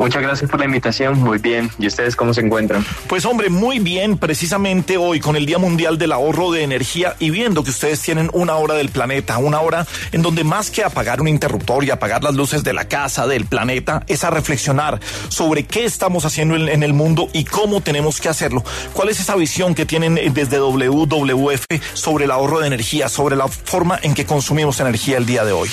Muchas 0.00 0.22
gracias 0.22 0.50
por 0.50 0.58
la 0.58 0.64
invitación, 0.64 1.20
muy 1.20 1.36
bien. 1.36 1.70
¿Y 1.78 1.86
ustedes 1.86 2.16
cómo 2.16 2.32
se 2.32 2.40
encuentran? 2.40 2.82
Pues 3.06 3.26
hombre, 3.26 3.50
muy 3.50 3.80
bien, 3.80 4.16
precisamente 4.16 4.96
hoy 4.96 5.20
con 5.20 5.36
el 5.36 5.44
Día 5.44 5.58
Mundial 5.58 5.98
del 5.98 6.12
Ahorro 6.12 6.50
de 6.52 6.62
Energía 6.62 7.16
y 7.18 7.28
viendo 7.28 7.62
que 7.62 7.68
ustedes 7.68 8.00
tienen 8.00 8.30
una 8.32 8.56
hora 8.56 8.72
del 8.72 8.88
planeta, 8.88 9.36
una 9.36 9.60
hora 9.60 9.86
en 10.12 10.22
donde 10.22 10.42
más 10.42 10.70
que 10.70 10.84
apagar 10.84 11.20
un 11.20 11.28
interruptor 11.28 11.84
y 11.84 11.90
apagar 11.90 12.24
las 12.24 12.34
luces 12.34 12.64
de 12.64 12.72
la 12.72 12.88
casa, 12.88 13.26
del 13.26 13.44
planeta, 13.44 14.02
es 14.06 14.24
a 14.24 14.30
reflexionar 14.30 14.98
sobre 15.28 15.66
qué 15.66 15.84
estamos 15.84 16.24
haciendo 16.24 16.56
en, 16.56 16.82
el 16.82 16.94
mundo 16.94 17.28
y 17.34 17.44
cómo 17.44 17.82
tenemos 17.82 18.22
que 18.22 18.30
hacerlo. 18.30 18.64
¿Cuál 18.94 19.10
es 19.10 19.20
esa 19.20 19.36
visión 19.36 19.74
que 19.74 19.84
tienen 19.84 20.18
desde 20.32 20.60
WWF 20.60 21.66
sobre 21.92 22.24
el 22.24 22.30
ahorro 22.30 22.60
de 22.60 22.68
energía, 22.68 23.10
sobre 23.10 23.36
la 23.36 23.48
forma 23.48 23.98
en 24.02 24.14
que 24.14 24.24
consumimos 24.24 24.80
energía 24.80 25.18
el 25.18 25.26
día 25.26 25.44
de 25.44 25.52
hoy? 25.52 25.68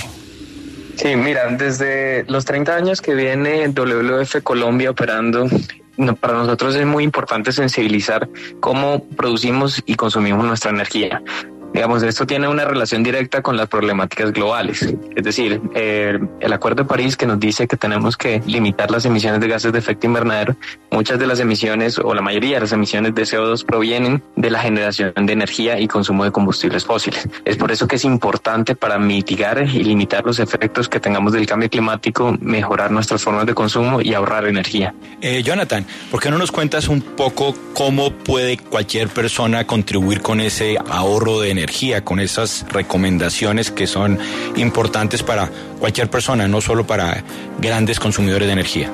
Sí, 0.98 1.16
mira, 1.16 1.48
desde 1.52 2.26
los 2.28 2.44
30 2.44 2.76
años 2.76 3.02
que 3.02 3.14
viene 3.14 3.68
WWF 3.70 4.42
Colombia 4.42 4.90
operando, 4.90 5.48
para 6.20 6.34
nosotros 6.34 6.76
es 6.76 6.88
muy 6.88 7.04
importante 7.04 7.52
sensibilizar 7.52 8.28
cómo 8.60 9.04
producimos 9.16 9.82
y 9.86 9.94
consumimos 9.94 10.44
nuestra 10.46 10.72
energía. 10.72 11.22
Digamos, 11.78 12.02
esto 12.02 12.26
tiene 12.26 12.48
una 12.48 12.66
relación 12.66 13.04
directa 13.04 13.44
con 13.44 13.56
las 13.56 13.68
problemáticas 13.68 14.34
globales. 14.34 14.96
Es 15.16 15.24
decir, 15.24 15.62
eh, 15.76 16.18
el 16.40 16.52
Acuerdo 16.52 16.82
de 16.82 16.90
París 16.90 17.16
que 17.16 17.28
nos 17.28 17.40
dice 17.40 17.68
que 17.68 17.78
tenemos 17.78 18.18
que 18.18 18.42
limitar 18.48 18.90
las 18.90 19.06
emisiones 19.06 19.40
de 19.42 19.48
gases 19.48 19.72
de 19.72 19.78
efecto 19.78 20.08
invernadero, 20.08 20.56
muchas 20.90 21.20
de 21.20 21.28
las 21.28 21.40
emisiones 21.40 22.00
o 22.00 22.16
la 22.16 22.24
mayoría 22.24 22.56
de 22.56 22.62
las 22.62 22.72
emisiones 22.72 23.14
de 23.14 23.22
CO2 23.22 23.64
provienen 23.64 24.24
de 24.36 24.50
la 24.50 24.60
generación 24.60 25.14
de 25.16 25.32
energía 25.32 25.80
y 25.80 25.88
consumo 25.88 26.24
de 26.24 26.32
combustibles 26.32 26.84
fósiles. 26.84 27.30
Es 27.46 27.58
por 27.58 27.72
eso 27.72 27.88
que 27.88 27.98
es 27.98 28.06
importante 28.06 28.76
para 28.76 28.98
mitigar 28.98 29.62
y 29.62 29.84
limitar 29.84 30.26
los 30.26 30.40
efectos 30.40 30.90
que 30.90 31.00
tengamos 31.00 31.32
del 31.32 31.46
cambio 31.46 31.70
climático, 31.70 32.36
mejorar 32.42 32.90
nuestras 32.90 33.22
formas 33.22 33.46
de 33.46 33.54
consumo 33.54 34.02
y 34.02 34.16
ahorrar 34.16 34.48
energía. 34.48 34.96
Eh, 35.22 35.44
Jonathan, 35.44 35.86
¿por 36.10 36.24
qué 36.24 36.32
no 36.32 36.40
nos 36.40 36.52
cuentas 36.52 36.88
un 36.88 37.02
poco 37.02 37.54
cómo 37.76 38.12
puede 38.12 38.58
cualquier 38.58 39.10
persona 39.10 39.68
contribuir 39.68 40.24
con 40.24 40.42
ese 40.42 40.80
ahorro 40.90 41.42
de 41.42 41.52
energía? 41.52 41.67
Con 42.04 42.20
esas 42.20 42.66
recomendaciones 42.70 43.72
que 43.72 43.88
son 43.88 44.18
importantes 44.56 45.22
para 45.22 45.50
cualquier 45.80 46.10
persona, 46.10 46.48
no 46.48 46.62
solo 46.62 46.88
para 46.88 47.24
grandes 47.60 48.00
consumidores 48.00 48.48
de 48.48 48.54
energía. 48.54 48.90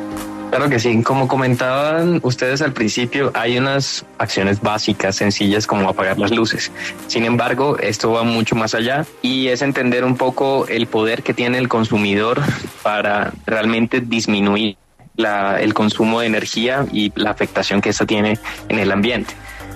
Claro 0.50 0.70
que 0.70 0.80
sí, 0.80 1.02
como 1.02 1.28
comentaban 1.28 2.20
ustedes 2.22 2.62
al 2.62 2.74
principio, 2.74 3.32
hay 3.34 3.58
unas 3.58 4.06
acciones 4.20 4.62
básicas, 4.62 5.16
sencillas 5.16 5.66
como 5.66 5.90
apagar 5.90 6.20
las 6.20 6.32
luces. 6.32 6.72
Sin 7.08 7.26
embargo, 7.26 7.78
esto 7.80 8.12
va 8.12 8.24
mucho 8.24 8.56
más 8.56 8.76
allá 8.76 9.06
y 9.24 9.48
es 9.48 9.64
entender 9.64 10.04
un 10.04 10.16
poco 10.16 10.68
el 10.68 10.86
poder 10.86 11.24
que 11.24 11.34
tiene 11.34 11.58
el 11.58 11.70
consumidor 11.70 12.42
para 12.84 13.34
realmente 13.48 14.02
disminuir 14.02 14.78
el 15.18 15.74
consumo 15.74 16.20
de 16.20 16.28
energía 16.28 16.86
y 16.92 17.12
la 17.16 17.32
afectación 17.32 17.82
que 17.82 17.90
esta 17.90 18.06
tiene 18.06 18.38
en 18.70 18.80
el 18.80 18.92
ambiente. 18.92 19.34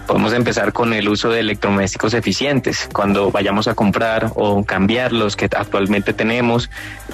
Podemos 0.07 0.31
empezar 0.31 0.71
con 0.71 0.93
el 0.93 1.09
uso 1.09 1.29
de 1.29 1.41
electrodomésticos 1.41 2.13
eficientes. 2.13 2.89
Cuando 2.93 3.29
vayamos 3.29 3.67
a 3.67 3.75
comprar 3.75 4.31
o 4.35 4.63
cambiar 4.63 5.11
los 5.11 5.35
que 5.35 5.49
actualmente 5.53 6.13
tenemos, 6.13 6.69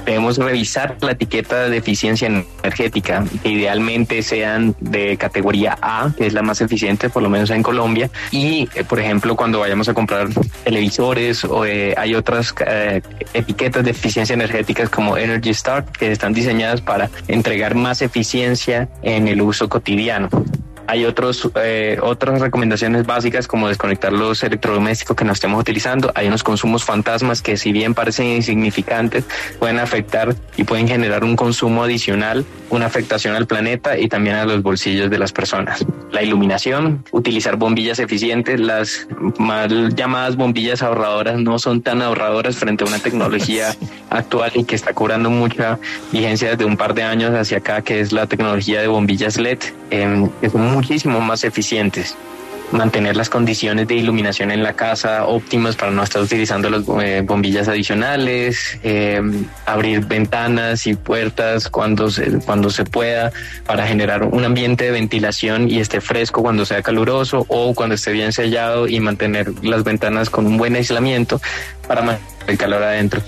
debemos 0.05 0.37
revisar 0.37 0.97
la 1.01 1.13
etiqueta 1.13 1.69
de 1.69 1.77
eficiencia 1.77 2.27
energética, 2.27 3.25
que 3.41 3.49
idealmente 3.49 4.21
sean 4.21 4.75
de 4.79 5.17
categoría 5.17 5.75
A, 5.81 6.11
que 6.15 6.27
es 6.27 6.33
la 6.33 6.43
más 6.43 6.61
eficiente, 6.61 7.09
por 7.09 7.23
lo 7.23 7.31
menos 7.31 7.49
en 7.49 7.63
Colombia. 7.63 8.11
Y, 8.29 8.69
eh, 8.75 8.83
por 8.83 8.99
ejemplo, 8.99 9.35
cuando 9.35 9.59
vayamos 9.59 9.89
a 9.89 9.95
comprar 9.95 10.27
televisores 10.63 11.43
o 11.45 11.65
eh, 11.65 11.95
hay 11.97 12.13
otras 12.13 12.53
eh, 12.65 13.01
etiquetas 13.33 13.83
de 13.83 13.91
eficiencia 13.91 14.35
energética 14.35 14.87
como 14.87 15.17
Energy 15.17 15.49
Star, 15.49 15.83
que 15.85 16.11
están 16.11 16.33
diseñadas 16.33 16.81
para 16.81 17.09
entregar 17.27 17.73
más 17.73 18.03
eficiencia 18.03 18.87
en 19.01 19.27
el 19.27 19.41
uso 19.41 19.67
cotidiano. 19.67 20.29
Hay 20.87 21.05
otros, 21.05 21.49
eh, 21.55 21.97
otras 22.01 22.41
recomendaciones 22.41 23.05
básicas 23.05 23.47
como 23.47 23.67
desconectar 23.67 24.11
los 24.11 24.43
electrodomésticos 24.43 25.15
que 25.15 25.25
no 25.25 25.33
estemos 25.33 25.59
utilizando. 25.59 26.11
Hay 26.15 26.27
unos 26.27 26.43
consumos 26.43 26.83
fantasmas 26.83 27.41
que 27.41 27.57
si 27.57 27.71
bien 27.71 27.93
parecen 27.93 28.27
insignificantes, 28.27 29.25
pueden 29.59 29.79
afectar 29.79 30.35
y 30.57 30.63
pueden 30.63 30.87
generar 30.87 31.23
un 31.23 31.35
consumo 31.35 31.83
adicional, 31.83 32.45
una 32.69 32.85
afectación 32.85 33.35
al 33.35 33.47
planeta 33.47 33.97
y 33.97 34.07
también 34.07 34.35
a 34.35 34.45
los 34.45 34.61
bolsillos 34.61 35.09
de 35.09 35.17
las 35.17 35.31
personas. 35.31 35.85
La 36.11 36.21
iluminación, 36.21 37.03
utilizar 37.11 37.55
bombillas 37.55 37.99
eficientes, 37.99 38.59
las 38.59 39.07
mal 39.37 39.95
llamadas 39.95 40.35
bombillas 40.35 40.81
ahorradoras 40.81 41.39
no 41.39 41.59
son 41.59 41.81
tan 41.81 42.01
ahorradoras 42.01 42.57
frente 42.57 42.83
a 42.83 42.87
una 42.87 42.99
tecnología 42.99 43.75
actual 44.09 44.51
y 44.55 44.63
que 44.63 44.75
está 44.75 44.93
cobrando 44.93 45.29
mucha 45.29 45.79
vigencia 46.11 46.49
desde 46.49 46.65
un 46.65 46.77
par 46.77 46.93
de 46.93 47.03
años 47.03 47.33
hacia 47.33 47.57
acá, 47.59 47.81
que 47.81 47.99
es 47.99 48.11
la 48.11 48.27
tecnología 48.27 48.81
de 48.81 48.87
bombillas 48.87 49.37
LED, 49.37 49.59
eh, 49.91 50.29
que 50.41 50.49
son 50.49 50.72
muchísimo 50.73 51.21
más 51.21 51.43
eficientes. 51.43 52.15
Mantener 52.71 53.15
las 53.15 53.29
condiciones 53.29 53.87
de 53.87 53.95
iluminación 53.95 54.49
en 54.49 54.63
la 54.63 54.73
casa 54.73 55.27
óptimas 55.27 55.75
para 55.75 55.91
no 55.91 56.01
estar 56.01 56.23
utilizando 56.23 56.71
las 56.71 56.83
eh, 57.03 57.21
bombillas 57.23 57.67
adicionales, 57.67 58.79
eh, 58.81 59.21
abrir 59.67 60.05
ventanas 60.07 60.87
y 60.87 60.95
puertas 60.95 61.69
cuando 61.69 62.09
se, 62.09 62.39
cuando 62.39 62.71
se 62.71 62.83
pueda 62.83 63.31
para 63.67 63.85
generar 63.85 64.23
un 64.23 64.43
ambiente 64.43 64.85
de 64.85 64.91
ventilación 64.91 65.69
y 65.69 65.79
esté 65.81 66.01
fresco 66.01 66.41
cuando 66.41 66.65
sea 66.65 66.81
caluroso 66.81 67.45
o 67.47 67.75
cuando 67.75 67.93
esté 67.93 68.11
bien 68.11 68.33
sellado 68.33 68.87
y 68.87 68.99
mantener 68.99 69.53
las 69.63 69.83
ventanas 69.83 70.31
con 70.31 70.47
un 70.47 70.57
buen 70.57 70.75
aislamiento 70.75 71.39
para 71.87 72.01
mantener 72.01 72.33
el 72.47 72.57
calor 72.57 72.83
adentro. 72.83 73.21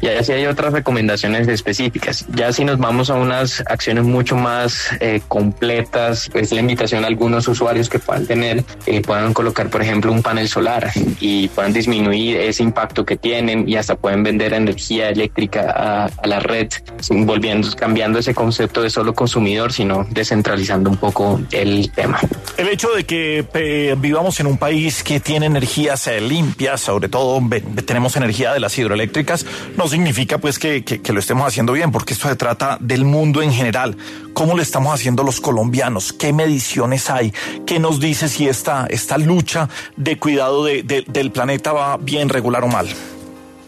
Y 0.00 0.08
así 0.08 0.32
hay 0.32 0.46
otras 0.46 0.72
recomendaciones 0.72 1.46
específicas. 1.46 2.26
Ya 2.34 2.52
si 2.52 2.64
nos 2.64 2.78
vamos 2.78 3.08
a 3.08 3.14
unas 3.14 3.62
acciones 3.66 4.04
mucho 4.04 4.34
más 4.34 4.88
eh, 4.98 5.20
completas, 5.28 6.28
es 6.34 6.50
la 6.50 6.60
invitación 6.60 7.04
a 7.04 7.06
algunos 7.06 7.46
usuarios 7.46 7.88
que 7.88 8.00
puedan 8.00 8.26
tener, 8.26 8.64
eh, 8.86 9.00
puedan 9.00 9.32
colocar, 9.32 9.70
por 9.70 9.80
ejemplo, 9.80 10.10
un 10.10 10.22
panel 10.22 10.48
solar 10.48 10.90
y 11.20 11.46
puedan 11.48 11.72
disminuir 11.72 12.36
ese 12.36 12.64
impacto 12.64 13.04
que 13.04 13.16
tienen 13.16 13.68
y 13.68 13.76
hasta 13.76 13.94
pueden 13.94 14.24
vender 14.24 14.54
energía 14.54 15.08
eléctrica 15.08 15.70
a, 15.70 16.04
a 16.06 16.26
la 16.26 16.40
red, 16.40 16.68
volviendo, 17.10 17.68
cambiando 17.76 18.18
ese 18.18 18.34
concepto 18.34 18.82
de 18.82 18.90
solo 18.90 19.14
consumidor, 19.14 19.72
sino 19.72 20.04
descentralizando 20.10 20.90
un 20.90 20.96
poco 20.96 21.40
el 21.52 21.92
tema. 21.92 22.18
El 22.56 22.68
hecho 22.68 22.90
de 22.90 23.04
que 23.04 23.46
eh, 23.54 23.94
vivamos 23.98 24.40
en 24.40 24.48
un 24.48 24.58
país 24.58 25.04
que 25.04 25.20
tiene 25.20 25.46
energías 25.46 26.08
eh, 26.08 26.20
limpias, 26.20 26.80
sobre 26.80 27.08
todo 27.08 27.40
tenemos 27.86 28.01
energía 28.16 28.52
de 28.52 28.60
las 28.60 28.76
hidroeléctricas, 28.78 29.46
no 29.76 29.88
significa 29.88 30.38
pues 30.38 30.58
que, 30.58 31.00
lo 31.12 31.20
estemos 31.20 31.46
haciendo 31.46 31.72
bien, 31.72 31.92
porque 31.92 32.14
esto 32.14 32.28
se 32.28 32.36
trata 32.36 32.78
del 32.80 33.04
mundo 33.04 33.42
en 33.42 33.52
general. 33.52 33.96
¿Cómo 34.32 34.56
lo 34.56 34.62
estamos 34.62 34.94
haciendo 34.94 35.22
los 35.22 35.40
colombianos? 35.40 36.12
¿Qué 36.12 36.32
mediciones 36.32 37.10
hay? 37.10 37.32
¿Qué 37.66 37.78
nos 37.78 38.00
dice 38.00 38.28
si 38.28 38.48
esta, 38.48 38.86
esta 38.88 39.18
lucha 39.18 39.68
de 39.96 40.18
cuidado 40.18 40.64
de, 40.64 41.04
del 41.06 41.30
planeta 41.30 41.72
va 41.72 41.96
bien, 41.96 42.28
regular 42.28 42.64
o 42.64 42.68
mal? 42.68 42.88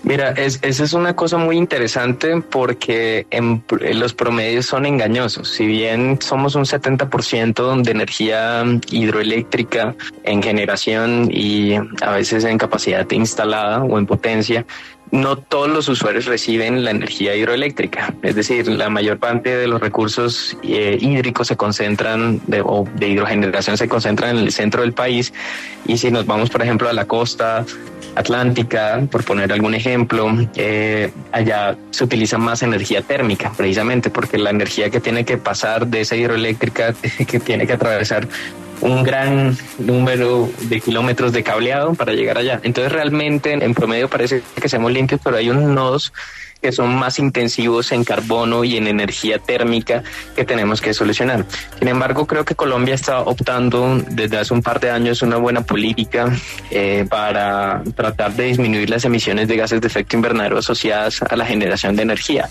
Mira, 0.05 0.33
es, 0.33 0.59
esa 0.63 0.85
es 0.85 0.93
una 0.93 1.17
cosa 1.17 1.39
muy 1.39 1.57
interesante 1.57 2.43
porque 2.43 3.27
en, 3.31 3.65
los 3.95 4.13
promedios 4.13 4.67
son 4.67 4.85
engañosos. 4.85 5.49
Si 5.49 5.67
bien 5.67 6.19
somos 6.21 6.55
un 6.57 6.65
70% 6.65 7.83
de 7.83 7.91
energía 7.91 8.65
hidroeléctrica 8.91 9.95
en 10.25 10.43
generación 10.43 11.31
y 11.33 11.75
a 12.03 12.11
veces 12.11 12.45
en 12.45 12.59
capacidad 12.59 13.11
instalada 13.13 13.83
o 13.83 13.99
en 13.99 14.05
potencia, 14.05 14.67
no 15.11 15.37
todos 15.37 15.71
los 15.71 15.89
usuarios 15.89 16.27
reciben 16.27 16.85
la 16.85 16.91
energía 16.91 17.35
hidroeléctrica. 17.35 18.13
Es 18.23 18.35
decir, 18.35 18.69
la 18.69 18.91
mayor 18.91 19.19
parte 19.19 19.57
de 19.57 19.69
los 19.69 19.81
recursos 19.81 20.57
eh, 20.65 20.99
hídricos 21.01 21.49
se 21.49 21.57
concentran, 21.57 22.41
de, 22.47 22.61
o 22.61 22.87
de 22.97 23.09
hidrogeneración 23.09 23.79
se 23.79 23.89
concentran 23.89 24.37
en 24.37 24.45
el 24.45 24.53
centro 24.53 24.83
del 24.83 24.93
país. 24.93 25.33
Y 25.87 25.97
si 25.97 26.11
nos 26.11 26.27
vamos, 26.27 26.51
por 26.51 26.63
ejemplo, 26.63 26.89
a 26.89 26.93
la 26.93 27.07
costa 27.07 27.65
atlántica, 28.15 29.07
por 29.11 29.25
poner 29.25 29.53
algún 29.53 29.75
ejemplo, 29.75 30.29
eh, 30.57 31.11
allá 31.33 31.77
se 31.91 32.05
utiliza 32.05 32.39
más 32.39 32.63
energía 32.63 33.03
térmica, 33.03 33.53
precisamente 33.57 34.11
porque 34.11 34.39
la 34.39 34.51
energía 34.51 34.91
que 34.91 35.01
tiene 35.01 35.25
que 35.25 35.37
pasar 35.37 35.87
de 35.87 36.01
esa 36.03 36.17
hidroeléctrica, 36.17 36.95
que 37.27 37.41
tiene 37.41 37.67
que 37.67 37.73
atravesar 37.73 38.29
un 38.81 39.03
gran 39.03 39.57
número 39.79 40.51
de 40.63 40.81
kilómetros 40.81 41.33
de 41.33 41.43
cableado 41.43 41.95
para 41.95 42.13
llegar 42.13 42.39
allá. 42.39 42.61
Entonces 42.63 42.93
realmente 42.93 43.53
en 43.53 43.75
promedio 43.75 44.09
parece 44.09 44.43
que 44.61 44.69
seamos 44.69 44.93
limpios, 44.93 45.21
pero 45.23 45.37
hay 45.37 45.49
unos 45.49 45.71
nodos 45.71 46.13
que 46.65 46.73
son 46.73 46.95
más 46.95 47.19
intensivos 47.19 47.93
en 47.93 48.05
carbono 48.05 48.65
y 48.65 48.79
en 48.79 48.87
energía 48.87 49.39
térmica 49.39 50.03
que 50.35 50.47
tenemos 50.47 50.81
que 50.81 50.95
solucionar. 50.95 51.45
Sin 51.79 51.89
embargo, 51.89 52.27
creo 52.27 52.47
que 52.47 52.55
Colombia 52.55 52.95
está 52.95 53.21
optando 53.21 54.03
desde 54.09 54.39
hace 54.39 54.55
un 54.55 54.63
par 54.63 54.81
de 54.81 54.91
años 54.91 55.21
una 55.21 55.37
buena 55.37 55.61
política 55.61 56.33
eh, 56.71 57.05
para 57.07 57.83
tratar 57.95 58.33
de 58.33 58.45
disminuir 58.45 58.89
las 58.89 59.05
emisiones 59.05 59.47
de 59.47 59.59
gases 59.59 59.83
de 59.83 59.89
efecto 59.89 60.17
invernadero 60.17 60.57
asociadas 60.57 61.21
a 61.21 61.37
la 61.37 61.45
generación 61.45 61.97
de 61.97 62.03
energía. 62.03 62.49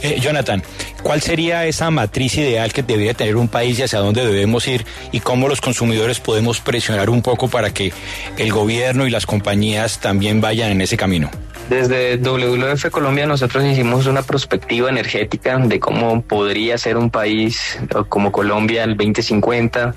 Eh, 0.00 0.18
Jonathan, 0.18 0.62
¿cuál 1.02 1.20
sería 1.20 1.66
esa 1.66 1.90
matriz 1.90 2.38
ideal 2.38 2.72
que 2.72 2.82
debería 2.82 3.12
tener 3.12 3.36
un 3.36 3.48
país 3.48 3.78
y 3.78 3.82
hacia 3.82 3.98
dónde 3.98 4.24
debemos 4.24 4.66
ir 4.66 4.86
y 5.12 5.20
cómo 5.20 5.46
los 5.46 5.60
consumidores 5.60 6.20
podemos 6.20 6.60
presionar 6.60 7.10
un 7.10 7.20
poco 7.20 7.48
para 7.48 7.68
que 7.74 7.92
el 8.38 8.50
gobierno 8.50 9.06
y 9.06 9.10
las 9.10 9.26
compañías 9.26 10.00
también 10.00 10.40
vayan 10.40 10.70
en 10.70 10.80
ese 10.80 10.96
camino? 10.96 11.30
Desde 11.68 12.18
WWF 12.18 12.90
Colombia 12.90 13.26
nosotros 13.42 13.64
hicimos 13.64 14.06
una 14.06 14.22
perspectiva 14.22 14.88
energética 14.88 15.58
de 15.58 15.80
cómo 15.80 16.22
podría 16.22 16.78
ser 16.78 16.96
un 16.96 17.10
país 17.10 17.76
como 18.08 18.30
Colombia 18.30 18.84
el 18.84 18.96
2050, 18.96 19.96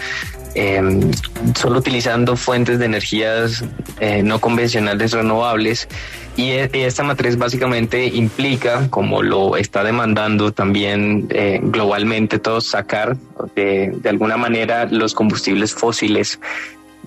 em, 0.56 1.12
solo 1.54 1.78
utilizando 1.78 2.38
fuentes 2.38 2.80
de 2.80 2.86
energías 2.86 3.64
eh, 4.00 4.24
no 4.24 4.41
convencionales 4.41 5.12
renovables. 5.12 5.88
Y, 6.36 6.54
e, 6.54 6.72
esta 6.74 7.04
matriz 7.04 7.38
básicamente 7.38 8.08
implica, 8.08 8.89
como 8.89 9.22
lo 9.22 9.58
está 9.58 9.84
demandando 9.84 10.52
también 10.52 11.28
eh, 11.30 11.60
globalmente 11.62 12.39
todos, 12.39 12.66
sacar 12.66 13.16
de 13.56 14.10
alguna 14.10 14.38
manera 14.38 14.86
los 14.86 15.14
combustibles 15.14 15.72
fósiles 15.72 16.39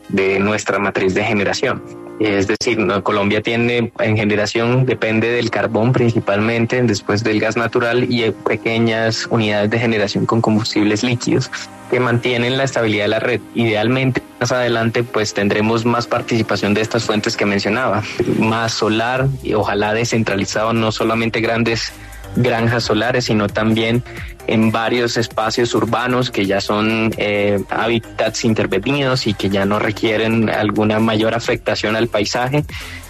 de 0.09 0.39
nuestra 0.39 0.78
matriz 0.78 1.14
de 1.14 1.24
generación. 1.24 2.07
Es 2.21 2.49
decir, 2.49 2.79
Colombia 3.05 3.43
tiene 3.43 3.93
en 4.01 4.16
generación, 4.16 4.87
depende 4.87 5.31
del 5.31 5.51
carbón 5.51 5.93
principalmente, 5.93 6.83
después 6.83 7.23
del 7.23 7.39
gas 7.39 7.57
natural 7.57 8.07
y 8.09 8.31
pequeñas 8.31 9.29
unidades 9.31 9.71
de 9.71 9.79
generación 9.79 10.27
con 10.27 10.41
combustibles 10.41 11.05
líquidos 11.05 11.51
que 11.91 12.01
mantienen 12.01 12.57
la 12.57 12.64
estabilidad 12.64 13.05
de 13.05 13.09
la 13.09 13.21
red. 13.21 13.41
Idealmente, 13.55 14.23
más 14.41 14.53
adelante, 14.53 15.05
pues 15.05 15.33
tendremos 15.33 15.85
más 15.85 16.07
participación 16.07 16.75
de 16.75 16.81
estas 16.81 17.05
fuentes 17.05 17.37
que 17.37 17.47
mencionaba, 17.47 18.03
más 18.39 18.73
solar 18.73 19.29
y 19.43 19.55
ojalá 19.55 19.95
descentralizado, 19.95 20.73
no 20.73 20.93
solamente 20.93 21.41
grandes 21.41 21.93
granjas 22.37 22.85
solares, 22.85 23.26
sino 23.26 23.49
también 23.49 24.03
en 24.47 24.72
varios 24.72 25.16
espacios 25.16 25.74
urbanos 25.74 26.31
que 26.31 26.47
ya 26.47 26.61
son 26.61 27.12
eh, 27.18 27.62
hábitats 27.68 28.45
intervenidos 28.45 29.26
y 29.26 29.35
que 29.35 29.51
ya 29.51 29.66
no 29.66 29.79
requieren 29.79 30.49
alguna 30.49 30.99
mayor 31.01 31.35
afectación 31.35 31.97
al 31.97 32.09
paisaje, 32.09 32.64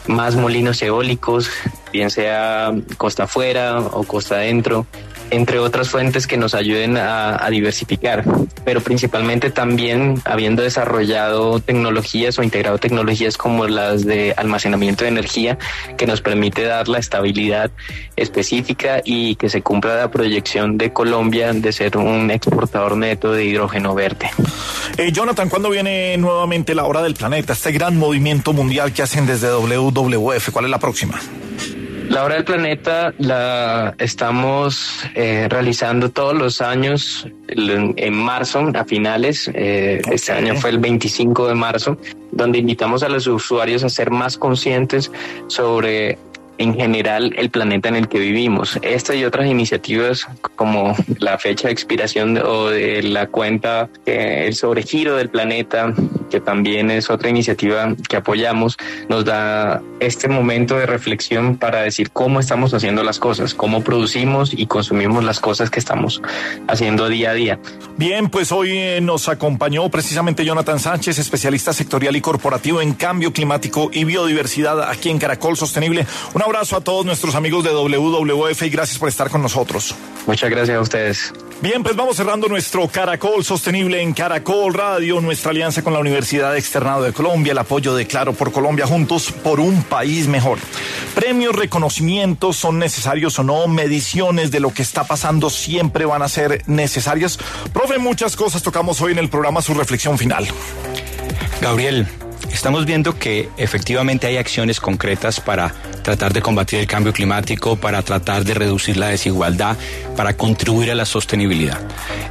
más 0.08 0.34
molinos 0.34 0.82
eólicos, 0.82 1.48
bien 1.92 2.10
sea 2.10 2.72
costa 2.96 3.24
afuera 3.24 3.78
o 3.78 4.02
costa 4.02 4.36
adentro, 4.36 4.86
entre 5.30 5.58
otras 5.58 5.88
fuentes 5.88 6.26
que 6.26 6.36
nos 6.36 6.54
ayuden 6.54 6.96
a, 6.96 7.48
diversificar, 7.48 8.24
pero 8.64 8.82
principalmente 8.82 9.50
también 9.50 10.20
habiendo 10.24 10.62
desarrollado 10.62 11.60
tecnologías 11.60 12.38
o 12.38 12.42
integrado 12.42 12.78
tecnologías 12.78 13.38
como 13.38 13.66
las 13.66 14.04
de 14.04 14.34
almacenamiento 14.36 15.04
de 15.04 15.08
energía 15.08 15.58
que 15.96 16.06
nos 16.06 16.20
permite 16.20 16.64
dar 16.64 16.88
la 16.88 16.98
estabilidad 16.98 17.70
específica 18.16 19.00
y 19.02 19.36
que 19.36 19.48
se 19.48 19.62
cumpla 19.62 19.96
la 19.96 20.10
proyección 20.10 20.76
de 20.76 20.92
Colombia 20.92 21.52
de 21.52 21.72
ser 21.72 21.96
un 21.96 22.30
exportador 22.30 22.96
neto 22.96 23.32
de 23.32 23.46
hidrógeno 23.46 23.94
verde. 23.94 24.30
Eh, 24.98 25.10
Jonathan, 25.12 25.48
¿cuándo 25.48 25.70
viene 25.70 26.16
nuevamente 26.18 26.74
la 26.74 26.84
hora 26.84 27.02
del 27.02 27.14
planeta? 27.14 27.54
Este 27.54 27.72
gran 27.72 27.96
movimiento 27.96 28.52
mundial 28.52 28.92
que 28.92 29.02
hacen 29.02 29.26
desde 29.26 29.48
WWF, 29.52 30.50
¿cuál 30.50 30.66
es 30.66 30.70
la 30.70 30.78
próxima? 30.78 31.18
La 32.08 32.24
hora 32.24 32.36
del 32.36 32.44
planeta 32.44 33.12
la 33.18 33.94
estamos 33.98 35.04
eh, 35.14 35.46
realizando 35.50 36.10
todos 36.10 36.34
los 36.34 36.60
años 36.62 37.28
en, 37.48 38.14
marzo, 38.14 38.70
a 38.74 38.84
finales. 38.84 39.50
Eh, 39.52 40.00
este 40.10 40.32
año 40.32 40.54
fue 40.56 40.70
el 40.70 40.78
25 40.78 41.48
de 41.48 41.54
marzo, 41.54 41.98
donde 42.32 42.58
invitamos 42.58 43.02
a 43.02 43.10
los 43.10 43.26
usuarios 43.26 43.84
a 43.84 43.90
ser 43.90 44.10
más 44.10 44.38
conscientes 44.38 45.10
sobre 45.48 46.18
en 46.58 46.74
general 46.74 47.32
el 47.36 47.50
planeta 47.50 47.88
en 47.88 47.96
el 47.96 48.08
que 48.08 48.18
vivimos. 48.18 48.78
Esta 48.82 49.14
y 49.14 49.24
otras 49.24 49.46
iniciativas 49.46 50.26
como 50.56 50.94
la 51.18 51.38
fecha 51.38 51.68
de 51.68 51.72
expiración 51.72 52.38
o 52.38 52.68
de 52.68 53.02
la 53.02 53.28
cuenta, 53.28 53.88
eh, 54.06 54.44
el 54.46 54.54
sobregiro 54.54 55.16
del 55.16 55.28
planeta, 55.28 55.94
que 56.30 56.40
también 56.40 56.90
es 56.90 57.10
otra 57.10 57.28
iniciativa 57.28 57.94
que 58.08 58.16
apoyamos, 58.16 58.76
nos 59.08 59.24
da 59.24 59.82
este 60.00 60.28
momento 60.28 60.76
de 60.76 60.86
reflexión 60.86 61.56
para 61.56 61.82
decir 61.82 62.10
cómo 62.10 62.40
estamos 62.40 62.74
haciendo 62.74 63.02
las 63.02 63.18
cosas, 63.18 63.54
cómo 63.54 63.82
producimos 63.82 64.52
y 64.52 64.66
consumimos 64.66 65.24
las 65.24 65.40
cosas 65.40 65.70
que 65.70 65.78
estamos 65.78 66.22
haciendo 66.68 67.08
día 67.08 67.30
a 67.30 67.34
día. 67.34 67.58
Bien, 67.96 68.28
pues 68.30 68.52
hoy 68.52 68.70
eh, 68.72 69.00
nos 69.00 69.28
acompañó 69.28 69.88
precisamente 69.90 70.44
Jonathan 70.44 70.78
Sánchez, 70.78 71.18
especialista 71.18 71.72
sectorial 71.72 72.16
y 72.16 72.20
corporativo 72.20 72.80
en 72.80 72.94
cambio 72.94 73.32
climático 73.32 73.90
y 73.92 74.04
biodiversidad 74.04 74.88
aquí 74.88 75.10
en 75.10 75.18
Caracol 75.18 75.56
Sostenible. 75.56 76.06
Un 76.34 76.42
abrazo 76.42 76.76
a 76.76 76.80
todos 76.80 77.04
nuestros 77.04 77.34
amigos 77.34 77.64
de 77.64 77.70
WWF 77.70 78.62
y 78.62 78.70
gracias 78.70 78.98
por 78.98 79.08
estar 79.08 79.30
con 79.30 79.42
nosotros. 79.42 79.94
Muchas 80.26 80.50
gracias 80.50 80.76
a 80.76 80.80
ustedes. 80.80 81.32
Bien, 81.60 81.82
pues 81.82 81.96
vamos 81.96 82.16
cerrando 82.16 82.46
nuestro 82.46 82.86
Caracol 82.86 83.44
Sostenible 83.44 84.00
en 84.00 84.12
Caracol 84.12 84.72
Radio, 84.72 85.20
nuestra 85.20 85.50
alianza 85.50 85.82
con 85.82 85.92
la 85.92 85.98
Universidad 85.98 86.56
Externado 86.56 87.02
de 87.02 87.12
Colombia, 87.12 87.50
el 87.50 87.58
apoyo 87.58 87.96
de 87.96 88.06
Claro 88.06 88.32
por 88.32 88.52
Colombia, 88.52 88.86
juntos 88.86 89.32
por 89.32 89.58
un 89.58 89.82
país 89.82 90.28
mejor. 90.28 90.60
Premios, 91.16 91.56
reconocimientos 91.56 92.56
son 92.56 92.78
necesarios 92.78 93.40
o 93.40 93.42
no, 93.42 93.66
mediciones 93.66 94.52
de 94.52 94.60
lo 94.60 94.72
que 94.72 94.82
está 94.82 95.02
pasando 95.02 95.50
siempre 95.50 96.04
van 96.04 96.22
a 96.22 96.28
ser 96.28 96.62
necesarias. 96.68 97.40
Profe, 97.72 97.98
muchas 97.98 98.36
cosas 98.36 98.62
tocamos 98.62 99.00
hoy 99.00 99.10
en 99.10 99.18
el 99.18 99.28
programa, 99.28 99.60
su 99.60 99.74
reflexión 99.74 100.16
final. 100.16 100.46
Gabriel, 101.60 102.06
estamos 102.58 102.86
viendo 102.86 103.16
que 103.16 103.48
efectivamente 103.56 104.26
hay 104.26 104.36
acciones 104.36 104.80
concretas 104.80 105.38
para 105.38 105.72
tratar 106.02 106.32
de 106.32 106.42
combatir 106.42 106.80
el 106.80 106.88
cambio 106.88 107.12
climático, 107.12 107.76
para 107.76 108.02
tratar 108.02 108.42
de 108.42 108.52
reducir 108.52 108.96
la 108.96 109.06
desigualdad, 109.06 109.76
para 110.16 110.36
contribuir 110.36 110.90
a 110.90 110.96
la 110.96 111.04
sostenibilidad. 111.04 111.78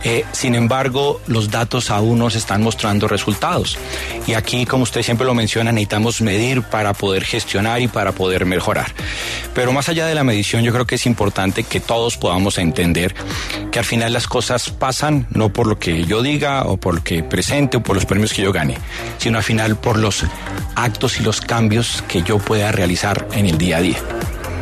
Eh, 0.04 0.26
sin 0.34 0.56
embargo, 0.56 1.22
los 1.28 1.50
datos 1.50 1.92
aún 1.92 2.20
no 2.20 2.30
se 2.30 2.40
están 2.40 2.62
mostrando 2.62 3.08
resultados. 3.08 3.78
Y 4.28 4.34
aquí, 4.34 4.66
como 4.66 4.84
usted 4.84 5.02
siempre 5.02 5.26
lo 5.26 5.34
menciona, 5.34 5.72
necesitamos 5.72 6.20
medir 6.20 6.62
para 6.62 6.94
poder 6.94 7.24
gestionar 7.24 7.82
y 7.82 7.88
para 7.88 8.12
poder 8.12 8.46
mejorar. 8.46 8.92
Pero 9.54 9.72
más 9.72 9.88
allá 9.88 10.08
de 10.08 10.16
la 10.16 10.26
medición, 10.26 10.64
yo 10.64 10.74
creo 10.74 10.86
que 10.86 10.96
es 10.96 11.06
importante 11.06 11.64
que 11.64 11.80
todos 11.80 12.18
podamos 12.18 12.58
entender 12.58 13.16
que 13.72 13.80
al 13.80 13.86
final 13.86 14.12
las 14.12 14.28
cosas 14.28 14.72
pasan 14.72 15.26
no 15.30 15.54
por 15.54 15.68
lo 15.68 15.80
que 15.80 16.04
yo 16.04 16.22
diga 16.22 16.64
o 16.66 16.76
por 16.76 16.96
lo 16.96 17.04
que 17.04 17.24
presente 17.24 17.78
o 17.78 17.84
por 17.84 17.96
los 17.96 18.06
premios 18.06 18.34
que 18.34 18.42
yo 18.42 18.52
gane, 18.52 18.78
sino 19.20 19.38
al 19.38 19.44
final 19.44 19.78
por 19.78 19.98
los 19.98 20.17
actos 20.76 21.20
y 21.20 21.24
los 21.24 21.42
cambios 21.42 22.04
que 22.08 22.22
yo 22.22 22.38
pueda 22.38 22.72
realizar 22.72 23.28
en 23.34 23.46
el 23.46 23.58
día 23.58 23.78
a 23.78 23.82
día. 23.82 23.98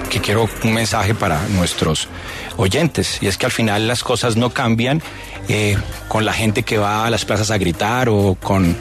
Que 0.09 0.21
quiero 0.21 0.49
un 0.63 0.73
mensaje 0.73 1.13
para 1.13 1.41
nuestros 1.49 2.07
oyentes, 2.57 3.19
y 3.21 3.27
es 3.27 3.37
que 3.37 3.45
al 3.45 3.51
final 3.51 3.87
las 3.87 4.03
cosas 4.03 4.37
no 4.37 4.49
cambian 4.49 5.01
eh, 5.49 5.77
con 6.07 6.25
la 6.25 6.33
gente 6.33 6.63
que 6.63 6.77
va 6.77 7.05
a 7.05 7.09
las 7.09 7.25
plazas 7.25 7.51
a 7.51 7.57
gritar 7.57 8.09
o 8.09 8.35
con 8.41 8.77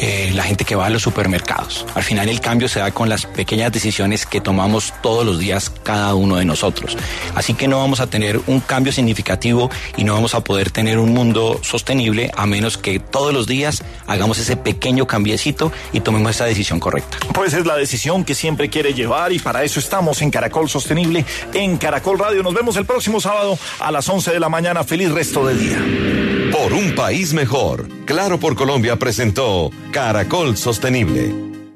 eh, 0.00 0.30
la 0.34 0.42
gente 0.44 0.64
que 0.64 0.74
va 0.74 0.86
a 0.86 0.90
los 0.90 1.02
supermercados. 1.02 1.86
Al 1.94 2.02
final 2.02 2.28
el 2.28 2.40
cambio 2.40 2.68
se 2.68 2.80
da 2.80 2.90
con 2.90 3.08
las 3.08 3.26
pequeñas 3.26 3.72
decisiones 3.72 4.26
que 4.26 4.40
tomamos 4.40 4.92
todos 5.02 5.24
los 5.24 5.38
días 5.38 5.70
cada 5.82 6.14
uno 6.14 6.36
de 6.36 6.44
nosotros. 6.44 6.96
Así 7.34 7.54
que 7.54 7.68
no 7.68 7.78
vamos 7.78 8.00
a 8.00 8.06
tener 8.08 8.40
un 8.46 8.60
cambio 8.60 8.92
significativo 8.92 9.70
y 9.96 10.04
no 10.04 10.14
vamos 10.14 10.34
a 10.34 10.42
poder 10.42 10.70
tener 10.70 10.98
un 10.98 11.14
mundo 11.14 11.60
sostenible 11.62 12.30
a 12.36 12.46
menos 12.46 12.78
que 12.78 12.98
todos 12.98 13.32
los 13.32 13.46
días 13.46 13.82
hagamos 14.06 14.38
ese 14.38 14.56
pequeño 14.56 15.06
cambiecito 15.06 15.72
y 15.92 16.00
tomemos 16.00 16.32
esa 16.32 16.44
decisión 16.44 16.80
correcta. 16.80 17.18
Pues 17.32 17.54
es 17.54 17.66
la 17.66 17.76
decisión 17.76 18.24
que 18.24 18.34
siempre 18.34 18.68
quiere 18.68 18.94
llevar 18.94 19.32
y 19.32 19.38
para 19.38 19.64
eso 19.64 19.80
estamos 19.80 20.22
en 20.22 20.30
Caracol 20.30 20.68
Sostenible, 20.68 21.24
en 21.54 21.76
Caracol 21.78 22.18
Radio. 22.18 22.42
Nos 22.42 22.54
vemos 22.54 22.76
el 22.76 22.86
próximo 22.86 23.20
sábado 23.20 23.58
a 23.80 23.90
las 23.90 24.08
11 24.08 24.32
de 24.32 24.40
la 24.40 24.48
mañana. 24.48 24.84
Feliz 24.84 25.10
resto 25.10 25.46
del 25.46 25.58
día. 25.58 26.52
Por 26.52 26.72
un 26.72 26.94
país 26.94 27.32
mejor, 27.32 27.86
Claro 28.06 28.38
por 28.38 28.54
Colombia 28.54 28.96
presentó 28.96 29.72
Caracol 29.90 30.56
Sostenible 30.56 31.45